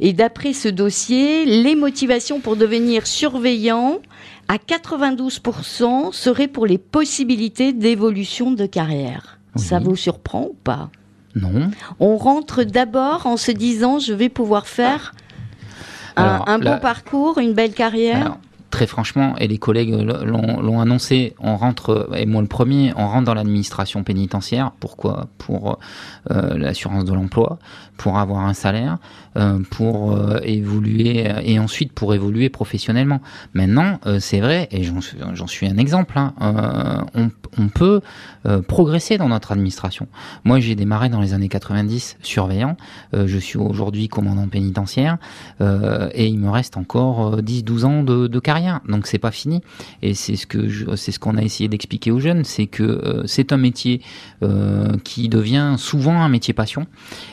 Et 0.00 0.12
d'après 0.14 0.52
ce 0.52 0.68
dossier, 0.68 1.44
les 1.44 1.76
motivations 1.76 2.40
pour 2.40 2.56
devenir 2.56 3.06
surveillant 3.06 4.00
à 4.48 4.56
92% 4.56 6.12
seraient 6.12 6.48
pour 6.48 6.66
les 6.66 6.78
possibilités 6.78 7.72
d'évolution 7.72 8.50
de 8.50 8.66
carrière. 8.66 9.35
Ça 9.56 9.78
vous 9.78 9.96
surprend 9.96 10.42
ou 10.50 10.56
pas? 10.64 10.90
Non. 11.34 11.70
On 12.00 12.16
rentre 12.16 12.64
d'abord 12.64 13.26
en 13.26 13.36
se 13.36 13.50
disant 13.50 13.98
je 13.98 14.12
vais 14.12 14.28
pouvoir 14.28 14.66
faire 14.66 15.14
un, 16.16 16.58
bon 16.58 16.78
parcours, 16.78 17.38
une 17.38 17.52
belle 17.52 17.74
carrière? 17.74 18.38
Très 18.70 18.86
franchement, 18.86 19.36
et 19.38 19.46
les 19.46 19.58
collègues 19.58 19.92
l'ont 19.92 20.80
annoncé, 20.80 21.34
on 21.38 21.56
rentre, 21.56 22.08
et 22.14 22.26
moi 22.26 22.42
le 22.42 22.48
premier, 22.48 22.92
on 22.96 23.06
rentre 23.06 23.24
dans 23.24 23.34
l'administration 23.34 24.02
pénitentiaire. 24.02 24.72
Pourquoi? 24.80 25.28
Pour 25.38 25.78
euh, 26.30 26.58
l'assurance 26.58 27.04
de 27.04 27.12
l'emploi, 27.12 27.58
pour 27.96 28.18
avoir 28.18 28.44
un 28.44 28.54
salaire, 28.54 28.98
euh, 29.36 29.60
pour 29.70 30.12
euh, 30.12 30.40
évoluer, 30.42 31.26
et 31.42 31.58
ensuite 31.58 31.92
pour 31.92 32.14
évoluer 32.14 32.48
professionnellement. 32.48 33.20
Maintenant, 33.54 34.00
c'est 34.18 34.40
vrai, 34.40 34.68
et 34.72 34.82
j'en 34.82 35.46
suis 35.46 35.66
un 35.66 35.76
exemple, 35.76 36.18
hein, 36.18 37.06
on, 37.14 37.68
peut 37.68 38.00
progresser 38.68 39.18
dans 39.18 39.28
notre 39.28 39.52
administration. 39.52 40.06
Moi, 40.44 40.60
j'ai 40.60 40.74
démarré 40.74 41.08
dans 41.08 41.20
les 41.20 41.34
années 41.34 41.48
90 41.48 42.18
surveillant, 42.22 42.76
je 43.12 43.38
suis 43.38 43.58
aujourd'hui 43.58 44.08
commandant 44.08 44.46
pénitentiaire, 44.48 45.18
et 45.60 46.26
il 46.26 46.38
me 46.38 46.48
reste 46.48 46.76
encore 46.76 47.40
10-12 47.40 47.84
ans 47.84 48.02
de 48.02 48.38
carrière 48.38 48.55
donc 48.88 49.06
c'est 49.06 49.18
pas 49.18 49.30
fini. 49.30 49.60
Et 50.02 50.14
c'est 50.14 50.36
ce 50.36 50.46
que 50.46 50.96
c'est 50.96 51.12
ce 51.12 51.18
qu'on 51.18 51.36
a 51.36 51.42
essayé 51.42 51.68
d'expliquer 51.68 52.10
aux 52.10 52.20
jeunes, 52.20 52.44
c'est 52.44 52.66
que 52.66 52.82
euh, 52.82 53.22
c'est 53.26 53.52
un 53.52 53.56
métier 53.56 54.00
euh, 54.42 54.96
qui 55.04 55.28
devient 55.28 55.74
souvent 55.78 56.20
un 56.20 56.28
métier 56.28 56.54
passion, 56.54 56.86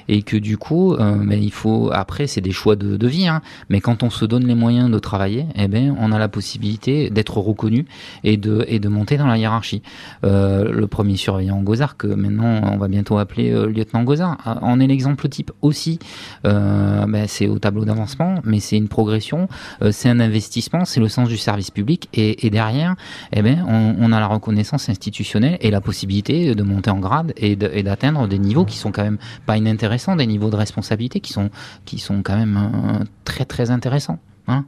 et 0.08 0.24
que 0.24 0.38
du 0.38 0.58
coup, 0.58 0.94
euh, 0.94 1.16
ben, 1.16 1.42
il 1.42 1.52
faut 1.52 1.90
après 1.94 2.28
c'est 2.28 2.42
des 2.42 2.52
choix 2.52 2.76
de, 2.76 3.08
vie, 3.08 3.28
hein. 3.28 3.42
mais 3.70 3.82
quand 3.82 4.02
on 4.04 4.10
se 4.10 4.26
donne 4.26 4.46
les 4.48 4.56
moyens 4.56 4.90
de 4.90 5.00
travailler, 5.00 5.46
eh 5.56 5.68
ben 5.68 5.96
on 6.00 6.12
a 6.12 6.20
la 6.20 6.30
possibilité 6.30 7.10
d'être 7.10 7.38
reconnu 7.38 7.86
et 8.24 8.38
de 8.38 8.66
et 8.68 8.80
de 8.80 8.88
monter 8.88 9.18
dans 9.18 9.28
la 9.28 9.38
hiérarchie. 9.38 9.82
le 10.24 10.86
premier 10.86 11.18
surveillant 11.18 11.62
Gozard 11.62 11.98
que 11.98 12.08
maintenant 12.08 12.62
on 12.72 12.78
va 12.78 12.88
bientôt 12.88 13.18
appeler 13.18 13.52
lieutenant 13.68 14.04
Gozard, 14.04 14.38
en 14.46 14.80
est 14.80 14.88
l'exemple 14.88 15.28
type 15.28 15.52
aussi. 15.62 16.00
Ben, 16.44 17.26
c'est 17.28 17.48
au 17.48 17.60
tableau 17.60 17.86
d'avancement, 17.86 18.36
mais 18.44 18.60
c'est 18.60 18.78
une 18.78 18.88
progression, 18.88 19.48
c'est 19.92 20.10
un 20.10 20.20
investissement, 20.20 20.86
c'est 20.86 21.00
le 21.00 21.10
sens 21.14 21.30
du 21.30 21.38
service 21.38 21.72
public 21.72 22.10
et, 22.14 22.50
derrière, 22.50 22.96
eh 23.32 23.42
ben, 23.42 23.66
on, 23.68 24.12
a 24.12 24.20
la 24.20 24.28
reconnaissance 24.28 24.90
institutionnelle 24.90 25.58
et 25.62 25.72
la 25.72 25.82
possibilité 25.82 26.56
de 26.56 26.64
monter 26.64 26.90
en 26.90 27.00
grade 27.00 27.34
et 27.38 27.56
d'atteindre 27.56 28.28
des 28.28 28.40
niveaux 28.40 28.66
qui 28.66 28.78
sont 28.78 28.92
quand 28.92 29.04
même 29.04 29.18
pas 29.46 29.58
inintéressants, 29.58 30.16
des 30.16 30.28
niveaux 30.28 30.50
de 30.50 30.56
responsabilité 30.56 31.20
qui 31.20 31.34
sont, 31.34 31.50
qui 31.86 32.00
sont 32.00 32.22
quand 32.24 32.38
même 32.38 32.58
euh, 32.58 33.04
très 33.24 33.46
très 33.46 33.72
intéressants. 33.72 34.20
Hein. 34.48 34.66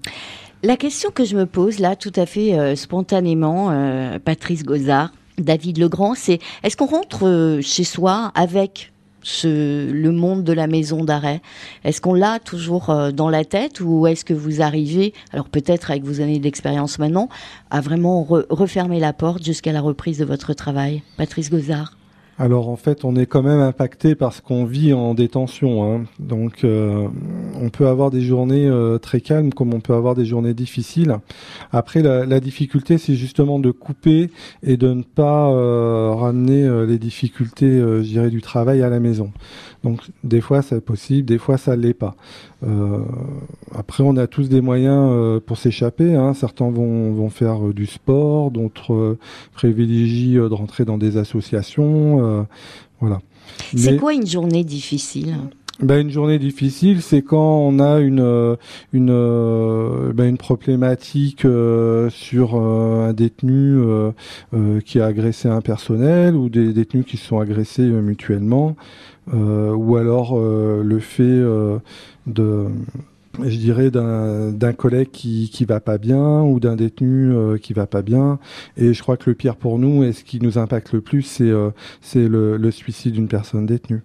la 0.64 0.78
question 0.78 1.12
que 1.12 1.26
je 1.26 1.36
me 1.36 1.46
pose 1.46 1.80
là, 1.80 1.98
tout 1.98 2.14
à 2.16 2.26
fait 2.26 2.58
euh, 2.58 2.78
spontanément, 2.78 3.72
euh, 3.72 4.20
Patrice 4.24 4.64
Gozard, 4.64 5.12
David 5.38 5.78
Legrand, 5.78 6.16
c'est 6.16 6.40
est-ce 6.64 6.78
qu'on 6.78 6.86
rentre 6.86 7.60
chez 7.62 7.84
soi 7.84 8.32
avec 8.36 8.94
le 9.44 10.10
monde 10.12 10.44
de 10.44 10.54
la 10.54 10.68
maison 10.68 11.04
d'arrêt. 11.04 11.42
Est-ce 11.84 12.02
qu'on 12.02 12.14
l'a 12.14 12.40
toujours 12.40 12.90
euh, 12.90 13.12
dans 13.12 13.30
la 13.30 13.46
tête 13.46 13.80
ou 13.82 14.08
est-ce 14.08 14.26
que 14.26 14.34
vous 14.34 14.62
arrivez, 14.62 15.14
alors 15.34 15.50
peut-être 15.50 15.92
avec 15.92 16.04
vos 16.04 16.22
années 16.22 16.40
d'expérience 16.40 17.00
maintenant, 17.00 17.30
à 17.72 17.82
vraiment 17.82 18.24
refermer 18.24 19.00
la 19.00 19.14
porte 19.14 19.44
jusqu'à 19.44 19.72
la 19.72 19.82
reprise 19.82 20.20
de 20.20 20.26
votre 20.26 20.54
travail? 20.54 21.04
Patrice 21.18 21.50
Gozard 21.50 21.96
alors 22.38 22.68
en 22.68 22.76
fait, 22.76 23.06
on 23.06 23.16
est 23.16 23.28
quand 23.28 23.44
même 23.44 23.62
impacté 23.62 24.14
par 24.14 24.34
ce 24.34 24.42
qu'on 24.42 24.66
vit 24.66 24.92
en 24.92 25.14
détention. 25.14 25.84
Hein. 25.86 26.04
Donc 26.20 26.66
euh, 26.66 27.08
on 27.62 27.70
peut 27.70 27.88
avoir 27.88 28.12
des 28.12 28.20
journées 28.20 28.68
euh, 28.68 28.98
très 28.98 29.22
calmes 29.22 29.54
comme 29.54 29.74
on 29.74 29.80
peut 29.80 29.94
avoir 29.94 30.16
des 30.16 30.26
journées 30.26 30.54
difficiles. 30.54 31.16
Après, 31.72 32.02
la, 32.02 32.40
difficulté, 32.42 32.98
c'est 32.98 33.16
justement 33.16 33.58
de 33.58 33.72
couper 33.72 34.30
et 34.64 34.76
de 34.76 34.92
ne 34.92 35.04
pas 35.04 35.50
euh, 35.50 36.12
ramener 36.14 36.68
les 36.86 36.98
difficultés, 36.98 37.80
je 37.80 38.26
du 38.26 38.42
travail 38.42 38.82
à 38.82 38.90
la 38.90 39.00
maison. 39.00 39.32
Donc 39.84 40.02
des 40.24 40.42
fois 40.42 40.62
c'est 40.62 40.82
possible, 40.82 41.26
des 41.28 41.38
fois 41.38 41.58
ça 41.58 41.76
l'est 41.76 41.94
pas. 41.94 42.16
Après 43.76 44.04
on 44.04 44.18
a 44.18 44.26
tous 44.26 44.50
des 44.50 44.62
moyens 44.62 45.42
pour 45.46 45.58
s'échapper. 45.58 46.16
Hein. 46.16 46.34
Certains 46.34 46.70
vont, 46.72 47.12
vont 47.14 47.30
faire 47.30 47.60
du 47.74 47.86
sport, 47.86 48.50
d'autres 48.50 49.18
privilégient 49.54 50.38
de 50.38 50.54
rentrer 50.54 50.86
dans 50.86 50.98
des 50.98 51.18
associations. 51.18 52.25
Voilà. 53.00 53.22
C'est 53.76 53.98
quoi 53.98 54.14
une 54.14 54.28
journée 54.28 54.64
difficile? 54.64 55.36
Ben, 55.82 56.00
une 56.00 56.10
journée 56.10 56.40
difficile, 56.40 57.02
c'est 57.02 57.22
quand 57.22 57.60
on 57.60 57.80
a 57.80 58.00
une 58.00 58.58
une 58.94 60.12
ben, 60.14 60.30
une 60.30 60.38
problématique 60.38 61.42
sur 61.42 62.56
un 62.56 63.14
détenu 63.14 63.82
qui 64.86 65.00
a 65.00 65.06
agressé 65.06 65.50
un 65.50 65.62
personnel 65.62 66.36
ou 66.36 66.50
des 66.50 66.72
détenus 66.72 67.06
qui 67.06 67.18
se 67.18 67.26
sont 67.28 67.40
agressés 67.40 67.84
mutuellement. 67.84 68.76
Euh, 69.34 69.74
ou 69.74 69.96
alors 69.96 70.38
euh, 70.38 70.84
le 70.84 71.00
fait 71.00 71.24
euh, 71.24 71.80
de 72.28 72.68
je 73.44 73.58
dirais 73.58 73.92
d'un 73.92 74.74
collègue 74.74 75.10
qui 75.12 75.50
qui 75.52 75.66
va 75.66 75.80
pas 75.80 75.98
bien 75.98 76.42
ou 76.42 76.60
d'un 76.60 76.76
détenu 76.76 77.32
euh, 77.32 77.58
qui 77.58 77.74
va 77.74 77.88
pas 77.88 78.02
bien. 78.02 78.40
Et 78.78 78.94
je 78.94 79.02
crois 79.02 79.18
que 79.18 79.30
le 79.30 79.36
pire 79.36 79.56
pour 79.56 79.80
nous 79.80 80.04
et 80.04 80.14
ce 80.14 80.24
qui 80.24 80.40
nous 80.40 80.58
impacte 80.58 80.94
le 80.94 81.02
plus 81.02 81.24
c'est 81.24 81.44
euh, 81.44 81.72
c'est 82.02 82.28
le, 82.28 82.58
le, 82.58 82.72
suicide 82.72 83.14
d'une 83.14 83.28
personne 83.28 83.66
détenue 83.66 84.04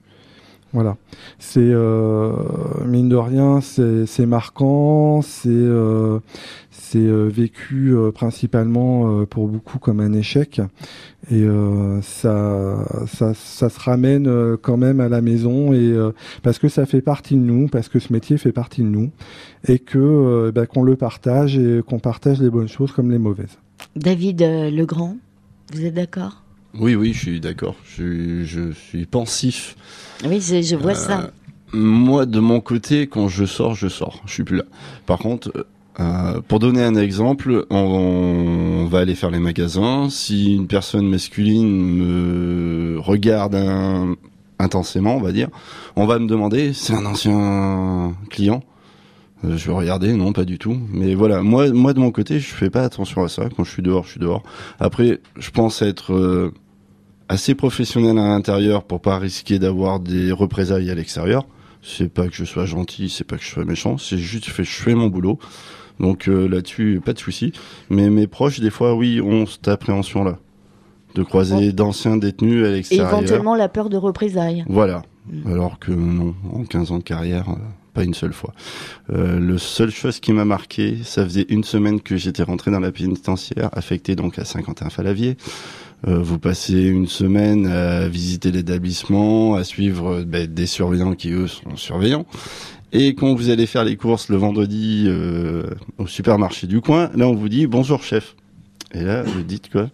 voilà 0.73 0.97
c'est 1.39 1.61
euh, 1.61 2.33
mine 2.87 3.09
de 3.09 3.17
rien 3.17 3.61
c'est 3.61 4.27
marquant 4.27 5.23
c'est 5.23 5.51
c'est 6.91 6.99
euh, 6.99 7.29
vécu 7.29 7.95
euh, 7.95 8.11
principalement 8.11 9.21
euh, 9.21 9.25
pour 9.25 9.47
beaucoup 9.47 9.79
comme 9.79 10.01
un 10.01 10.13
échec 10.13 10.61
et 11.31 11.47
ça, 12.03 12.85
ça, 13.07 13.35
ça 13.35 13.69
se 13.69 13.79
ramène 13.79 14.57
quand 14.57 14.77
même 14.77 14.99
à 14.99 15.09
la 15.09 15.21
maison 15.21 15.73
et 15.73 15.95
parce 16.43 16.59
que 16.59 16.69
ça 16.69 16.87
fait 16.87 17.03
partie 17.03 17.37
de 17.37 17.41
nous, 17.41 17.69
parce 17.69 17.89
que 17.89 18.01
ce 18.01 18.13
métier 18.13 18.37
fait 18.37 18.51
partie 18.51 18.81
de 18.81 18.89
nous 18.89 19.13
et 19.69 19.79
que 19.79 20.51
bah, 20.53 20.67
qu'on 20.67 20.83
le 20.83 20.97
partage 20.97 21.57
et 21.57 21.83
qu'on 21.87 22.01
partage 22.01 22.41
les 22.41 22.51
bonnes 22.51 22.69
choses 22.69 22.91
comme 22.91 23.13
les 23.13 23.19
mauvaises. 23.19 23.59
David 23.95 24.41
Legrand, 24.73 25.19
vous 25.73 25.85
êtes 25.85 25.95
d'accord? 25.95 26.43
Oui, 26.75 26.97
oui, 26.97 27.13
je 27.13 27.19
suis 27.19 27.41
d'accord. 27.41 27.77
Je, 27.85 28.43
je, 28.43 28.73
suis 28.73 29.07
pensif. 29.07 29.77
Oui, 30.25 30.41
je, 30.41 30.77
vois 30.77 30.95
ça. 30.95 31.31
Moi, 31.73 32.27
de 32.27 32.41
mon 32.41 32.61
côté, 32.61 33.07
quand 33.07 33.29
je 33.29 33.45
sors, 33.45 33.75
je 33.75 33.89
sors. 33.89 34.21
Je 34.27 34.33
suis 34.33 34.45
plus 34.45 34.59
là. 34.59 34.65
Par 35.07 35.19
contre, 35.19 35.67
euh, 35.99 36.41
pour 36.47 36.59
donner 36.59 36.83
un 36.83 36.95
exemple, 36.95 37.67
on, 37.71 38.87
va 38.91 39.01
aller 39.01 39.15
faire 39.15 39.31
les 39.31 39.39
magasins. 39.39 40.09
Si 40.11 40.55
une 40.55 40.67
personne 40.67 41.09
masculine 41.09 41.69
me 41.69 42.99
regarde 42.99 43.57
intensément, 44.59 45.17
on 45.17 45.21
va 45.21 45.33
dire, 45.33 45.49
on 45.97 46.07
va 46.07 46.19
me 46.19 46.27
demander, 46.27 46.73
c'est 46.73 46.95
un 46.95 47.07
ancien 47.07 48.15
client 48.31 48.63
euh, 49.45 49.57
Je 49.57 49.67
vais 49.67 49.73
regarder, 49.73 50.13
non, 50.13 50.33
pas 50.33 50.45
du 50.45 50.59
tout. 50.59 50.77
Mais 50.93 51.15
voilà, 51.15 51.43
moi, 51.43 51.71
moi 51.71 51.93
de 51.93 52.01
mon 52.01 52.11
côté, 52.11 52.41
je 52.41 52.53
fais 52.53 52.71
pas 52.71 52.83
attention 52.83 53.25
à 53.25 53.29
ça. 53.29 53.49
Quand 53.57 53.65
je 53.65 53.71
suis 53.71 53.83
dehors, 53.83 54.05
je 54.05 54.11
suis 54.13 54.21
dehors. 54.21 54.43
Après, 54.79 55.21
je 55.39 55.51
pense 55.51 55.83
être 55.83 56.13
euh, 56.13 56.53
assez 57.31 57.55
professionnel 57.55 58.19
à 58.19 58.27
l'intérieur 58.27 58.83
pour 58.83 59.01
pas 59.01 59.17
risquer 59.19 59.61
d'avoir 59.61 60.01
des 60.01 60.33
représailles 60.33 60.91
à 60.91 60.95
l'extérieur. 60.95 61.47
C'est 61.81 62.13
pas 62.13 62.27
que 62.27 62.35
je 62.35 62.45
sois 62.45 62.67
gentil, 62.67 63.09
c'est 63.09 63.25
pas 63.25 63.37
que 63.37 63.45
je 63.45 63.49
sois 63.49 63.65
méchant, 63.65 63.97
c'est 63.99 64.19
juste 64.19 64.53
que 64.53 64.65
je 64.65 64.71
fais 64.71 64.95
mon 64.95 65.07
boulot. 65.07 65.39
Donc 66.01 66.29
euh, 66.29 66.49
là-dessus, 66.49 67.01
pas 67.05 67.13
de 67.13 67.19
souci. 67.19 67.53
Mais 67.89 68.11
mes 68.11 68.27
proches, 68.27 68.59
des 68.59 68.71
fois, 68.71 68.95
oui, 68.95 69.21
ont 69.21 69.47
cette 69.47 69.69
appréhension-là. 69.69 70.39
De 71.15 71.23
croiser 71.23 71.73
d'anciens 71.73 72.17
détenus 72.17 72.67
à 72.67 72.71
l'extérieur. 72.71 73.09
Éventuellement 73.09 73.55
la 73.55 73.69
peur 73.69 73.91
de 73.91 73.97
représailles. 73.97 74.65
Voilà. 74.69 75.03
Mm. 75.31 75.53
Alors 75.53 75.79
que 75.79 75.93
non, 75.93 76.35
en 76.53 76.65
15 76.65 76.93
ans 76.93 76.99
de 76.99 77.05
carrière, 77.05 77.49
euh, 77.49 77.55
pas 77.95 78.03
une 78.03 78.15
seule 78.15 78.33
fois. 78.33 78.55
Euh, 79.13 79.39
le 79.39 79.59
seule 79.59 79.91
chose 79.91 80.21
qui 80.21 80.33
m'a 80.33 80.45
marqué, 80.45 80.99
ça 81.05 81.25
faisait 81.25 81.47
une 81.49 81.65
semaine 81.65 82.01
que 82.01 82.17
j'étais 82.17 82.43
rentré 82.43 82.71
dans 82.71 82.81
la 82.81 82.93
pénitentiaire, 82.93 83.71
affecté 83.73 84.17
donc 84.17 84.39
à 84.39 84.45
Saint-Quentin-Falavier. 84.45 85.37
Euh, 86.07 86.19
vous 86.19 86.39
passez 86.39 86.83
une 86.83 87.07
semaine 87.07 87.67
à 87.67 88.09
visiter 88.09 88.51
l'établissement, 88.51 89.55
à 89.55 89.65
suivre 89.65 90.23
ben, 90.23 90.47
des 90.47 90.67
surveillants 90.67 91.15
qui 91.15 91.31
eux 91.31 91.47
sont 91.47 91.77
surveillants. 91.77 92.27
Et 92.93 93.15
quand 93.15 93.35
vous 93.35 93.51
allez 93.51 93.67
faire 93.67 93.85
les 93.85 93.97
courses 93.97 94.29
le 94.31 94.37
vendredi 94.37 95.05
euh, 95.07 95.65
au 95.99 96.07
supermarché 96.07 96.67
du 96.67 96.81
coin, 96.81 97.11
là 97.15 97.29
on 97.29 97.35
vous 97.35 97.49
dit 97.49 97.67
bonjour 97.67 98.03
chef. 98.03 98.35
Et 98.93 99.03
là 99.03 99.23
vous 99.23 99.43
dites 99.43 99.71
quoi? 99.71 99.91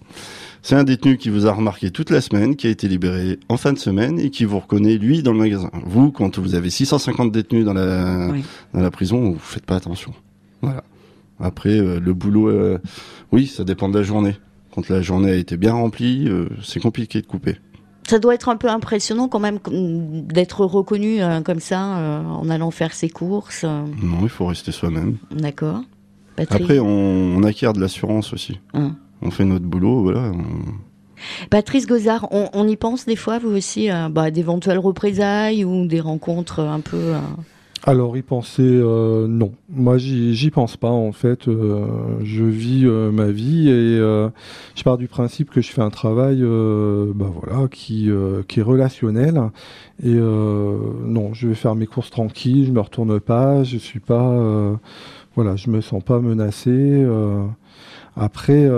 C'est 0.62 0.74
un 0.74 0.84
détenu 0.84 1.16
qui 1.16 1.28
vous 1.28 1.46
a 1.46 1.52
remarqué 1.52 1.90
toute 1.90 2.10
la 2.10 2.20
semaine, 2.20 2.56
qui 2.56 2.66
a 2.66 2.70
été 2.70 2.88
libéré 2.88 3.38
en 3.48 3.56
fin 3.56 3.72
de 3.72 3.78
semaine 3.78 4.18
et 4.18 4.30
qui 4.30 4.44
vous 4.44 4.58
reconnaît 4.58 4.96
lui 4.96 5.22
dans 5.22 5.32
le 5.32 5.38
magasin. 5.38 5.70
Vous, 5.84 6.10
quand 6.10 6.38
vous 6.38 6.56
avez 6.56 6.70
650 6.70 7.30
détenus 7.30 7.64
dans 7.64 7.74
la 7.74 8.32
dans 8.74 8.80
la 8.80 8.90
prison, 8.90 9.30
vous 9.30 9.38
faites 9.38 9.66
pas 9.66 9.76
attention. 9.76 10.12
Voilà. 10.62 10.82
Après 11.38 11.78
euh, 11.78 12.00
le 12.00 12.14
boulot, 12.14 12.48
euh, 12.48 12.78
oui, 13.30 13.46
ça 13.46 13.64
dépend 13.64 13.88
de 13.88 13.98
la 13.98 14.02
journée. 14.02 14.36
Quand 14.76 14.88
la 14.88 15.02
journée 15.02 15.30
a 15.32 15.34
été 15.34 15.56
bien 15.56 15.72
remplie, 15.72 16.30
c'est 16.62 16.80
compliqué 16.80 17.20
de 17.20 17.26
couper 17.26 17.56
ça 18.08 18.18
doit 18.18 18.34
être 18.34 18.48
un 18.48 18.56
peu 18.56 18.68
impressionnant 18.68 19.28
quand 19.28 19.40
même 19.40 19.58
d'être 19.70 20.64
reconnu 20.64 21.20
euh, 21.20 21.40
comme 21.40 21.60
ça 21.60 21.98
euh, 21.98 22.22
en 22.22 22.48
allant 22.50 22.70
faire 22.70 22.92
ses 22.92 23.08
courses. 23.08 23.64
Euh. 23.64 23.84
Non, 24.02 24.18
il 24.22 24.28
faut 24.28 24.46
rester 24.46 24.72
soi-même. 24.72 25.16
D'accord. 25.30 25.82
Après, 26.38 26.78
on, 26.78 27.42
acquiert 27.44 27.72
de 27.72 27.80
l'assurance 27.80 28.34
aussi. 28.34 28.60
Hein. 28.74 28.96
On 29.22 29.30
fait 29.30 29.46
notre 29.46 29.64
boulot, 29.64 30.02
voilà. 30.02 30.32
Patrice 31.48 31.86
Gozard, 31.86 32.28
on, 32.30 32.68
y 32.68 32.76
pense 32.76 33.06
des 33.06 33.16
fois, 33.16 33.38
vous 33.38 33.56
aussi, 33.56 33.88
bah, 34.10 34.30
d'éventuelles 34.30 34.78
représailles 34.78 35.64
ou 35.64 35.86
des 35.86 36.00
rencontres 36.00 36.60
un 36.60 36.80
peu. 36.80 37.14
Alors 37.84 38.16
y 38.16 38.22
penser, 38.22 38.62
euh, 38.62 39.28
non. 39.28 39.52
Moi 39.68 39.98
j'y 39.98 40.50
pense 40.50 40.76
pas 40.76 40.90
en 40.90 41.12
fait. 41.12 41.46
Euh, 41.46 41.86
je 42.24 42.42
vis 42.42 42.84
euh, 42.84 43.12
ma 43.12 43.26
vie 43.26 43.68
et 43.68 43.98
je 43.98 44.82
pars 44.82 44.98
du 44.98 45.08
principe 45.08 45.50
que 45.50 45.60
je 45.60 45.70
fais 45.70 45.82
un 45.82 45.90
travail, 45.90 46.42
bah 46.42 47.30
voilà, 47.32 47.68
qui 47.68 48.10
qui 48.48 48.60
est 48.60 48.62
relationnel. 48.62 49.40
Et 50.02 50.14
non, 50.14 51.32
je 51.34 51.48
vais 51.48 51.54
faire 51.54 51.74
mes 51.74 51.86
courses 51.86 52.10
tranquilles, 52.10 52.66
je 52.66 52.72
me 52.72 52.80
retourne 52.80 53.20
pas, 53.20 53.62
je 53.62 53.76
suis 53.76 54.00
pas, 54.00 54.78
voilà, 55.34 55.56
je 55.56 55.70
me 55.70 55.80
sens 55.80 56.02
pas 56.02 56.18
menacé. 56.18 57.04
Après, 58.16 58.68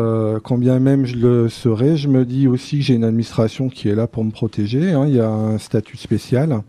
quand 0.43 0.59
bien 0.59 0.80
même 0.80 1.07
je 1.07 1.16
le 1.16 1.49
serais, 1.49 1.97
je 1.97 2.09
me 2.09 2.24
dis 2.24 2.49
aussi 2.49 2.78
que 2.78 2.84
j'ai 2.84 2.95
une 2.95 3.05
administration 3.05 3.68
qui 3.68 3.89
est 3.89 3.95
là 3.95 4.07
pour 4.07 4.24
me 4.24 4.30
protéger. 4.30 4.93
Hein. 4.93 5.07
Il 5.07 5.14
y 5.14 5.20
a 5.20 5.30
un 5.30 5.59
statut 5.59 5.97
spécial. 5.97 6.62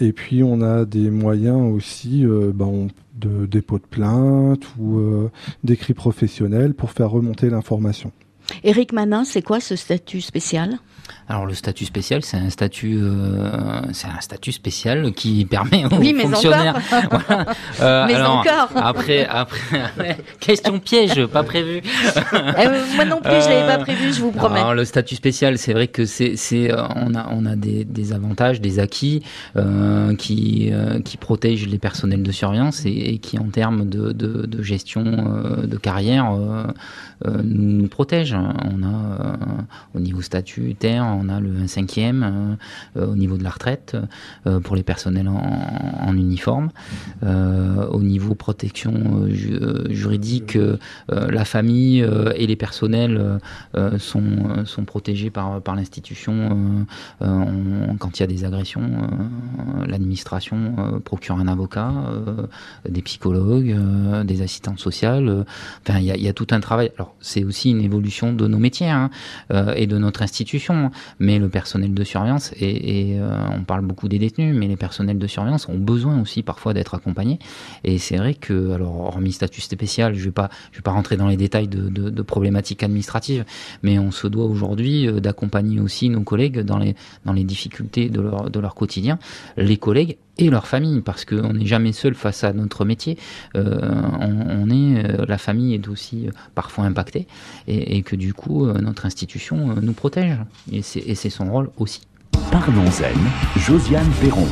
Et 0.00 0.12
puis 0.12 0.42
on 0.42 0.62
a 0.62 0.84
des 0.84 1.10
moyens 1.10 1.72
aussi 1.72 2.24
euh, 2.24 2.50
ben, 2.54 2.88
de 3.14 3.46
dépôt 3.46 3.78
de 3.78 3.84
plainte 3.84 4.64
ou 4.78 4.98
euh, 4.98 5.30
d'écrit 5.64 5.94
professionnel 5.94 6.74
pour 6.74 6.90
faire 6.90 7.10
remonter 7.10 7.50
l'information. 7.50 8.10
Éric 8.64 8.92
Manin, 8.92 9.24
c'est 9.24 9.42
quoi 9.42 9.60
ce 9.60 9.76
statut 9.76 10.20
spécial? 10.20 10.78
Alors 11.28 11.46
le 11.46 11.54
statut 11.54 11.84
spécial, 11.84 12.22
c'est 12.22 12.36
un 12.36 12.50
statut, 12.50 12.98
euh, 13.00 13.80
c'est 13.92 14.08
un 14.08 14.20
statut 14.20 14.52
spécial 14.52 15.12
qui 15.12 15.44
permet 15.44 15.84
aux 15.86 15.96
oui, 15.96 16.12
mais 16.12 16.24
fonctionnaires. 16.24 16.76
Encore. 16.76 17.20
Euh, 17.80 18.04
mais 18.06 18.20
encore. 18.20 18.68
Après, 18.76 19.26
après, 19.26 20.16
question 20.40 20.78
piège, 20.78 21.24
pas 21.26 21.42
prévu. 21.42 21.80
Euh, 22.32 22.84
moi 22.94 23.04
non 23.04 23.20
plus, 23.20 23.32
je 23.32 23.48
l'avais 23.48 23.66
pas 23.66 23.78
prévu, 23.78 24.12
je 24.12 24.20
vous 24.20 24.30
promets. 24.30 24.60
Alors 24.60 24.74
le 24.74 24.84
statut 24.84 25.14
spécial, 25.14 25.58
c'est 25.58 25.72
vrai 25.72 25.88
que 25.88 26.04
c'est, 26.04 26.36
c'est, 26.36 26.70
on 26.72 27.14
a, 27.14 27.28
on 27.30 27.46
a 27.46 27.56
des, 27.56 27.84
des 27.84 28.12
avantages, 28.12 28.60
des 28.60 28.78
acquis 28.78 29.22
qui, 30.18 30.72
qui 31.04 31.16
protègent 31.16 31.66
les 31.66 31.78
personnels 31.78 32.22
de 32.22 32.32
surveillance 32.32 32.84
et, 32.84 32.90
et 32.90 33.18
qui, 33.18 33.38
en 33.38 33.48
termes 33.48 33.88
de, 33.88 34.12
de, 34.12 34.46
de 34.46 34.62
gestion 34.62 35.04
de 35.62 35.76
carrière, 35.76 36.36
nous 37.24 37.88
protègent. 37.88 38.36
On 38.64 38.82
a 38.82 39.36
au 39.94 40.00
niveau 40.00 40.22
statutaire 40.22 41.04
on 41.04 41.28
a 41.28 41.40
le 41.40 41.50
1 41.56 41.66
cinquième 41.66 42.22
euh, 42.22 43.00
euh, 43.00 43.12
au 43.12 43.16
niveau 43.16 43.36
de 43.36 43.44
la 43.44 43.50
retraite 43.50 43.96
euh, 44.46 44.60
pour 44.60 44.76
les 44.76 44.82
personnels 44.82 45.28
en, 45.28 46.12
uniforme. 46.14 46.68
au 47.22 48.02
niveau 48.02 48.34
protection 48.34 49.26
juridique, 49.88 50.58
la 51.08 51.44
famille 51.46 52.06
et 52.36 52.46
les 52.46 52.56
personnels 52.56 53.38
sont, 53.98 54.84
protégés 54.86 55.30
par, 55.30 55.74
l'institution 55.74 56.86
quand 57.20 58.18
il 58.18 58.20
y 58.20 58.22
a 58.22 58.26
des 58.26 58.44
agressions. 58.44 58.82
L'administration 59.86 61.00
procure 61.02 61.36
un 61.38 61.48
avocat, 61.48 61.92
des 62.86 63.02
psychologues, 63.02 63.74
des 64.24 64.42
assistantes 64.42 64.78
sociales. 64.80 65.46
Il 65.88 66.02
y 66.02 66.28
a, 66.28 66.32
tout 66.34 66.48
un 66.50 66.60
travail. 66.60 66.92
C'est 67.20 67.44
aussi 67.44 67.70
une 67.70 67.80
évolution 67.80 68.21
de 68.30 68.46
nos 68.46 68.58
métiers 68.58 68.90
hein, 68.90 69.10
et 69.74 69.86
de 69.86 69.98
notre 69.98 70.22
institution 70.22 70.52
mais 71.18 71.38
le 71.38 71.48
personnel 71.48 71.94
de 71.94 72.04
surveillance, 72.04 72.52
et, 72.60 73.16
euh, 73.18 73.36
on 73.50 73.64
parle 73.64 73.82
beaucoup 73.82 74.08
des 74.08 74.18
détenus, 74.18 74.54
mais 74.56 74.66
les 74.66 74.76
personnels 74.76 75.18
de 75.18 75.26
surveillance 75.26 75.68
ont 75.68 75.78
besoin 75.78 76.20
aussi 76.20 76.42
parfois 76.42 76.74
d'être 76.74 76.94
accompagnés. 76.94 77.38
Et 77.84 77.98
c'est 77.98 78.16
vrai 78.16 78.34
que, 78.34 78.72
alors, 78.72 79.00
hormis 79.00 79.32
statut 79.32 79.60
spécial, 79.60 80.14
je 80.14 80.20
ne 80.20 80.24
vais, 80.26 80.30
pas, 80.30 80.50
vais 80.74 80.82
pas 80.82 80.90
rentrer 80.90 81.16
dans 81.16 81.28
les 81.28 81.36
détails 81.36 81.68
de, 81.68 82.22
problématiques 82.22 82.82
administratives, 82.82 83.44
mais 83.82 83.98
on 83.98 84.10
se 84.10 84.26
doit 84.26 84.44
aujourd'hui 84.44 85.08
euh, 85.08 85.20
d'accompagner 85.20 85.80
aussi 85.80 86.08
nos 86.08 86.22
collègues 86.22 86.60
dans 86.60 86.78
les, 86.78 86.94
dans 87.24 87.32
les 87.32 87.44
difficultés 87.44 88.08
de 88.08 88.20
leur, 88.20 88.50
de 88.50 88.60
leur 88.60 88.74
quotidien, 88.74 89.18
les 89.56 89.76
collègues 89.76 90.18
et 90.38 90.50
leur 90.50 90.66
famille, 90.66 91.00
parce 91.00 91.24
qu'on 91.24 91.52
n'est 91.52 91.66
jamais 91.66 91.92
seul 91.92 92.14
face 92.14 92.44
à 92.44 92.52
notre 92.52 92.84
métier. 92.84 93.18
Euh, 93.54 93.80
on, 94.20 94.70
est, 94.70 95.04
euh, 95.04 95.24
la 95.26 95.38
famille 95.38 95.74
est 95.74 95.88
aussi 95.88 96.26
euh, 96.26 96.30
parfois 96.54 96.84
impactée, 96.84 97.26
et, 97.68 98.02
que 98.02 98.16
du 98.16 98.34
coup, 98.34 98.66
notre 98.66 99.06
institution 99.06 99.76
nous 99.80 99.92
protège, 99.92 100.36
et 100.70 100.82
c'est 100.82 101.30
son 101.30 101.50
rôle 101.50 101.70
aussi. 101.76 102.02
Parlons-en, 102.50 103.60
Josiane 103.60 104.10
Perron. 104.20 104.46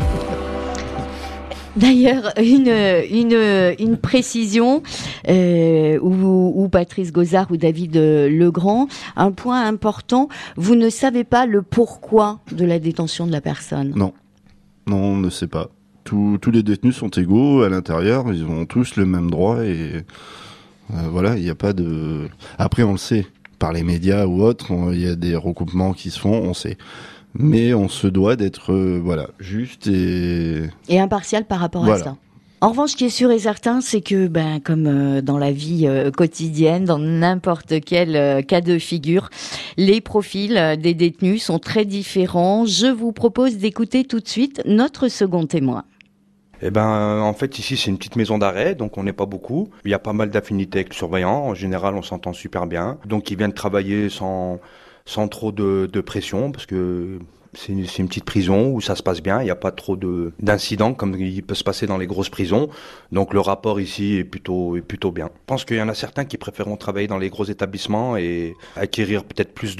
D'ailleurs, 1.76 2.32
une, 2.36 2.68
une, 2.68 3.74
une, 3.78 3.96
précision 3.96 4.82
euh, 5.28 5.98
où, 6.00 6.68
Patrice 6.68 7.12
Gozard 7.12 7.50
ou 7.50 7.56
David 7.56 7.96
Legrand, 7.96 8.88
un 9.16 9.30
point 9.30 9.64
important, 9.66 10.28
vous 10.56 10.74
ne 10.74 10.90
savez 10.90 11.24
pas 11.24 11.46
le 11.46 11.62
pourquoi 11.62 12.40
de 12.52 12.64
la 12.64 12.78
détention 12.78 13.26
de 13.26 13.32
la 13.32 13.40
personne. 13.40 13.92
Non. 13.94 14.12
Non, 14.90 14.96
on 14.96 15.16
ne 15.16 15.30
sait 15.30 15.46
pas. 15.46 15.68
tous 16.04 16.38
les 16.52 16.62
détenus 16.62 16.96
sont 16.96 17.10
égaux 17.10 17.62
à 17.62 17.68
l'intérieur, 17.68 18.32
ils 18.32 18.44
ont 18.44 18.66
tous 18.66 18.96
le 18.96 19.06
même 19.06 19.30
droit 19.30 19.64
et 19.64 20.04
voilà, 20.88 21.36
il 21.36 21.44
n'y 21.44 21.50
a 21.50 21.54
pas 21.54 21.72
de. 21.72 22.28
Après, 22.58 22.82
on 22.82 22.92
le 22.92 22.98
sait, 22.98 23.26
par 23.60 23.72
les 23.72 23.84
médias 23.84 24.26
ou 24.26 24.42
autres, 24.42 24.72
il 24.92 25.00
y 25.00 25.06
a 25.06 25.14
des 25.14 25.36
recoupements 25.36 25.92
qui 25.92 26.10
se 26.10 26.18
font, 26.18 26.32
on 26.32 26.54
sait. 26.54 26.76
Mais 27.34 27.72
on 27.74 27.88
se 27.88 28.08
doit 28.08 28.34
d'être 28.34 28.74
voilà 28.74 29.28
juste 29.38 29.86
et 29.86 30.64
et 30.88 30.98
impartial 30.98 31.44
par 31.44 31.60
rapport 31.60 31.88
à 31.88 31.98
ça. 31.98 32.16
En 32.62 32.68
revanche, 32.68 32.90
ce 32.90 32.96
qui 32.96 33.06
est 33.06 33.08
sûr 33.08 33.30
et 33.30 33.38
certain, 33.38 33.80
c'est 33.80 34.02
que, 34.02 34.26
ben, 34.26 34.60
comme 34.60 34.86
euh, 34.86 35.22
dans 35.22 35.38
la 35.38 35.50
vie 35.50 35.86
euh, 35.86 36.10
quotidienne, 36.10 36.84
dans 36.84 36.98
n'importe 36.98 37.80
quel 37.82 38.16
euh, 38.16 38.42
cas 38.42 38.60
de 38.60 38.78
figure, 38.78 39.30
les 39.78 40.02
profils 40.02 40.76
des 40.78 40.92
détenus 40.92 41.42
sont 41.42 41.58
très 41.58 41.86
différents. 41.86 42.66
Je 42.66 42.88
vous 42.88 43.12
propose 43.12 43.56
d'écouter 43.56 44.04
tout 44.04 44.20
de 44.20 44.28
suite 44.28 44.60
notre 44.66 45.08
second 45.08 45.46
témoin. 45.46 45.84
Eh 46.60 46.70
ben, 46.70 47.22
en 47.22 47.32
fait, 47.32 47.58
ici, 47.58 47.78
c'est 47.78 47.88
une 47.88 47.96
petite 47.96 48.16
maison 48.16 48.36
d'arrêt, 48.36 48.74
donc 48.74 48.98
on 48.98 49.04
n'est 49.04 49.14
pas 49.14 49.24
beaucoup. 49.24 49.70
Il 49.86 49.90
y 49.90 49.94
a 49.94 49.98
pas 49.98 50.12
mal 50.12 50.28
d'affinités 50.28 50.80
avec 50.80 50.90
le 50.90 50.94
surveillant. 50.94 51.46
En 51.46 51.54
général, 51.54 51.94
on 51.94 52.02
s'entend 52.02 52.34
super 52.34 52.66
bien. 52.66 52.98
Donc, 53.06 53.30
ils 53.30 53.38
viennent 53.38 53.54
travailler 53.54 54.10
sans, 54.10 54.60
trop 55.30 55.50
de, 55.50 55.88
de 55.90 56.00
pression, 56.02 56.52
parce 56.52 56.66
que 56.66 57.20
c'est 57.52 57.72
une, 57.72 58.08
petite 58.08 58.24
prison 58.24 58.70
où 58.72 58.80
ça 58.80 58.94
se 58.94 59.02
passe 59.02 59.20
bien, 59.20 59.40
il 59.40 59.44
n'y 59.44 59.50
a 59.50 59.56
pas 59.56 59.72
trop 59.72 59.96
d'incidents 59.96 60.94
comme 60.94 61.16
il 61.16 61.42
peut 61.42 61.56
se 61.56 61.64
passer 61.64 61.86
dans 61.86 61.98
les 61.98 62.06
grosses 62.06 62.28
prisons. 62.28 62.68
Donc 63.10 63.34
le 63.34 63.40
rapport 63.40 63.80
ici 63.80 64.16
est 64.16 64.24
plutôt, 64.24 64.76
est 64.76 64.82
plutôt 64.82 65.10
bien. 65.10 65.26
Je 65.26 65.40
pense 65.46 65.64
qu'il 65.64 65.76
y 65.76 65.82
en 65.82 65.88
a 65.88 65.94
certains 65.94 66.24
qui 66.24 66.38
préféreront 66.38 66.76
travailler 66.76 67.08
dans 67.08 67.18
les 67.18 67.28
gros 67.28 67.44
établissements 67.44 68.16
et 68.16 68.54
acquérir 68.76 69.24
peut-être 69.24 69.52
plus 69.52 69.76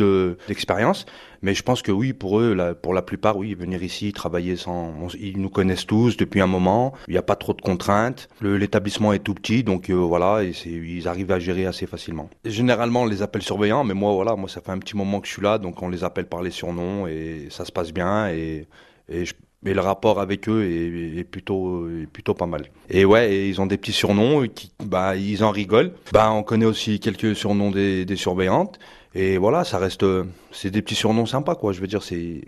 d'expérience. 0.49 1.07
Mais 1.43 1.55
je 1.55 1.63
pense 1.63 1.83
que 1.83 1.93
oui, 1.93 2.13
pour 2.13 2.39
eux, 2.41 2.77
pour 2.81 2.93
la 2.93 3.03
plupart, 3.03 3.37
oui, 3.37 3.55
venir 3.55 3.83
ici, 3.83 4.13
travailler 4.13 4.57
sans, 4.57 4.95
ils 5.19 5.41
nous 5.41 5.49
connaissent 5.49 5.87
tous 5.87 6.17
depuis 6.17 6.41
un 6.41 6.47
moment. 6.47 6.93
Il 7.09 7.13
n'y 7.13 7.19
a 7.19 7.23
pas 7.23 7.37
trop 7.37 7.55
de 7.55 7.63
contraintes. 7.63 8.29
L'établissement 8.43 9.13
est 9.13 9.21
tout 9.21 9.35
petit, 9.35 9.65
donc 9.65 9.91
euh, 9.91 9.95
voilà, 9.95 10.43
et 10.45 10.53
ils 10.67 11.09
arrivent 11.09 11.33
à 11.33 11.39
gérer 11.39 11.67
assez 11.67 11.87
facilement. 11.87 12.29
généralement, 12.45 13.03
on 13.03 13.07
les 13.07 13.23
appelle 13.23 13.43
surveillants, 13.43 13.85
mais 13.85 13.95
moi, 13.95 14.13
voilà, 14.13 14.37
moi, 14.37 14.49
ça 14.49 14.61
fait 14.61 14.73
un 14.73 14.79
petit 14.79 14.97
moment 14.97 15.21
que 15.21 15.27
je 15.27 15.33
suis 15.33 15.43
là, 15.43 15.59
donc 15.59 15.83
on 15.83 15.89
les 15.89 16.05
appelle 16.05 16.27
par 16.27 16.43
les 16.43 16.51
surnoms 16.51 17.07
et 17.07 17.49
ça 17.51 17.65
se 17.65 17.73
passe 17.73 17.93
bien 17.93 18.29
et, 18.29 18.69
et 19.09 19.25
le 19.63 19.81
rapport 19.81 20.21
avec 20.21 20.49
eux 20.49 20.65
est, 20.65 21.25
plutôt 21.25 21.87
plutôt 22.13 22.35
pas 22.35 22.47
mal. 22.47 22.63
Et 22.89 23.05
ouais, 23.05 23.49
ils 23.49 23.61
ont 23.61 23.67
des 23.67 23.77
petits 23.77 23.93
surnoms 23.93 24.47
qui 24.47 24.73
bah 24.83 25.17
ils 25.17 25.45
en 25.45 25.51
rigolent. 25.51 25.93
Bah 26.13 26.31
on 26.33 26.43
connaît 26.43 26.67
aussi 26.67 27.01
quelques 27.01 27.37
surnoms 27.37 27.71
des 27.71 28.17
surveillantes 28.17 28.79
et 29.15 29.39
voilà, 29.39 29.65
ça 29.65 29.79
reste, 29.79 30.05
c'est 30.53 30.71
des 30.71 30.83
petits 30.83 30.95
surnoms 30.95 31.27
sympas, 31.27 31.57
quoi. 31.57 31.73
Je 31.73 31.81
veux 31.81 31.89
dire, 31.89 32.03
c'est, 32.03 32.43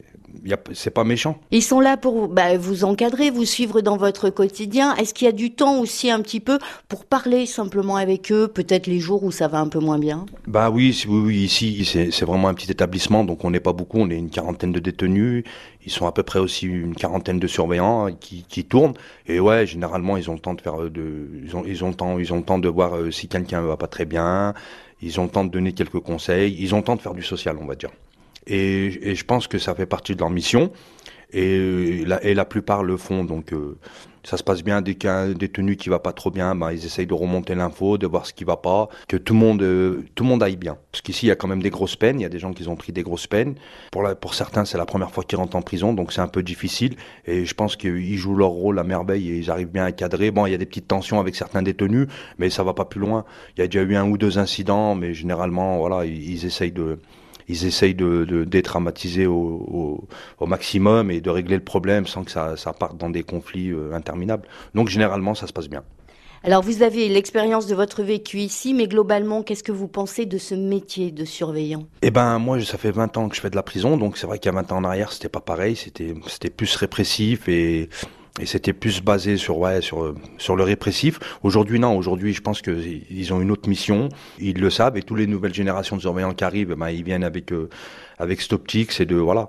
c'est 0.73 0.91
pas 0.91 1.03
méchant. 1.03 1.39
Ils 1.51 1.63
sont 1.63 1.81
là 1.81 1.97
pour 1.97 2.29
bah, 2.29 2.57
vous 2.57 2.85
encadrer, 2.85 3.31
vous 3.31 3.45
suivre 3.45 3.81
dans 3.81 3.97
votre 3.97 4.31
quotidien. 4.31 4.95
Est-ce 4.95 5.13
qu'il 5.13 5.25
y 5.25 5.29
a 5.29 5.33
du 5.33 5.53
temps 5.53 5.81
aussi 5.81 6.09
un 6.09 6.21
petit 6.21 6.39
peu 6.39 6.61
pour 6.89 7.05
parler 7.05 7.47
simplement 7.47 7.97
avec 7.97 8.31
eux, 8.31 8.47
peut-être 8.47 8.87
les 8.87 9.01
jours 9.01 9.25
où 9.25 9.33
ça 9.33 9.49
va 9.49 9.59
un 9.59 9.67
peu 9.67 9.81
moins 9.81 9.99
bien? 9.99 10.25
Bah 10.47 10.71
oui, 10.71 11.03
oui, 11.09 11.21
oui 11.21 11.37
ici, 11.39 11.85
c'est 11.85 12.25
vraiment 12.25 12.47
un 12.47 12.55
petit 12.55 12.71
établissement, 12.71 13.25
donc 13.25 13.45
on 13.45 13.51
n'est 13.51 13.61
pas 13.61 13.73
beaucoup, 13.73 13.99
on 13.99 14.11
est 14.11 14.17
une 14.17 14.31
quarantaine 14.31 14.71
de 14.71 14.79
détenus. 14.79 15.43
Ils 15.85 15.91
sont 15.91 16.07
à 16.07 16.13
peu 16.13 16.23
près 16.23 16.39
aussi 16.39 16.67
une 16.67 16.95
quarantaine 16.95 17.41
de 17.41 17.49
surveillants 17.49 18.13
qui, 18.21 18.45
qui 18.49 18.65
tournent. 18.65 18.95
Et 19.27 19.41
ouais, 19.41 19.67
généralement, 19.67 20.17
ils 20.17 20.31
ont 20.31 20.35
le 20.35 20.39
temps 20.39 20.55
de 20.55 20.61
faire, 20.61 20.77
de, 20.79 21.29
ils 21.45 21.57
ont, 21.57 21.65
ils 21.67 21.83
ont 21.83 21.89
le 21.89 21.95
temps, 21.95 22.21
ils 22.21 22.33
ont 22.33 22.37
le 22.37 22.45
temps 22.45 22.61
de 22.61 22.69
voir 22.69 22.97
euh, 22.97 23.11
si 23.11 23.27
quelqu'un 23.27 23.63
va 23.63 23.77
pas 23.77 23.89
très 23.89 24.05
bien 24.05 24.55
ils 25.03 25.21
ont 25.21 25.25
le 25.25 25.31
temps 25.31 25.45
de 25.45 25.51
donner 25.51 25.73
quelques 25.73 26.01
conseils, 26.01 26.57
ils 26.59 26.75
ont 26.75 26.79
le 26.79 26.85
temps 26.85 26.97
de 26.97 27.01
faire 27.01 27.15
du 27.15 27.23
social, 27.23 27.57
on 27.61 27.67
va 27.67 27.75
dire. 27.75 27.91
Et, 28.47 29.11
et 29.11 29.15
je 29.15 29.25
pense 29.25 29.47
que 29.47 29.59
ça 29.59 29.75
fait 29.75 29.87
partie 29.87 30.15
de 30.15 30.21
leur 30.21 30.31
mission. 30.31 30.73
Et 31.33 32.05
la, 32.05 32.23
et 32.25 32.35
la 32.35 32.45
plupart 32.45 32.83
le 32.83 32.97
font, 32.97 33.25
donc 33.25 33.53
euh, 33.53 33.79
ça 34.25 34.37
se 34.37 34.43
passe 34.43 34.63
bien. 34.63 34.83
Dès 34.83 34.95
qu'il 34.95 35.35
détenu 35.35 35.77
qui 35.77 35.89
va 35.89 35.99
pas 35.99 36.13
trop 36.13 36.31
bien, 36.31 36.55
bah, 36.55 36.73
ils 36.73 36.85
essayent 36.85 37.07
de 37.07 37.15
remonter 37.15 37.55
l'info, 37.55 37.99
de 37.99 38.07
voir 38.07 38.27
ce 38.27 38.33
qui 38.33 38.45
va 38.45 38.57
pas, 38.57 38.89
que 39.09 39.17
tout 39.17 39.33
le 39.33 39.41
monde, 39.41 39.63
euh, 39.63 40.05
tout 40.15 40.25
le 40.25 40.29
monde 40.29 40.43
aille 40.43 40.57
bien. 40.57 40.77
Parce 40.91 41.03
qu'ici, 41.03 41.27
il 41.27 41.29
y 41.29 41.33
a 41.33 41.37
quand 41.37 41.49
même 41.49 41.63
des 41.63 41.71
grosses 41.71 41.97
peines. 41.97 42.21
Il 42.21 42.23
y 42.23 42.27
a 42.27 42.29
des 42.29 42.39
gens 42.39 42.53
qui 42.53 42.67
ont 42.69 42.77
pris 42.77 42.93
des 42.93 43.03
grosses 43.03 43.27
peines. 43.27 43.55
Pour, 43.91 44.35
certains, 44.35 44.65
c'est 44.65 44.79
la 44.79 44.87
première 44.87 45.11
fois 45.11 45.25
qu'ils 45.25 45.39
rentrent 45.39 45.57
en 45.57 45.63
prison, 45.63 45.93
donc 45.93 46.13
c'est 46.13 46.21
un 46.21 46.29
peu 46.29 46.43
difficile. 46.43 46.97
Et 47.27 47.45
je 47.45 47.55
pense 47.55 47.77
qu'ils 47.77 48.17
jouent 48.17 48.37
leur 48.37 48.51
rôle 48.51 48.79
à 48.79 48.85
merveille 48.85 49.31
et 49.31 49.39
ils 49.39 49.51
arrivent 49.51 49.73
bien 49.73 49.85
à 49.85 49.93
cadrer. 49.93 50.31
Bon, 50.31 50.47
il 50.47 50.53
y 50.53 50.55
a 50.55 50.59
des 50.59 50.67
petites 50.67 50.89
tensions 50.89 51.19
avec 51.19 51.35
certains 51.35 51.63
détenus, 51.63 52.09
mais 52.39 52.51
ça 52.51 52.63
va 52.63 52.75
pas 52.75 52.85
plus 52.85 53.01
loin. 53.01 53.25
Il 53.57 53.61
y 53.61 53.63
a 53.63 53.67
déjà 53.67 53.83
eu 53.83 53.97
un 53.97 54.09
ou 54.09 54.19
deux 54.19 54.39
incidents, 54.39 54.95
mais 54.95 55.15
généralement, 55.15 55.79
voilà, 55.79 56.05
ils 56.05 56.45
essayent 56.45 56.73
de 56.73 56.99
ils 57.53 57.67
essayent 57.67 57.95
de, 57.95 58.25
de 58.25 58.45
détraumatiser 58.45 59.27
au, 59.27 60.07
au, 60.39 60.47
maximum 60.47 61.11
et 61.11 61.21
de 61.21 61.31
régler 61.31 61.57
le 61.57 61.65
problème 61.65 62.07
sans 62.07 62.25
que 62.25 62.31
ça, 62.31 62.57
ça 62.57 62.73
parte 62.73 62.97
dans 62.97 63.11
des 63.11 63.23
conflits 63.23 63.71
euh, 63.71 63.95
interminables. 63.95 64.49
Donc 64.75 64.89
généralement, 64.89 65.35
ça 65.35 65.47
se 65.47 65.53
passe 65.53 65.69
bien. 65.69 65.83
Alors 66.45 66.63
vous 66.63 66.83
avez 66.83 67.09
l'expérience 67.09 67.69
de 67.69 67.75
votre 67.77 68.03
vécu 68.03 68.39
ici, 68.39 68.75
mais 68.75 68.89
globalement, 68.89 69.45
qu'est-ce 69.45 69.63
que 69.63 69.71
vous 69.71 69.87
pensez 69.87 70.27
de 70.27 70.39
ce 70.39 70.57
métier 70.57 71.13
de 71.13 71.25
surveillant? 71.25 71.87
Eh 72.03 72.11
ben 72.11 72.41
moi, 72.41 72.61
ça 72.61 72.79
fait 72.79 72.91
20 72.91 73.17
ans 73.17 73.29
que 73.29 73.37
je 73.37 73.41
fais 73.41 73.51
de 73.51 73.55
la 73.55 73.63
prison, 73.63 73.97
donc 73.97 74.19
c'est 74.19 74.27
vrai 74.27 74.41
qu'il 74.41 74.51
y 74.51 74.55
a 74.55 74.61
20 74.61 74.73
ans 74.73 74.79
en 74.79 74.85
arrière, 74.85 75.13
c'était 75.13 75.29
pas 75.29 75.41
pareil, 75.41 75.77
c'était 75.77 76.15
c'était 76.27 76.51
plus 76.51 76.75
répressif 76.75 77.49
et 77.49 77.89
et 78.41 78.47
c'était 78.47 78.73
plus 78.73 79.03
basé 79.03 79.37
sur 79.37 79.59
ouais 79.59 79.81
sur 79.81 80.15
sur 80.39 80.57
le 80.57 80.65
répressif. 80.65 81.19
Aujourd'hui 81.43 81.79
non, 81.79 81.97
aujourd'hui 81.97 82.33
je 82.33 82.41
pense 82.41 82.63
que 82.63 82.71
ils 83.11 83.33
ont 83.33 83.41
une 83.41 83.51
autre 83.51 83.69
mission, 83.69 84.09
ils 84.39 84.59
le 84.59 84.71
savent 84.71 84.97
et 84.97 85.03
toutes 85.03 85.19
les 85.19 85.27
nouvelles 85.27 85.55
générations 85.55 85.97
de 85.97 86.01
surveillants 86.01 86.35
qui 86.35 86.45
arrivent, 86.45 86.75
ben, 86.75 86.91
ils 86.91 87.05
viennent 87.05 87.25
avec 87.25 87.53
euh, 87.53 87.69
avec 88.19 88.41
cette 88.41 88.53
optique, 88.53 88.93
c'est 88.93 89.07
de 89.07 89.17
voilà 89.17 89.49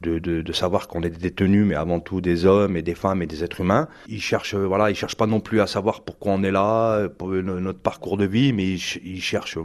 de, 0.00 0.18
de, 0.18 0.52
savoir 0.52 0.86
qu'on 0.86 1.02
est 1.02 1.10
des 1.10 1.30
détenus, 1.30 1.66
mais 1.66 1.74
avant 1.74 1.98
tout 1.98 2.20
des 2.20 2.46
hommes 2.46 2.76
et 2.76 2.82
des 2.82 2.94
femmes 2.94 3.20
et 3.20 3.26
des 3.26 3.42
êtres 3.42 3.62
humains. 3.62 3.88
Ils 4.06 4.20
cherchent, 4.20 4.54
voilà, 4.54 4.90
ils 4.90 4.94
cherchent 4.94 5.16
pas 5.16 5.26
non 5.26 5.40
plus 5.40 5.60
à 5.60 5.66
savoir 5.66 6.02
pourquoi 6.02 6.34
on 6.34 6.44
est 6.44 6.52
là, 6.52 7.08
notre 7.20 7.80
parcours 7.80 8.16
de 8.16 8.24
vie, 8.24 8.52
mais 8.52 8.64
ils 8.68 9.20
cherchent 9.20 9.58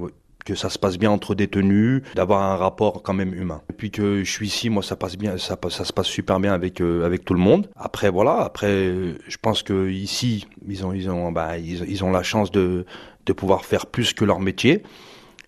que 0.45 0.55
ça 0.55 0.69
se 0.69 0.79
passe 0.79 0.97
bien 0.97 1.11
entre 1.11 1.35
détenus, 1.35 2.01
d'avoir 2.15 2.43
un 2.43 2.55
rapport 2.55 3.03
quand 3.03 3.13
même 3.13 3.33
humain. 3.33 3.61
Depuis 3.69 3.91
que 3.91 4.23
je 4.23 4.31
suis 4.31 4.47
ici, 4.47 4.69
moi 4.69 4.83
ça 4.83 4.95
passe 4.95 5.17
bien, 5.17 5.37
ça, 5.37 5.57
se 5.69 5.93
passe 5.93 6.07
super 6.07 6.39
bien 6.39 6.53
avec 6.53 6.81
euh, 6.81 7.05
avec 7.05 7.25
tout 7.25 7.33
le 7.33 7.39
monde. 7.39 7.69
Après 7.75 8.09
voilà, 8.09 8.41
après 8.41 8.91
je 9.27 9.37
pense 9.41 9.63
que 9.63 9.89
ici 9.89 10.47
ils 10.67 10.85
ont 10.85 10.93
ils 10.93 11.09
ont 11.09 11.31
bah, 11.31 11.57
ils 11.57 12.03
ont 12.03 12.11
la 12.11 12.23
chance 12.23 12.51
de 12.51 12.85
de 13.25 13.33
pouvoir 13.33 13.65
faire 13.65 13.85
plus 13.85 14.13
que 14.13 14.25
leur 14.25 14.39
métier. 14.39 14.83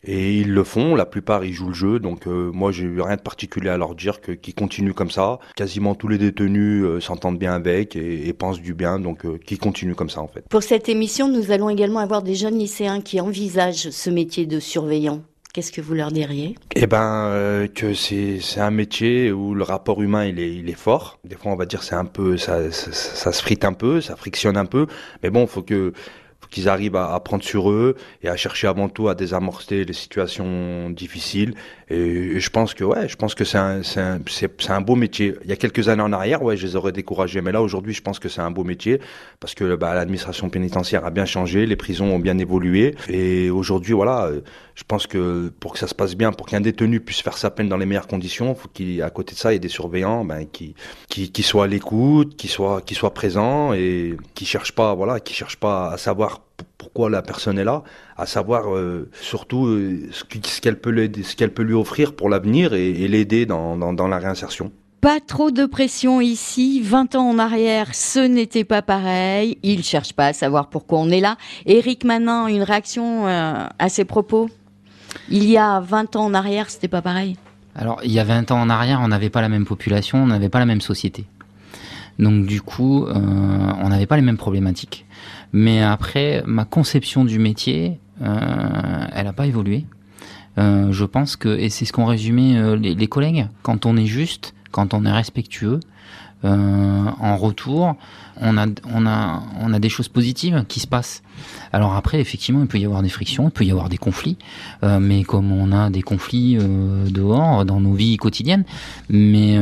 Et 0.06 0.38
ils 0.38 0.54
le 0.54 0.64
font, 0.64 0.96
la 0.96 1.06
plupart 1.06 1.44
ils 1.44 1.54
jouent 1.54 1.70
le 1.70 1.74
jeu, 1.74 2.00
donc 2.00 2.28
euh, 2.28 2.52
moi 2.54 2.72
j'ai 2.72 2.86
eu 2.86 3.02
rien 3.02 3.16
de 3.16 3.22
particulier 3.22 3.70
à 3.70 3.78
leur 3.78 3.96
dire 3.96 4.22
que 4.22 4.32
qu'ils 4.32 4.54
continuent 4.54 4.94
comme 4.94 5.10
ça. 5.10 5.40
Quasiment 5.56 5.96
tous 5.96 6.08
les 6.08 6.20
détenus 6.20 6.84
euh, 6.84 7.00
s'entendent 7.00 7.40
bien 7.40 7.54
avec 7.54 7.96
et, 7.96 8.32
pensent 8.34 8.62
du 8.62 8.74
bien, 8.74 9.00
donc 9.00 9.26
euh, 9.26 9.40
qu'ils 9.44 9.58
continuent 9.58 9.96
comme 9.96 10.10
ça 10.10 10.22
en 10.22 10.28
fait. 10.28 10.46
Pour 10.50 10.62
cette 10.62 10.90
émission, 10.90 11.28
nous 11.28 11.52
allons 11.52 11.70
également 11.70 12.00
avoir 12.00 12.22
des 12.22 12.36
jeunes 12.36 12.58
lycéens 12.58 13.02
qui 13.02 13.20
envisagent 13.20 13.90
ce 13.90 14.10
métier 14.10 14.46
de 14.46 14.60
surveillant. 14.60 15.22
Qu'est-ce 15.54 15.72
que 15.72 15.80
vous 15.80 15.94
leur 15.94 16.12
diriez? 16.12 16.56
Eh 16.76 16.86
ben 16.86 17.66
que 17.74 17.94
c'est 17.94 18.40
c'est 18.42 18.60
un 18.60 18.72
métier 18.72 19.32
où 19.32 19.56
le 19.56 19.64
rapport 19.64 20.02
humain 20.02 20.26
il 20.26 20.38
est 20.38 20.54
il 20.54 20.70
est 20.70 20.78
fort. 20.78 21.18
Des 21.24 21.38
fois 21.38 21.54
on 21.54 21.56
va 21.56 21.66
dire 21.66 21.82
c'est 21.82 21.96
un 21.96 22.04
peu 22.04 22.36
ça, 22.36 22.70
ça, 22.72 22.92
ça 22.92 23.32
se 23.32 23.42
frite 23.42 23.64
un 23.64 23.72
peu, 23.72 24.02
ça 24.02 24.18
frictionne 24.18 24.58
un 24.58 24.66
peu, 24.66 24.86
mais 25.24 25.30
bon 25.30 25.48
faut 25.48 25.62
que 25.62 25.94
qu'ils 26.56 26.70
arrivent 26.70 26.96
à, 26.96 27.20
prendre 27.20 27.44
sur 27.44 27.70
eux 27.70 27.98
et 28.24 28.30
à 28.30 28.38
chercher 28.38 28.68
avant 28.68 28.88
tout 28.88 29.10
à 29.10 29.14
désamorcer 29.14 29.84
les 29.84 29.94
situations 29.94 30.90
difficiles. 30.90 31.54
Et, 31.90 32.40
je 32.40 32.50
pense 32.50 32.74
que 32.74 32.84
ouais, 32.84 33.08
je 33.08 33.16
pense 33.16 33.36
que 33.36 33.44
c'est 33.44 33.58
un, 33.58 33.84
c'est 33.84 34.00
un, 34.00 34.20
c'est, 34.28 34.70
un 34.70 34.82
beau 34.82 34.96
métier. 34.96 35.36
Il 35.44 35.50
y 35.50 35.54
a 35.54 35.56
quelques 35.56 35.90
années 35.90 36.02
en 36.02 36.14
arrière, 36.14 36.42
ouais, 36.44 36.58
je 36.58 36.66
les 36.66 36.76
aurais 36.76 36.92
découragés, 36.92 37.42
mais 37.42 37.52
là 37.52 37.62
aujourd'hui, 37.62 37.94
je 37.94 38.02
pense 38.02 38.20
que 38.20 38.30
c'est 38.30 38.42
un 38.42 38.52
beau 38.52 38.64
métier 38.64 39.00
parce 39.40 39.54
que 39.54 39.76
bah, 39.76 39.94
l'administration 39.94 40.50
pénitentiaire 40.50 41.06
a 41.06 41.12
bien 41.12 41.26
changé, 41.26 41.66
les 41.66 41.76
prisons 41.76 42.08
ont 42.14 42.20
bien 42.20 42.38
évolué 42.38 42.96
et 43.08 43.50
aujourd'hui, 43.50 43.94
voilà, 43.94 44.32
je 44.76 44.84
pense 44.84 45.08
que 45.08 45.52
pour 45.60 45.74
que 45.74 45.80
ça 45.80 45.88
se 45.88 45.96
passe 45.96 46.16
bien, 46.16 46.32
pour 46.32 46.48
qu'un 46.48 46.62
détenu 46.62 47.00
puisse 47.00 47.22
faire 47.22 47.38
sa 47.38 47.50
peine 47.50 47.70
dans 47.70 47.78
les 47.78 47.86
meilleures 47.86 48.08
conditions, 48.08 48.56
faut 48.56 48.68
qu'il 48.68 49.02
à 49.02 49.10
côté 49.10 49.34
de 49.34 49.40
ça, 49.40 49.52
il 49.52 49.56
y 49.56 49.58
ait 49.58 49.60
des 49.60 49.70
surveillants, 49.70 50.26
ben, 50.26 50.46
qui, 50.52 50.76
qui, 51.10 51.32
qui 51.32 51.44
soient 51.44 51.66
à 51.66 51.68
l'écoute, 51.68 52.36
qui 52.36 52.48
soient, 52.48 52.82
qui 52.82 52.96
soient 52.96 53.14
présents 53.14 53.74
et 53.74 54.18
qui 54.34 54.46
cherchent 54.46 54.74
pas, 54.74 54.94
voilà, 54.96 55.20
qui 55.20 55.34
cherchent 55.34 55.60
pas 55.60 55.92
à 55.92 55.98
savoir 55.98 56.42
pourquoi 56.78 57.10
la 57.10 57.22
personne 57.22 57.58
est 57.60 57.64
là, 57.64 57.84
à 58.18 58.26
savoir 58.26 58.74
euh, 58.74 59.10
surtout 59.20 59.66
euh, 59.66 60.10
ce 60.12 60.62
qu'elle 60.62 60.80
peut, 60.80 60.92
lui 60.92 61.74
offrir 61.74 62.16
pour 62.16 62.30
l'avenir 62.30 62.74
et, 62.74 63.08
l'aider 63.08 63.46
dans, 63.46 63.76
dans, 63.76 64.08
la 64.08 64.18
réinsertion. 64.18 64.72
Pas 65.02 65.20
trop 65.20 65.52
de 65.52 65.66
pression 65.66 66.22
ici. 66.22 66.82
20 66.82 67.16
ans 67.16 67.30
en 67.30 67.40
arrière, 67.40 67.94
ce 67.94 68.20
n'était 68.20 68.64
pas 68.64 68.82
pareil. 68.82 69.58
Il 69.64 69.84
cherche 69.84 70.14
pas 70.14 70.28
à 70.28 70.34
savoir 70.34 70.70
pourquoi 70.70 71.00
on 71.00 71.10
est 71.10 71.20
là. 71.20 71.38
Eric 71.66 72.04
Manin, 72.04 72.48
une 72.48 72.64
réaction 72.64 73.28
euh, 73.28 73.68
à 73.78 73.90
ses 73.90 74.06
propos? 74.06 74.50
Il 75.30 75.46
y 75.46 75.58
a 75.58 75.80
20 75.80 76.16
ans 76.16 76.26
en 76.26 76.34
arrière, 76.34 76.70
c'était 76.70 76.88
pas 76.88 77.02
pareil 77.02 77.38
Alors, 77.76 78.00
il 78.04 78.12
y 78.12 78.20
a 78.20 78.24
20 78.24 78.52
ans 78.52 78.62
en 78.62 78.70
arrière, 78.70 79.00
on 79.02 79.08
n'avait 79.08 79.30
pas 79.30 79.42
la 79.42 79.50
même 79.50 79.66
population, 79.66 80.20
on 80.24 80.28
n'avait 80.28 80.50
pas 80.50 80.60
la 80.60 80.66
même 80.66 80.82
société. 80.82 81.26
Donc 82.20 82.46
du 82.46 82.62
coup, 82.62 83.06
on 83.06 83.90
n'avait 83.90 84.06
pas 84.06 84.16
les 84.16 84.22
mêmes 84.22 84.38
problématiques. 84.38 85.06
Mais 85.58 85.82
après, 85.82 86.44
ma 86.46 86.66
conception 86.66 87.24
du 87.24 87.40
métier, 87.40 87.98
euh, 88.22 89.06
elle 89.14 89.24
n'a 89.24 89.32
pas 89.32 89.48
évolué. 89.48 89.86
Euh, 90.58 90.92
je 90.92 91.06
pense 91.06 91.38
que, 91.38 91.48
et 91.48 91.70
c'est 91.70 91.86
ce 91.86 91.94
qu'ont 91.94 92.06
résumé 92.06 92.58
euh, 92.58 92.76
les, 92.76 92.94
les, 92.94 93.08
collègues, 93.08 93.48
quand 93.62 93.86
on 93.86 93.96
est 93.96 94.06
juste, 94.06 94.54
quand 94.72 94.94
on 94.94 95.06
est 95.06 95.12
respectueux, 95.12 95.80
en 96.44 97.38
retour, 97.38 97.96
on 98.40 98.56
a, 98.56 98.68
on, 98.94 99.08
a, 99.08 99.42
on 99.60 99.74
a 99.74 99.80
des 99.80 99.90
choses 99.90 100.10
positives 100.10 100.64
qui 100.68 100.80
se 100.80 100.86
passent. 100.86 101.24
Alors 101.74 101.96
après, 101.96 102.20
effectivement, 102.20 102.62
il 102.62 102.68
peut 102.68 102.78
y 102.78 102.86
avoir 102.86 103.02
des 103.02 103.10
frictions, 103.10 103.46
il 103.48 103.52
peut 103.52 103.66
y 103.66 103.72
avoir 103.72 103.90
des 103.90 103.98
conflits, 103.98 104.38
mais 104.84 105.24
comme 105.24 105.52
on 105.52 105.72
a 105.72 105.90
des 105.90 106.04
conflits 106.04 106.60
dehors, 107.10 107.66
dans 107.66 107.80
nos 107.80 107.94
vies 107.94 108.18
quotidiennes, 108.18 108.64
mais 109.10 109.58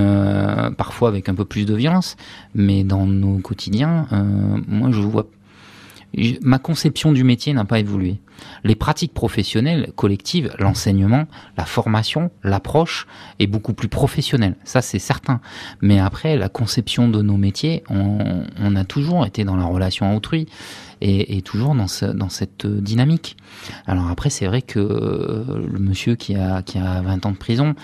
parfois 0.75 1.07
avec 1.07 1.29
un 1.29 1.35
peu 1.35 1.45
plus 1.45 1.65
de 1.65 1.73
violence, 1.73 2.17
mais 2.53 2.83
dans 2.83 3.05
nos 3.05 3.37
quotidiens, 3.37 4.07
moi 4.67 4.91
je 4.91 4.99
vois 4.99 5.25
ma 6.41 6.59
conception 6.59 7.11
du 7.11 7.23
métier 7.23 7.53
n'a 7.53 7.65
pas 7.65 7.79
évolué. 7.79 8.17
Les 8.63 8.75
pratiques 8.75 9.13
professionnelles 9.13 9.91
collectives, 9.95 10.53
l'enseignement, 10.59 11.25
la 11.57 11.65
formation, 11.65 12.31
l'approche 12.43 13.07
est 13.39 13.47
beaucoup 13.47 13.73
plus 13.73 13.89
professionnelle. 13.89 14.55
Ça, 14.63 14.81
c'est 14.81 14.99
certain. 14.99 15.41
Mais 15.81 15.99
après, 15.99 16.37
la 16.37 16.49
conception 16.49 17.07
de 17.09 17.21
nos 17.21 17.37
métiers, 17.37 17.83
on, 17.89 18.43
on 18.59 18.75
a 18.75 18.83
toujours 18.85 19.25
été 19.25 19.43
dans 19.43 19.55
la 19.55 19.65
relation 19.65 20.09
à 20.11 20.15
autrui 20.15 20.47
et, 21.03 21.41
toujours 21.41 21.75
dans, 21.75 21.87
dans 22.13 22.29
cette 22.29 22.65
dynamique. 22.65 23.35
Alors 23.85 24.09
après, 24.09 24.29
c'est 24.29 24.45
vrai 24.45 24.61
que 24.61 24.79
euh, 24.79 25.67
le 25.69 25.79
monsieur 25.79 26.15
qui 26.15 26.35
a, 26.35 26.61
qui 26.61 26.77
a 26.77 27.01
20 27.01 27.25
ans 27.25 27.31
de 27.31 27.37
prison, 27.37 27.75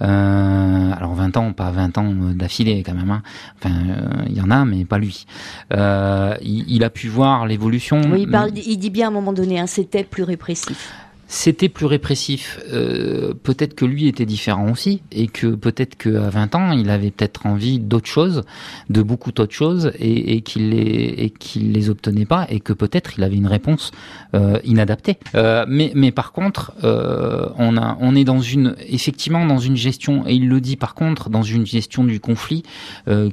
euh, 0.00 0.92
alors 0.96 1.14
20 1.14 1.36
ans, 1.36 1.52
pas 1.52 1.70
20 1.70 1.98
ans 1.98 2.12
d'affilée 2.34 2.82
quand 2.84 2.94
même, 2.94 3.10
hein. 3.10 3.22
enfin 3.58 3.74
euh, 3.74 4.24
il 4.26 4.36
y 4.36 4.40
en 4.40 4.50
a, 4.50 4.64
mais 4.64 4.84
pas 4.84 4.98
lui. 4.98 5.26
il, 5.70 6.84
a 6.84 6.90
pu 6.90 7.08
voir 7.08 7.46
l'évolution. 7.46 8.00
Oui, 8.10 8.22
il, 8.22 8.30
parle, 8.30 8.50
il 8.56 8.78
dit 8.78 8.90
bien 8.90 9.06
à 9.06 9.08
un 9.08 9.12
moment 9.12 9.32
donné, 9.32 9.60
hein, 9.60 9.66
c'était 9.92 10.04
plus 10.04 10.22
répressif 10.22 10.90
c'était 11.32 11.70
plus 11.70 11.86
répressif. 11.86 12.60
Euh, 12.70 13.32
peut-être 13.32 13.74
que 13.74 13.86
lui 13.86 14.06
était 14.06 14.26
différent 14.26 14.70
aussi, 14.70 15.00
et 15.10 15.28
que 15.28 15.46
peut-être 15.46 15.96
qu'à 15.96 16.28
20 16.28 16.54
ans, 16.54 16.72
il 16.72 16.90
avait 16.90 17.10
peut-être 17.10 17.46
envie 17.46 17.78
d'autres 17.78 18.06
choses, 18.06 18.42
de 18.90 19.00
beaucoup 19.00 19.32
d'autres 19.32 19.54
choses, 19.54 19.92
et, 19.98 20.34
et 20.34 20.40
qu'il 20.42 20.68
les, 20.68 21.32
les 21.56 21.90
obtenait 21.90 22.26
pas, 22.26 22.46
et 22.50 22.60
que 22.60 22.74
peut-être 22.74 23.14
il 23.16 23.24
avait 23.24 23.36
une 23.36 23.46
réponse 23.46 23.92
euh, 24.34 24.58
inadaptée. 24.64 25.16
Euh, 25.34 25.64
mais, 25.66 25.90
mais 25.94 26.12
par 26.12 26.32
contre, 26.32 26.74
on 26.82 27.78
a, 27.78 27.96
on 27.98 28.14
est 28.14 28.24
dans 28.24 28.40
une, 28.40 28.76
effectivement, 28.86 29.46
dans 29.46 29.58
une 29.58 29.76
gestion, 29.76 30.26
et 30.26 30.34
il 30.34 30.50
le 30.50 30.60
dit 30.60 30.76
par 30.76 30.94
contre, 30.94 31.30
dans 31.30 31.42
une 31.42 31.64
gestion 31.64 32.04
du 32.04 32.20
conflit 32.20 32.62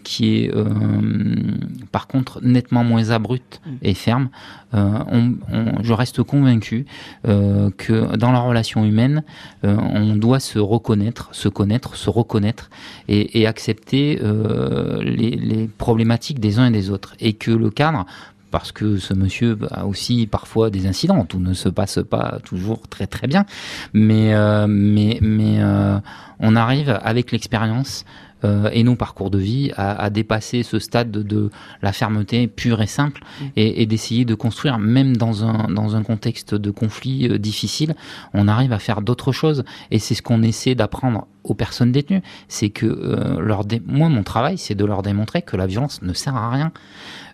qui 0.06 0.36
est, 0.38 0.54
par 1.92 2.08
contre, 2.08 2.40
nettement 2.42 2.86
moins 2.86 3.10
abrupte 3.10 3.60
et 3.82 3.94
ferme. 3.94 4.30
On, 4.74 5.34
je 5.82 5.94
reste 5.94 6.24
convaincu 6.24 6.86
que 7.24 8.16
dans 8.16 8.32
la 8.32 8.40
relation 8.40 8.86
humaine, 8.86 9.24
euh, 9.66 9.76
on 9.78 10.16
doit 10.16 10.40
se 10.40 10.60
reconnaître, 10.60 11.30
se 11.32 11.50
connaître, 11.50 11.96
se 11.96 12.10
reconnaître 12.10 12.70
et, 13.08 13.48
accepter 13.48 14.20
euh, 14.22 15.02
les, 15.04 15.68
problématiques 15.78 16.40
des 16.40 16.60
uns 16.60 16.68
et 16.68 16.72
des 16.72 16.90
autres. 16.90 17.16
Et 17.20 17.34
que 17.34 17.52
le 17.52 17.70
cadre 17.70 18.06
parce 18.52 18.72
que 18.72 18.98
ce 18.98 19.14
monsieur 19.14 19.60
a 19.70 19.86
aussi 19.86 20.26
parfois 20.26 20.72
des 20.72 20.88
incidents, 20.88 21.24
tout 21.24 21.40
ne 21.40 21.54
se 21.54 21.70
passe 21.70 22.00
pas 22.10 22.40
toujours 22.44 22.88
très 22.88 23.06
très 23.06 23.28
bien, 23.28 23.46
mais 23.94 24.34
euh, 24.34 24.66
mais 24.68 25.20
mais 25.22 25.60
on 26.40 26.56
arrive 26.56 26.98
avec 27.04 27.32
l'expérience 27.32 28.06
euh, 28.44 28.70
et 28.72 28.84
nos 28.84 28.96
parcours 28.96 29.30
de 29.30 29.38
vie 29.38 29.72
à, 29.76 30.02
à, 30.02 30.10
dépasser 30.10 30.64
ce 30.64 30.80
stade 30.80 31.12
de, 31.12 31.24
de, 31.24 31.50
la 31.82 31.92
fermeté 31.92 32.48
pure 32.48 32.82
et 32.82 32.88
simple 32.88 33.22
mm. 33.22 33.46
et, 33.56 33.82
et 33.82 33.86
d'essayer 33.86 34.26
de 34.26 34.36
construire, 34.36 34.80
même 34.80 35.18
dans 35.18 35.44
un, 35.44 35.70
dans 35.70 35.96
un 35.96 36.04
contexte 36.04 36.56
de 36.56 36.72
conflit 36.72 37.28
euh, 37.28 37.38
difficile, 37.38 37.96
on 38.34 38.48
arrive 38.48 38.74
à 38.74 38.80
faire 38.80 39.02
d'autres 39.02 39.32
choses. 39.32 39.64
Et 39.92 40.00
c'est 40.00 40.16
ce 40.16 40.22
qu'on 40.22 40.42
essaie 40.42 40.76
d'apprendre 40.76 41.28
aux 41.50 41.56
personnes 41.56 41.92
détenues. 41.92 42.22
C'est 42.48 42.70
que 42.70 42.86
euh, 42.86 43.80
moi, 43.86 44.10
mon 44.10 44.24
travail, 44.24 44.58
c'est 44.58 44.76
de 44.76 44.86
leur 44.86 45.02
démontrer 45.02 45.42
que 45.42 45.58
la 45.58 45.68
violence 45.68 46.02
ne 46.02 46.14
sert 46.14 46.36
à 46.36 46.50
rien 46.50 46.72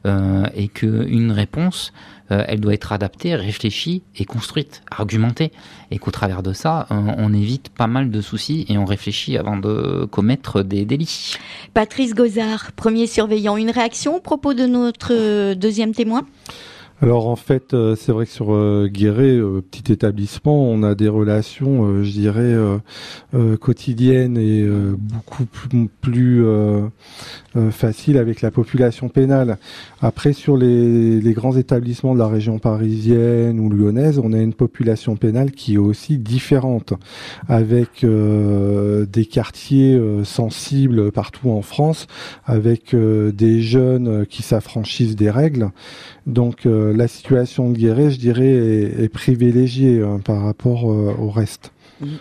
euh, 0.05 0.45
et 0.55 0.68
qu'une 0.68 1.32
réponse 1.32 1.93
euh, 2.32 2.43
elle 2.47 2.59
doit 2.59 2.74
être 2.74 2.91
adaptée, 2.91 3.36
réfléchie 3.36 4.01
et 4.16 4.26
construite, 4.26 4.82
argumentée. 4.89 5.51
Et 5.91 5.99
qu'au 5.99 6.11
travers 6.11 6.41
de 6.41 6.53
ça, 6.53 6.88
on, 6.89 7.34
évite 7.34 7.70
pas 7.70 7.88
mal 7.88 8.09
de 8.09 8.22
soucis 8.22 8.66
et 8.68 8.78
on 8.78 8.86
réfléchit 8.86 9.38
avant 9.38 9.57
de 9.57 10.07
commettre 10.09 10.63
des 10.63 10.86
délits. 10.86 11.36
Patrice 11.74 12.16
Gozard, 12.16 12.72
premier 12.72 13.05
surveillant, 13.07 13.57
une 13.57 13.70
réaction 13.70 14.16
au 14.16 14.20
propos 14.20 14.53
de 14.53 14.66
notre 14.66 15.53
deuxième 15.53 15.93
témoin? 15.93 16.26
Alors 17.01 17.27
en 17.27 17.35
fait, 17.35 17.73
euh, 17.73 17.97
c'est 17.97 18.13
vrai 18.13 18.25
que 18.25 18.31
sur 18.31 18.53
euh, 18.53 18.87
Guéret, 18.89 19.35
euh, 19.35 19.61
petit 19.61 19.91
établissement, 19.91 20.63
on 20.63 20.81
a 20.81 20.95
des 20.95 21.09
relations, 21.09 22.03
je 22.03 22.11
dirais, 22.11 22.55
quotidiennes 23.59 24.37
et 24.37 24.65
beaucoup 24.97 25.45
plus, 25.45 25.89
plus 26.01 26.45
faciles 27.71 28.17
avec 28.17 28.41
la 28.41 28.51
population 28.51 29.09
pénale. 29.09 29.57
Après, 30.01 30.33
sur 30.33 30.55
les, 30.57 31.19
les, 31.19 31.33
grands 31.33 31.55
établissements 31.55 32.13
de 32.13 32.19
la 32.19 32.27
région 32.27 32.59
parisienne 32.59 33.59
ou 33.59 33.69
lyonnaise, 33.69 34.19
on 34.19 34.33
a 34.33 34.39
une 34.39 34.53
population 34.53 35.15
pénale 35.15 35.51
qui 35.51 35.75
est 35.75 35.79
aussi 35.79 36.17
différente, 36.17 36.93
avec 37.47 38.05
des 38.05 39.25
quartiers 39.25 39.99
sensibles 40.23 41.11
partout 41.11 41.51
en 41.51 41.61
France, 41.61 42.07
avec 42.45 42.95
des 42.95 43.61
jeunes 43.61 44.25
qui 44.25 44.43
s'affranchissent 44.43 45.15
des 45.15 45.29
règles. 45.29 45.71
Donc 46.25 46.65
euh, 46.86 46.93
la 46.93 47.07
situation 47.07 47.69
de 47.69 47.77
Guéret, 47.77 48.11
je 48.11 48.19
dirais, 48.19 48.49
est, 48.49 49.09
privilégiée 49.09 50.01
hein, 50.01 50.19
par 50.23 50.43
rapport 50.43 50.91
euh, 50.91 51.13
au 51.19 51.29
reste. 51.29 51.71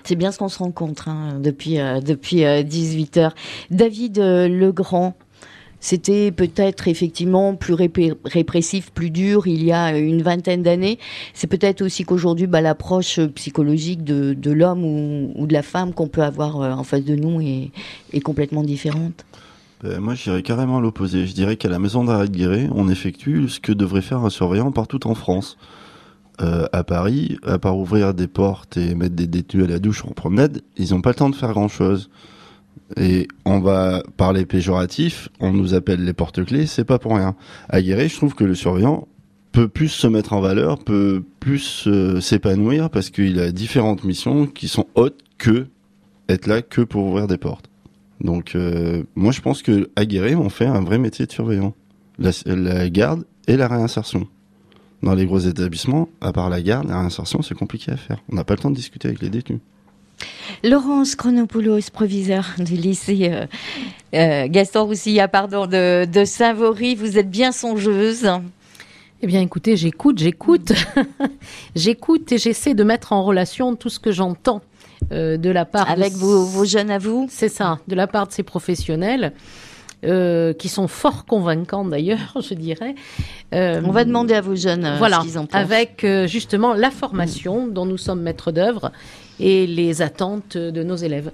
C'est 0.04 0.16
bien 0.16 0.30
ce 0.30 0.38
qu'on 0.38 0.48
se 0.48 0.58
rencontre 0.58 1.08
hein, 1.08 1.40
depuis, 1.42 1.80
euh, 1.80 2.00
depuis 2.00 2.44
18 2.64 3.16
heures. 3.16 3.34
David 3.70 4.18
Legrand, 4.18 5.14
c'était 5.80 6.30
peut-être 6.30 6.88
effectivement 6.88 7.56
plus 7.56 7.74
répressif, 7.74 8.90
plus 8.92 9.10
dur 9.10 9.46
il 9.46 9.64
y 9.64 9.72
a 9.72 9.98
une 9.98 10.22
vingtaine 10.22 10.62
d'années. 10.62 10.98
C'est 11.34 11.48
peut-être 11.48 11.82
aussi 11.82 12.04
qu'aujourd'hui, 12.04 12.46
bah, 12.46 12.60
l'approche 12.60 13.20
psychologique 13.34 14.04
de, 14.04 14.50
l'homme 14.50 14.84
ou, 14.84 15.46
de 15.46 15.52
la 15.52 15.62
femme 15.62 15.92
qu'on 15.92 16.08
peut 16.08 16.22
avoir 16.22 16.56
en 16.56 16.84
face 16.84 17.04
de 17.04 17.16
nous 17.16 17.40
est 17.40 18.20
complètement 18.20 18.62
différente. 18.62 19.24
Ben, 19.82 20.00
moi, 20.00 20.14
je 20.14 20.24
dirais 20.24 20.42
carrément 20.42 20.80
l'opposé. 20.80 21.26
Je 21.26 21.34
dirais 21.34 21.56
qu'à 21.56 21.68
la 21.68 21.78
maison 21.78 22.04
d'arrêt 22.04 22.28
de 22.28 22.36
Guéret, 22.36 22.68
on 22.72 22.88
effectue 22.88 23.48
ce 23.48 23.60
que 23.60 23.72
devrait 23.72 24.02
faire 24.02 24.24
un 24.24 24.30
surveillant 24.30 24.72
partout 24.72 25.06
en 25.06 25.14
France. 25.14 25.58
Euh, 26.40 26.66
à 26.72 26.82
Paris, 26.82 27.38
à 27.44 27.60
part 27.60 27.78
ouvrir 27.78 28.12
des 28.12 28.26
portes 28.26 28.76
et 28.76 28.96
mettre 28.96 29.14
des 29.14 29.28
détenus 29.28 29.64
à 29.64 29.68
la 29.68 29.78
douche 29.78 30.04
en 30.04 30.10
promenade, 30.10 30.62
ils 30.76 30.90
n'ont 30.90 31.00
pas 31.00 31.10
le 31.10 31.14
temps 31.14 31.30
de 31.30 31.36
faire 31.36 31.52
grand-chose. 31.52 32.10
Et 32.96 33.28
on 33.44 33.60
va 33.60 34.02
parler 34.16 34.44
péjoratif, 34.44 35.28
on 35.38 35.52
nous 35.52 35.74
appelle 35.74 36.04
les 36.04 36.12
porte-clés, 36.12 36.66
c'est 36.66 36.84
pas 36.84 36.98
pour 36.98 37.14
rien. 37.14 37.36
À 37.68 37.80
Guéret, 37.80 38.08
je 38.08 38.16
trouve 38.16 38.34
que 38.34 38.42
le 38.42 38.56
surveillant 38.56 39.06
peut 39.52 39.68
plus 39.68 39.88
se 39.88 40.08
mettre 40.08 40.32
en 40.32 40.40
valeur, 40.40 40.78
peut 40.80 41.22
plus 41.38 41.84
euh, 41.86 42.20
s'épanouir 42.20 42.90
parce 42.90 43.10
qu'il 43.10 43.38
a 43.38 43.52
différentes 43.52 44.02
missions 44.02 44.46
qui 44.46 44.66
sont 44.66 44.86
hautes 44.96 45.20
que 45.38 45.66
être 46.28 46.48
là 46.48 46.62
que 46.62 46.80
pour 46.80 47.04
ouvrir 47.04 47.28
des 47.28 47.38
portes. 47.38 47.70
Donc, 48.20 48.54
euh, 48.54 49.02
moi, 49.14 49.32
je 49.32 49.40
pense 49.40 49.62
que 49.62 49.88
Guéret, 50.00 50.34
on 50.34 50.48
fait 50.48 50.66
un 50.66 50.80
vrai 50.80 50.98
métier 50.98 51.26
de 51.26 51.32
surveillant. 51.32 51.74
La, 52.18 52.88
garde 52.90 53.24
et 53.48 53.56
la 53.56 53.66
réinsertion. 53.66 54.28
Dans 55.02 55.14
les 55.14 55.26
gros 55.26 55.40
établissements, 55.40 56.08
à 56.20 56.32
part 56.32 56.48
la 56.48 56.62
garde, 56.62 56.88
la 56.88 57.00
réinsertion, 57.00 57.42
c'est 57.42 57.56
compliqué 57.56 57.90
à 57.90 57.96
faire. 57.96 58.18
On 58.30 58.36
n'a 58.36 58.44
pas 58.44 58.54
le 58.54 58.60
temps 58.60 58.70
de 58.70 58.76
discuter 58.76 59.08
avec 59.08 59.20
les 59.20 59.30
détenus. 59.30 59.60
Laurence 60.62 61.16
Chronopoulos, 61.16 61.90
proviseur 61.92 62.54
du 62.58 62.74
lycée 62.74 63.30
euh, 63.32 63.46
euh, 64.14 64.46
Gaston 64.48 64.84
Roussilla, 64.84 65.26
pardon, 65.26 65.66
de, 65.66 66.04
de 66.04 66.24
Saint-Vaury, 66.24 66.94
vous 66.94 67.18
êtes 67.18 67.30
bien 67.30 67.50
songeuse. 67.50 68.30
Eh 69.22 69.26
bien, 69.26 69.40
écoutez, 69.40 69.76
j'écoute, 69.76 70.18
j'écoute, 70.18 70.72
j'écoute 71.74 72.30
et 72.30 72.38
j'essaie 72.38 72.74
de 72.74 72.84
mettre 72.84 73.12
en 73.12 73.24
relation 73.24 73.74
tout 73.74 73.88
ce 73.88 73.98
que 73.98 74.12
j'entends 74.12 74.62
euh, 75.12 75.36
de 75.36 75.50
la 75.50 75.64
part 75.64 75.90
avec 75.90 76.12
vos, 76.12 76.64
jeunes 76.64 76.90
à 76.90 76.98
vous. 76.98 77.26
C'est 77.30 77.48
ça, 77.48 77.78
de 77.88 77.94
la 77.94 78.06
part 78.06 78.26
de 78.26 78.32
ces 78.32 78.42
professionnels. 78.42 79.32
Euh, 80.06 80.52
qui 80.52 80.68
sont 80.68 80.86
fort 80.86 81.24
convaincants 81.24 81.86
d'ailleurs, 81.86 82.36
je 82.46 82.52
dirais. 82.52 82.94
Euh, 83.54 83.80
On 83.86 83.90
va 83.90 84.04
demander 84.04 84.34
à 84.34 84.42
vos 84.42 84.54
jeunes 84.54 84.96
voilà, 84.98 85.20
ce 85.20 85.22
qu'ils 85.22 85.38
en 85.38 85.46
pensent. 85.46 85.58
Avec 85.58 86.06
justement 86.26 86.74
la 86.74 86.90
formation 86.90 87.66
dont 87.66 87.86
nous 87.86 87.96
sommes 87.96 88.20
maîtres 88.20 88.52
d'œuvre 88.52 88.92
et 89.40 89.66
les 89.66 90.02
attentes 90.02 90.58
de 90.58 90.82
nos 90.82 90.96
élèves. 90.96 91.30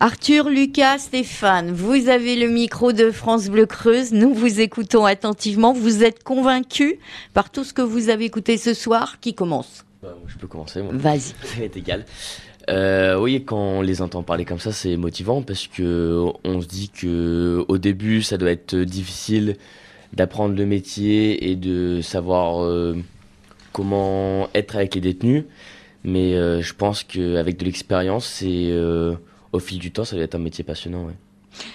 Arthur, 0.00 0.50
Lucas, 0.50 0.98
Stéphane, 0.98 1.72
vous 1.72 2.10
avez 2.10 2.36
le 2.36 2.48
micro 2.48 2.92
de 2.92 3.10
France 3.10 3.48
Bleu 3.48 3.64
Creuse. 3.64 4.12
Nous 4.12 4.34
vous 4.34 4.60
écoutons 4.60 5.06
attentivement. 5.06 5.72
Vous 5.72 6.04
êtes 6.04 6.22
convaincus 6.22 6.96
par 7.32 7.48
tout 7.48 7.64
ce 7.64 7.72
que 7.72 7.80
vous 7.80 8.10
avez 8.10 8.26
écouté 8.26 8.58
ce 8.58 8.74
soir 8.74 9.18
Qui 9.20 9.34
commence? 9.34 9.84
Bah, 10.02 10.14
Je 10.26 10.36
peux 10.36 10.46
commencer. 10.46 10.82
Vas-y. 10.90 11.20
Ça 11.20 11.34
va 11.58 11.64
être 11.64 11.76
égal. 11.78 12.04
Euh, 12.70 13.18
oui, 13.18 13.44
quand 13.44 13.58
on 13.58 13.82
les 13.82 14.00
entend 14.02 14.22
parler 14.22 14.44
comme 14.44 14.58
ça, 14.58 14.72
c'est 14.72 14.96
motivant 14.96 15.42
parce 15.42 15.66
que 15.66 16.24
on 16.44 16.60
se 16.60 16.66
dit 16.66 16.90
que 16.90 17.64
au 17.68 17.78
début, 17.78 18.22
ça 18.22 18.38
doit 18.38 18.50
être 18.50 18.76
difficile 18.76 19.56
d'apprendre 20.12 20.54
le 20.56 20.66
métier 20.66 21.50
et 21.50 21.56
de 21.56 22.00
savoir 22.00 22.62
euh, 22.62 22.96
comment 23.72 24.48
être 24.54 24.76
avec 24.76 24.94
les 24.94 25.00
détenus. 25.00 25.44
Mais 26.04 26.34
euh, 26.34 26.62
je 26.62 26.74
pense 26.74 27.04
qu'avec 27.04 27.58
de 27.58 27.64
l'expérience, 27.64 28.26
c'est 28.26 28.72
au 29.52 29.58
fil 29.58 29.78
du 29.78 29.92
temps, 29.92 30.04
ça 30.04 30.16
va 30.16 30.22
être 30.22 30.34
un 30.34 30.38
métier 30.38 30.64
passionnant. 30.64 31.08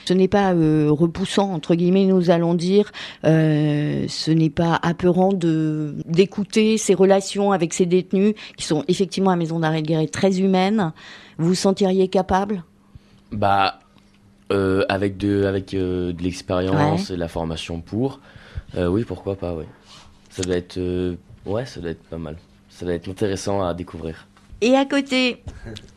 Ce 0.06 0.14
n'est 0.14 0.28
pas 0.28 0.54
euh, 0.54 0.90
repoussant, 0.92 1.52
entre 1.52 1.76
guillemets, 1.76 2.06
nous 2.06 2.30
allons 2.30 2.54
dire. 2.54 2.92
Euh, 3.26 4.06
ce 4.08 4.32
n'est 4.32 4.50
pas 4.50 4.80
apeurant 4.82 5.34
de 5.34 5.96
d'écouter 6.06 6.78
ces 6.78 6.94
relations 6.94 7.52
avec 7.52 7.74
ces 7.74 7.86
détenus 7.86 8.34
qui 8.58 8.66
sont 8.66 8.84
effectivement 8.88 9.32
à 9.32 9.36
Maison 9.36 9.60
d'arrêt 9.60 9.82
de 9.82 9.88
Guéret 9.88 10.08
très 10.08 10.40
humaines. 10.40 10.94
Vous 11.38 11.50
vous 11.50 11.56
sentiriez 11.56 12.08
capable? 12.08 12.64
Bah, 13.32 13.80
euh, 14.52 14.84
avec 14.90 15.18
de, 15.18 15.46
avec 15.46 15.72
de 15.72 16.16
l'expérience 16.20 17.10
et 17.10 17.14
de 17.14 17.20
la 17.20 17.28
formation 17.28 17.82
pour, 17.82 18.20
oui, 18.78 19.04
pourquoi 19.04 19.36
pas, 19.36 19.54
oui. 19.54 19.66
Ça 20.30 20.44
doit 20.44 20.56
être, 20.56 20.80
ouais, 21.46 21.66
ça 21.66 21.80
doit 21.80 21.92
être 21.92 22.04
pas 22.04 22.18
mal. 22.18 22.38
Ça 22.70 22.86
doit 22.86 22.94
être 22.94 23.10
intéressant 23.10 23.64
à 23.64 23.74
découvrir. 23.74 24.28
Et 24.62 24.76
à 24.76 24.86
côté, 24.86 25.44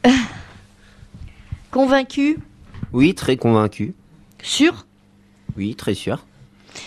convaincu 1.70 2.39
Oui, 2.93 3.14
très 3.14 3.36
convaincu. 3.36 3.95
Sûr? 4.43 4.86
Oui, 5.57 5.74
très 5.74 5.95
sûr. 5.95 6.26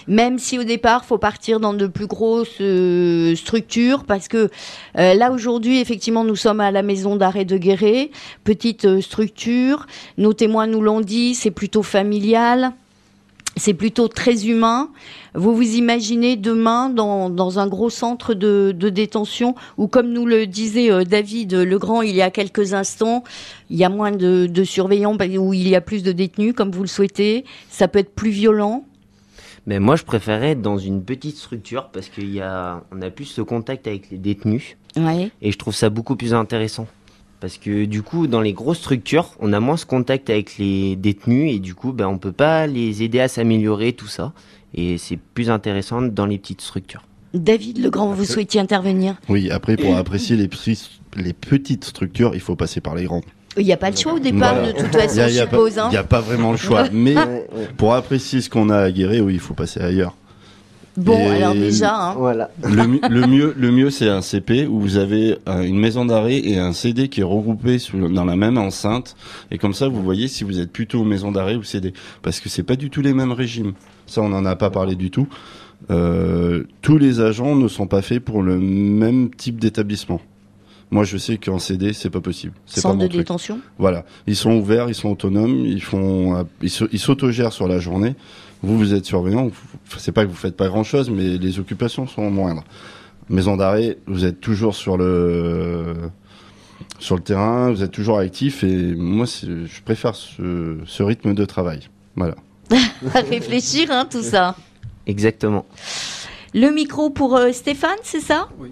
Même 0.07 0.39
si 0.39 0.57
au 0.57 0.63
départ, 0.63 1.05
faut 1.05 1.17
partir 1.17 1.59
dans 1.59 1.73
de 1.73 1.87
plus 1.87 2.07
grosses 2.07 2.57
euh, 2.61 3.35
structures, 3.35 4.03
parce 4.03 4.27
que 4.27 4.49
euh, 4.97 5.13
là 5.13 5.31
aujourd'hui, 5.31 5.79
effectivement, 5.79 6.23
nous 6.23 6.35
sommes 6.35 6.59
à 6.59 6.71
la 6.71 6.81
maison 6.81 7.15
d'arrêt 7.15 7.45
de 7.45 7.57
Guéret, 7.57 8.11
petite 8.43 8.85
euh, 8.85 9.01
structure. 9.01 9.85
Nos 10.17 10.33
témoins 10.33 10.67
nous 10.67 10.81
l'ont 10.81 11.01
dit, 11.01 11.35
c'est 11.35 11.51
plutôt 11.51 11.83
familial 11.83 12.73
c'est 13.55 13.73
plutôt 13.73 14.07
très 14.07 14.47
humain. 14.47 14.89
Vous 15.33 15.55
vous 15.55 15.75
imaginez 15.75 16.35
demain 16.35 16.89
dans, 16.89 17.29
dans 17.29 17.59
un 17.59 17.67
gros 17.67 17.89
centre 17.89 18.33
de, 18.33 18.73
de, 18.77 18.89
détention 18.89 19.55
où, 19.77 19.87
comme 19.87 20.11
nous 20.11 20.25
le 20.25 20.47
disait 20.47 20.91
euh, 20.91 21.03
David 21.03 21.53
Legrand 21.53 22.01
il 22.01 22.15
y 22.15 22.21
a 22.21 22.31
quelques 22.31 22.73
instants, 22.73 23.23
il 23.69 23.77
y 23.77 23.83
a 23.83 23.89
moins 23.89 24.11
de, 24.11 24.45
de 24.47 24.63
surveillants, 24.63 25.15
où 25.15 25.53
il 25.53 25.67
y 25.67 25.75
a 25.75 25.81
plus 25.81 26.03
de 26.03 26.11
détenus, 26.11 26.53
comme 26.53 26.71
vous 26.71 26.81
le 26.81 26.87
souhaitez. 26.87 27.45
Ça 27.69 27.87
peut 27.87 27.99
être 27.99 28.13
plus 28.13 28.31
violent. 28.31 28.85
Mais 29.67 29.79
moi, 29.79 29.95
je 29.95 30.03
préférais 30.03 30.51
être 30.51 30.61
dans 30.61 30.77
une 30.77 31.03
petite 31.03 31.37
structure 31.37 31.89
parce 31.89 32.09
y 32.17 32.41
a, 32.41 32.83
on 32.91 33.01
a 33.01 33.09
plus 33.09 33.25
ce 33.25 33.41
contact 33.41 33.87
avec 33.87 34.11
les 34.11 34.17
détenus. 34.17 34.77
Ouais. 34.95 35.31
Et 35.41 35.51
je 35.51 35.57
trouve 35.57 35.75
ça 35.75 35.89
beaucoup 35.89 36.15
plus 36.15 36.33
intéressant. 36.33 36.87
Parce 37.39 37.57
que 37.57 37.85
du 37.85 38.01
coup, 38.01 38.27
dans 38.27 38.41
les 38.41 38.53
grosses 38.53 38.79
structures, 38.79 39.35
on 39.39 39.53
a 39.53 39.59
moins 39.59 39.77
ce 39.77 39.85
contact 39.85 40.29
avec 40.29 40.57
les 40.57 40.95
détenus 40.95 41.53
et 41.53 41.59
du 41.59 41.75
coup, 41.75 41.91
ben, 41.91 42.07
on 42.07 42.17
peut 42.17 42.31
pas 42.31 42.65
les 42.67 43.03
aider 43.03 43.19
à 43.19 43.27
s'améliorer, 43.27 43.93
tout 43.93 44.07
ça. 44.07 44.33
Et 44.73 44.97
c'est 44.97 45.17
plus 45.17 45.49
intéressant 45.49 46.01
dans 46.01 46.25
les 46.25 46.37
petites 46.37 46.61
structures. 46.61 47.03
David 47.33 47.83
Legrand, 47.83 48.13
vous 48.13 48.25
souhaitiez 48.25 48.61
intervenir? 48.61 49.15
Oui, 49.29 49.51
après, 49.51 49.75
pour 49.75 49.95
apprécier 49.95 50.37
les, 50.37 50.49
les 51.17 51.33
petites 51.33 51.85
structures, 51.85 52.31
il 52.33 52.39
faut 52.39 52.55
passer 52.55 52.81
par 52.81 52.95
les 52.95 53.03
grandes. 53.03 53.23
Il 53.57 53.65
n'y 53.65 53.73
a 53.73 53.77
pas 53.77 53.89
le 53.89 53.95
choix 53.95 54.13
au 54.13 54.19
départ, 54.19 54.61
de 54.61 54.71
toute 54.71 54.93
façon, 54.93 55.21
je 55.27 55.41
suppose. 55.41 55.79
Il 55.85 55.91
n'y 55.91 55.97
a 55.97 56.03
pas 56.03 56.21
vraiment 56.21 56.51
le 56.51 56.57
choix. 56.57 56.89
Mais 56.93 57.15
pour 57.77 57.93
apprécier 57.93 58.41
ce 58.41 58.49
qu'on 58.49 58.69
a 58.69 58.77
à 58.77 58.91
guérir, 58.91 59.23
oui, 59.23 59.35
il 59.35 59.39
faut 59.39 59.53
passer 59.53 59.81
ailleurs. 59.81 60.15
Bon, 60.97 61.29
alors 61.29 61.53
déjà, 61.53 61.93
hein. 61.93 62.15
voilà. 62.17 62.49
Le, 62.63 62.99
le, 63.09 63.27
mieux, 63.27 63.53
le 63.57 63.71
mieux, 63.71 63.89
c'est 63.89 64.07
un 64.07 64.21
CP 64.21 64.65
où 64.65 64.79
vous 64.79 64.97
avez 64.97 65.37
une 65.45 65.77
maison 65.77 66.05
d'arrêt 66.05 66.37
et 66.37 66.57
un 66.57 66.73
CD 66.73 67.09
qui 67.09 67.21
est 67.21 67.25
regroupé 67.25 67.77
dans 67.93 68.25
la 68.25 68.35
même 68.35 68.57
enceinte. 68.57 69.15
Et 69.51 69.57
comme 69.57 69.73
ça, 69.73 69.87
vous 69.87 70.01
voyez 70.01 70.27
si 70.27 70.43
vous 70.43 70.59
êtes 70.59 70.71
plutôt 70.71 71.03
maison 71.03 71.31
d'arrêt 71.31 71.55
ou 71.55 71.63
CD, 71.63 71.93
parce 72.21 72.39
que 72.39 72.49
c'est 72.49 72.63
pas 72.63 72.75
du 72.75 72.89
tout 72.89 73.01
les 73.01 73.13
mêmes 73.13 73.33
régimes. 73.33 73.73
Ça, 74.07 74.21
on 74.21 74.29
n'en 74.29 74.45
a 74.45 74.55
pas 74.55 74.69
parlé 74.69 74.95
du 74.95 75.11
tout. 75.11 75.27
Euh, 75.91 76.63
tous 76.81 76.97
les 76.97 77.19
agents 77.19 77.55
ne 77.55 77.67
sont 77.67 77.87
pas 77.87 78.01
faits 78.01 78.23
pour 78.23 78.41
le 78.41 78.57
même 78.57 79.29
type 79.29 79.59
d'établissement. 79.59 80.21
Moi, 80.91 81.03
je 81.03 81.17
sais 81.17 81.37
qu'en 81.37 81.59
CD, 81.59 81.93
c'est 81.93 82.09
pas 82.09 82.21
possible. 82.21 82.53
Centre 82.65 82.97
pas 82.97 83.07
de 83.07 83.17
détention? 83.17 83.59
Voilà, 83.79 84.05
ils 84.27 84.35
sont 84.35 84.51
ouverts, 84.51 84.87
ils 84.87 84.95
sont 84.95 85.09
autonomes, 85.09 85.65
ils 85.65 85.81
font, 85.81 86.45
ils 86.61 86.99
s'autogèrent 86.99 87.53
sur 87.53 87.67
la 87.67 87.79
journée. 87.79 88.15
Vous, 88.65 88.79
vous 88.79 88.93
êtes 88.95 89.05
surveillant. 89.05 89.51
C'est 89.97 90.11
pas 90.11 90.25
que 90.25 90.29
vous 90.29 90.35
faites 90.35 90.57
pas 90.57 90.67
grand 90.67 90.83
chose, 90.83 91.11
mais 91.11 91.37
les 91.37 91.59
occupations 91.59 92.07
sont 92.07 92.31
moindres. 92.31 92.63
Maison 93.29 93.57
d'arrêt, 93.57 93.97
vous 94.07 94.25
êtes 94.25 94.41
toujours 94.41 94.75
sur 94.75 94.97
le 94.97 95.93
sur 96.99 97.15
le 97.15 97.21
terrain, 97.21 97.71
vous 97.71 97.83
êtes 97.83 97.91
toujours 97.91 98.17
actif 98.17 98.63
et 98.63 98.95
moi, 98.95 99.25
je 99.25 99.81
préfère 99.83 100.15
ce, 100.15 100.77
ce, 100.85 101.03
rythme 101.03 101.33
de 101.33 101.45
travail. 101.45 101.89
Voilà. 102.15 102.35
à 103.13 103.19
réfléchir, 103.21 103.91
hein, 103.91 104.07
tout 104.09 104.23
ça. 104.23 104.55
Exactement. 105.05 105.65
Le 106.53 106.69
micro 106.71 107.11
pour 107.11 107.35
euh, 107.35 107.51
Stéphane, 107.51 107.99
c'est 108.01 108.21
ça? 108.21 108.49
Oui. 108.57 108.71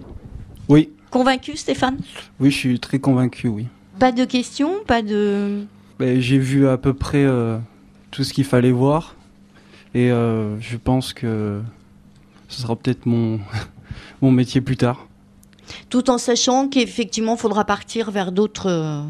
Oui. 0.68 0.90
Convaincu, 1.10 1.56
Stéphane? 1.56 1.98
Oui, 2.40 2.50
je 2.50 2.56
suis 2.56 2.80
très 2.80 2.98
convaincu, 2.98 3.46
oui. 3.46 3.66
Pas 4.00 4.10
de 4.10 4.24
questions, 4.24 4.72
pas 4.86 5.02
de. 5.02 5.64
Ben, 6.00 6.20
J'ai 6.20 6.38
vu 6.38 6.66
à 6.66 6.78
peu 6.78 6.94
près 6.94 7.24
euh, 7.24 7.58
tout 8.10 8.24
ce 8.24 8.32
qu'il 8.32 8.44
fallait 8.44 8.72
voir. 8.72 9.14
Et 9.94 10.10
euh, 10.10 10.58
je 10.60 10.76
pense 10.76 11.12
que 11.12 11.62
ce 12.48 12.62
sera 12.62 12.76
peut-être 12.76 13.06
mon, 13.06 13.40
mon 14.22 14.30
métier 14.30 14.60
plus 14.60 14.76
tard. 14.76 15.06
Tout 15.88 16.10
en 16.10 16.18
sachant 16.18 16.68
qu'effectivement, 16.68 17.34
il 17.34 17.38
faudra 17.38 17.64
partir 17.64 18.10
vers 18.10 18.32
d'autres 18.32 19.04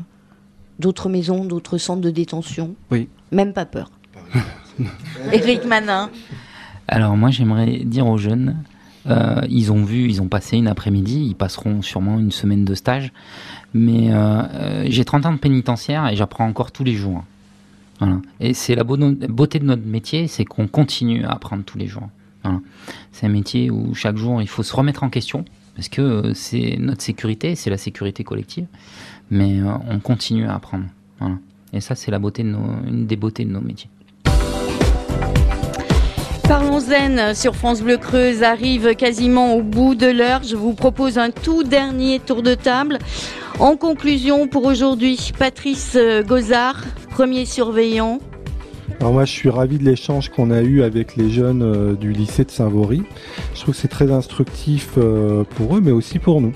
d'autres 0.79 1.09
maisons, 1.09 1.45
d'autres 1.45 1.79
centres 1.79 2.01
de 2.01 2.11
détention. 2.11 2.75
Oui. 2.91 3.09
Même 3.33 3.53
pas 3.53 3.67
peur. 3.67 3.91
Éric 5.33 5.65
Manin. 5.65 6.11
Alors 6.89 7.17
moi, 7.17 7.31
j'aimerais 7.31 7.79
dire 7.79 8.07
aux 8.07 8.19
jeunes, 8.19 8.63
euh, 9.07 9.41
ils 9.49 9.73
ont 9.73 9.85
vu, 9.85 10.09
ils 10.09 10.21
ont 10.23 10.29
passé 10.29 10.57
une 10.57 10.69
après-midi, 10.69 11.27
ils 11.27 11.35
passeront 11.35 11.83
sûrement 11.83 12.19
une 12.19 12.31
semaine 12.31 12.65
de 12.65 12.75
stage. 12.75 13.13
Mais 13.73 14.13
euh, 14.13 14.43
euh, 14.55 14.87
j'ai 14.89 15.05
30 15.05 15.27
ans 15.27 15.33
de 15.33 15.39
pénitentiaire 15.39 16.09
et 16.09 16.17
j'apprends 16.17 16.47
encore 16.47 16.73
tous 16.73 16.85
les 16.85 16.95
jours. 16.95 17.25
Et 18.41 18.55
c'est 18.55 18.75
la 18.75 18.85
beauté 18.85 19.59
de 19.59 19.65
notre 19.65 19.87
métier, 19.87 20.27
c'est 20.29 20.45
qu'on 20.45 20.67
continue 20.67 21.25
à 21.25 21.33
apprendre 21.33 21.65
tous 21.65 21.79
les 21.79 21.87
jours. 21.87 22.09
C'est 23.13 23.27
un 23.27 23.31
métier 23.31 23.71
où 23.71 23.95
chaque 23.95 24.17
jour 24.17 24.43
il 24.43 24.49
faut 24.49 24.63
se 24.63 24.77
remettre 24.77 25.03
en 25.03 25.09
question 25.09 25.45
parce 25.77 25.89
que 25.89 26.33
c'est 26.35 26.77
notre 26.79 27.03
sécurité, 27.03 27.55
c'est 27.55 27.71
la 27.71 27.79
sécurité 27.79 28.23
collective, 28.23 28.67
mais 29.31 29.61
on 29.89 29.99
continue 29.99 30.47
à 30.47 30.55
apprendre. 30.55 30.85
Et 31.73 31.81
ça, 31.81 31.95
c'est 31.95 32.11
la 32.11 32.19
beauté 32.19 32.43
une 32.43 33.07
des 33.07 33.17
beautés 33.17 33.45
de 33.45 33.51
nos 33.51 33.61
métiers. 33.61 33.91
Parlons 36.49 36.81
Zen 36.81 37.35
sur 37.35 37.57
France 37.57 37.81
Bleu 37.81 37.97
Creuse 37.97 38.43
arrive 38.43 38.95
quasiment 38.95 39.55
au 39.55 39.63
bout 39.63 39.95
de 39.95 40.07
l'heure. 40.07 40.43
Je 40.43 40.57
vous 40.57 40.75
propose 40.75 41.17
un 41.17 41.31
tout 41.31 41.63
dernier 41.63 42.21
tour 42.21 42.43
de 42.43 42.55
table. 42.55 42.99
En 43.59 43.77
conclusion 43.77 44.47
pour 44.47 44.67
aujourd'hui, 44.67 45.33
Patrice 45.39 45.97
Gozard, 46.27 46.85
premier 47.11 47.47
surveillant. 47.47 48.19
Alors 49.01 49.13
moi, 49.13 49.25
je 49.25 49.33
suis 49.33 49.51
ravi 49.51 49.79
de 49.79 49.85
l'échange 49.85 50.29
qu'on 50.29 50.51
a 50.51 50.61
eu 50.61 50.83
avec 50.83 51.17
les 51.17 51.31
jeunes 51.31 51.63
euh, 51.63 51.95
du 51.95 52.13
lycée 52.13 52.45
de 52.45 52.51
Saint-Vaury. 52.51 53.03
Je 53.55 53.61
trouve 53.61 53.75
que 53.75 53.81
c'est 53.81 53.89
très 53.89 54.11
instructif 54.13 54.91
euh, 54.99 55.45
pour 55.57 55.77
eux, 55.77 55.81
mais 55.83 55.91
aussi 55.91 56.19
pour 56.19 56.41
nous. 56.41 56.53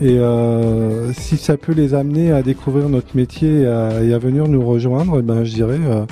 Et 0.00 0.18
euh, 0.18 1.12
si 1.12 1.36
ça 1.36 1.56
peut 1.56 1.72
les 1.72 1.94
amener 1.94 2.32
à 2.32 2.42
découvrir 2.42 2.88
notre 2.88 3.16
métier 3.16 3.62
et 3.62 3.66
à, 3.66 4.02
et 4.02 4.12
à 4.12 4.18
venir 4.18 4.48
nous 4.48 4.64
rejoindre, 4.66 5.18
eh 5.20 5.22
ben, 5.22 5.44
je 5.44 5.54
dirais 5.54 5.78
euh, 5.80 6.04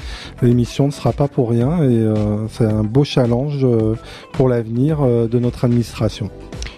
l'émission 0.43 0.87
ne 0.87 0.93
sera 0.93 1.13
pas 1.13 1.29
pour 1.29 1.51
rien 1.51 1.83
et 1.83 1.99
euh, 1.99 2.47
c'est 2.49 2.67
un 2.67 2.85
beau 2.85 3.05
challenge 3.05 3.65
euh, 3.65 3.95
pour 4.33 4.49
l'avenir 4.49 4.99
euh, 5.03 5.27
de 5.27 5.39
notre 5.39 5.65
administration. 5.65 6.31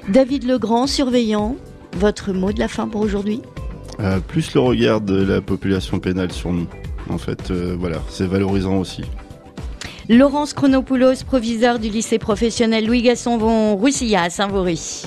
David 0.09 0.45
Legrand, 0.45 0.87
surveillant, 0.87 1.57
votre 1.99 2.33
mot 2.33 2.53
de 2.53 2.59
la 2.59 2.69
fin 2.69 2.89
pour 2.89 3.03
aujourd'hui? 3.03 3.43
Euh, 4.01 4.19
plus 4.21 4.55
le 4.55 4.61
regard 4.61 5.01
de 5.01 5.23
la 5.23 5.41
population 5.41 5.99
pénale 5.99 6.33
sur 6.33 6.53
nous. 6.53 6.67
En 7.11 7.19
fait, 7.19 7.51
euh, 7.51 7.77
voilà, 7.79 7.99
c'est 8.09 8.27
valorisant 8.27 8.79
aussi. 8.79 9.03
Laurence 10.09 10.53
Chronopoulos, 10.53 11.25
proviseur 11.27 11.79
du 11.79 11.89
lycée 11.89 12.19
professionnel 12.19 12.87
Louis 12.87 13.03
Gasson 13.03 13.39
von 13.39 13.77
Roussilla 13.77 14.23
à 14.23 14.31
Saint-Vaury. 14.31 15.05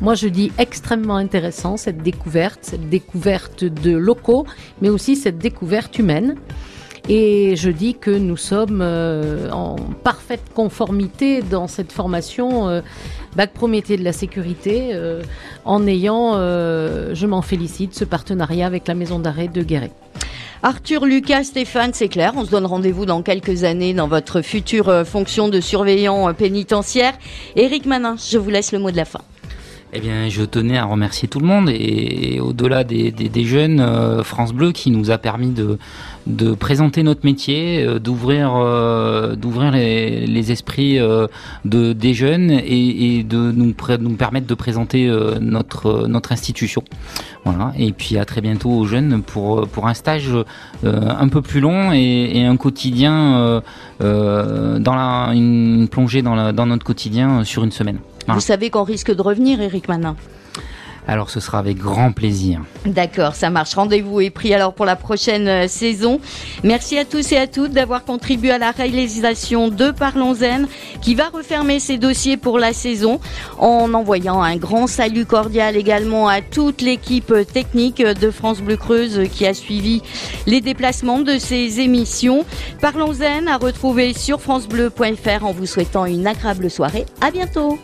Moi, 0.00 0.14
je 0.14 0.28
dis 0.28 0.52
extrêmement 0.58 1.16
intéressant 1.16 1.76
cette 1.76 2.02
découverte, 2.02 2.60
cette 2.62 2.88
découverte 2.88 3.64
de 3.64 3.96
locaux, 3.96 4.46
mais 4.80 4.90
aussi 4.90 5.16
cette 5.16 5.38
découverte 5.38 5.98
humaine. 5.98 6.36
Et 7.08 7.56
je 7.56 7.70
dis 7.70 7.94
que 7.94 8.10
nous 8.10 8.36
sommes 8.36 8.80
euh, 8.82 9.50
en 9.50 9.76
parfaite 10.04 10.42
conformité 10.54 11.40
dans 11.40 11.66
cette 11.66 11.90
formation 11.90 12.68
euh, 12.68 12.82
Bac 13.34 13.52
Pro 13.54 13.66
métier 13.66 13.96
de 13.96 14.04
la 14.04 14.12
sécurité, 14.12 14.90
euh, 14.92 15.22
en 15.64 15.86
ayant, 15.86 16.32
euh, 16.34 17.14
je 17.14 17.26
m'en 17.26 17.40
félicite, 17.40 17.94
ce 17.94 18.04
partenariat 18.04 18.66
avec 18.66 18.86
la 18.86 18.94
maison 18.94 19.18
d'arrêt 19.18 19.48
de 19.48 19.62
Guéret. 19.62 19.90
Arthur, 20.62 21.04
Lucas, 21.06 21.44
Stéphane, 21.44 21.92
c'est 21.94 22.08
clair, 22.08 22.32
on 22.36 22.44
se 22.44 22.50
donne 22.50 22.66
rendez-vous 22.66 23.06
dans 23.06 23.22
quelques 23.22 23.62
années 23.62 23.94
dans 23.94 24.08
votre 24.08 24.42
future 24.42 24.88
euh, 24.88 25.04
fonction 25.04 25.48
de 25.48 25.60
surveillant 25.60 26.28
euh, 26.28 26.32
pénitentiaire. 26.32 27.12
Éric 27.54 27.86
Manin, 27.86 28.16
je 28.16 28.38
vous 28.38 28.50
laisse 28.50 28.72
le 28.72 28.80
mot 28.80 28.90
de 28.90 28.96
la 28.96 29.04
fin. 29.04 29.20
Eh 29.92 30.00
bien, 30.00 30.28
je 30.28 30.42
tenais 30.42 30.76
à 30.76 30.84
remercier 30.84 31.28
tout 31.28 31.38
le 31.38 31.46
monde 31.46 31.70
et, 31.70 32.40
au-delà 32.40 32.82
des, 32.84 33.44
jeunes, 33.44 33.80
euh, 33.80 34.22
France 34.22 34.52
Bleu 34.52 34.72
qui 34.72 34.90
nous 34.90 35.10
a 35.10 35.16
permis 35.16 35.50
de, 35.50 35.78
de 36.28 36.52
présenter 36.54 37.02
notre 37.02 37.24
métier, 37.24 37.84
euh, 37.84 37.98
d'ouvrir 37.98 38.52
euh, 38.54 39.34
d'ouvrir 39.34 39.72
les, 39.72 40.52
esprits 40.52 40.98
de, 40.98 41.92
des 41.92 42.14
jeunes 42.14 42.50
et, 42.50 43.24
de 43.24 43.52
nous, 43.52 43.74
permettre 44.14 44.46
de 44.46 44.54
présenter 44.54 45.10
notre, 45.40 46.08
institution. 46.30 46.82
Et 47.76 47.92
puis 47.92 48.18
à 48.18 48.24
très 48.24 48.40
bientôt 48.40 48.70
aux 48.70 48.86
jeunes 48.86 49.22
pour, 49.22 49.66
pour 49.68 49.88
un 49.88 49.94
stage 49.94 50.30
un 50.84 51.28
peu 51.28 51.42
plus 51.42 51.60
long 51.60 51.92
et, 51.92 52.44
un 52.44 52.56
quotidien, 52.56 53.62
dans 54.00 54.94
la, 54.94 55.32
une 55.34 55.88
plongée 55.90 56.22
dans, 56.22 56.34
la, 56.34 56.52
dans 56.52 56.66
notre 56.66 56.84
quotidien 56.84 57.44
sur 57.44 57.64
une 57.64 57.72
semaine. 57.72 57.98
Vous 58.28 58.40
savez 58.40 58.70
qu'on 58.70 58.84
risque 58.84 59.14
de 59.14 59.22
revenir, 59.22 59.60
Eric 59.60 59.88
Manin. 59.88 60.16
Alors 61.08 61.30
ce 61.30 61.40
sera 61.40 61.58
avec 61.58 61.78
grand 61.78 62.12
plaisir. 62.12 62.60
D'accord, 62.84 63.34
ça 63.34 63.48
marche. 63.48 63.74
Rendez-vous 63.74 64.20
est 64.20 64.28
pris 64.28 64.52
alors 64.52 64.74
pour 64.74 64.84
la 64.84 64.94
prochaine 64.94 65.48
euh, 65.48 65.66
saison. 65.66 66.20
Merci 66.62 66.98
à 66.98 67.06
tous 67.06 67.32
et 67.32 67.38
à 67.38 67.46
toutes 67.46 67.72
d'avoir 67.72 68.04
contribué 68.04 68.50
à 68.50 68.58
la 68.58 68.72
réalisation 68.72 69.68
de 69.68 69.90
Parlons 69.90 70.34
Zen 70.34 70.68
qui 71.00 71.14
va 71.14 71.30
refermer 71.30 71.80
ses 71.80 71.96
dossiers 71.96 72.36
pour 72.36 72.58
la 72.58 72.74
saison 72.74 73.20
en 73.58 73.94
envoyant 73.94 74.42
un 74.42 74.56
grand 74.56 74.86
salut 74.86 75.24
cordial 75.24 75.76
également 75.76 76.28
à 76.28 76.42
toute 76.42 76.82
l'équipe 76.82 77.32
technique 77.54 78.02
de 78.02 78.30
France 78.30 78.60
Bleu 78.60 78.76
Creuse 78.76 79.22
qui 79.32 79.46
a 79.46 79.54
suivi 79.54 80.02
les 80.46 80.60
déplacements 80.60 81.20
de 81.20 81.38
ces 81.38 81.80
émissions. 81.80 82.44
Parlons 82.82 83.14
Zen 83.14 83.48
à 83.48 83.56
retrouver 83.56 84.12
sur 84.12 84.42
francebleu.fr 84.42 85.46
en 85.46 85.52
vous 85.52 85.66
souhaitant 85.66 86.04
une 86.04 86.26
agréable 86.26 86.70
soirée. 86.70 87.06
À 87.22 87.30
bientôt. 87.30 87.78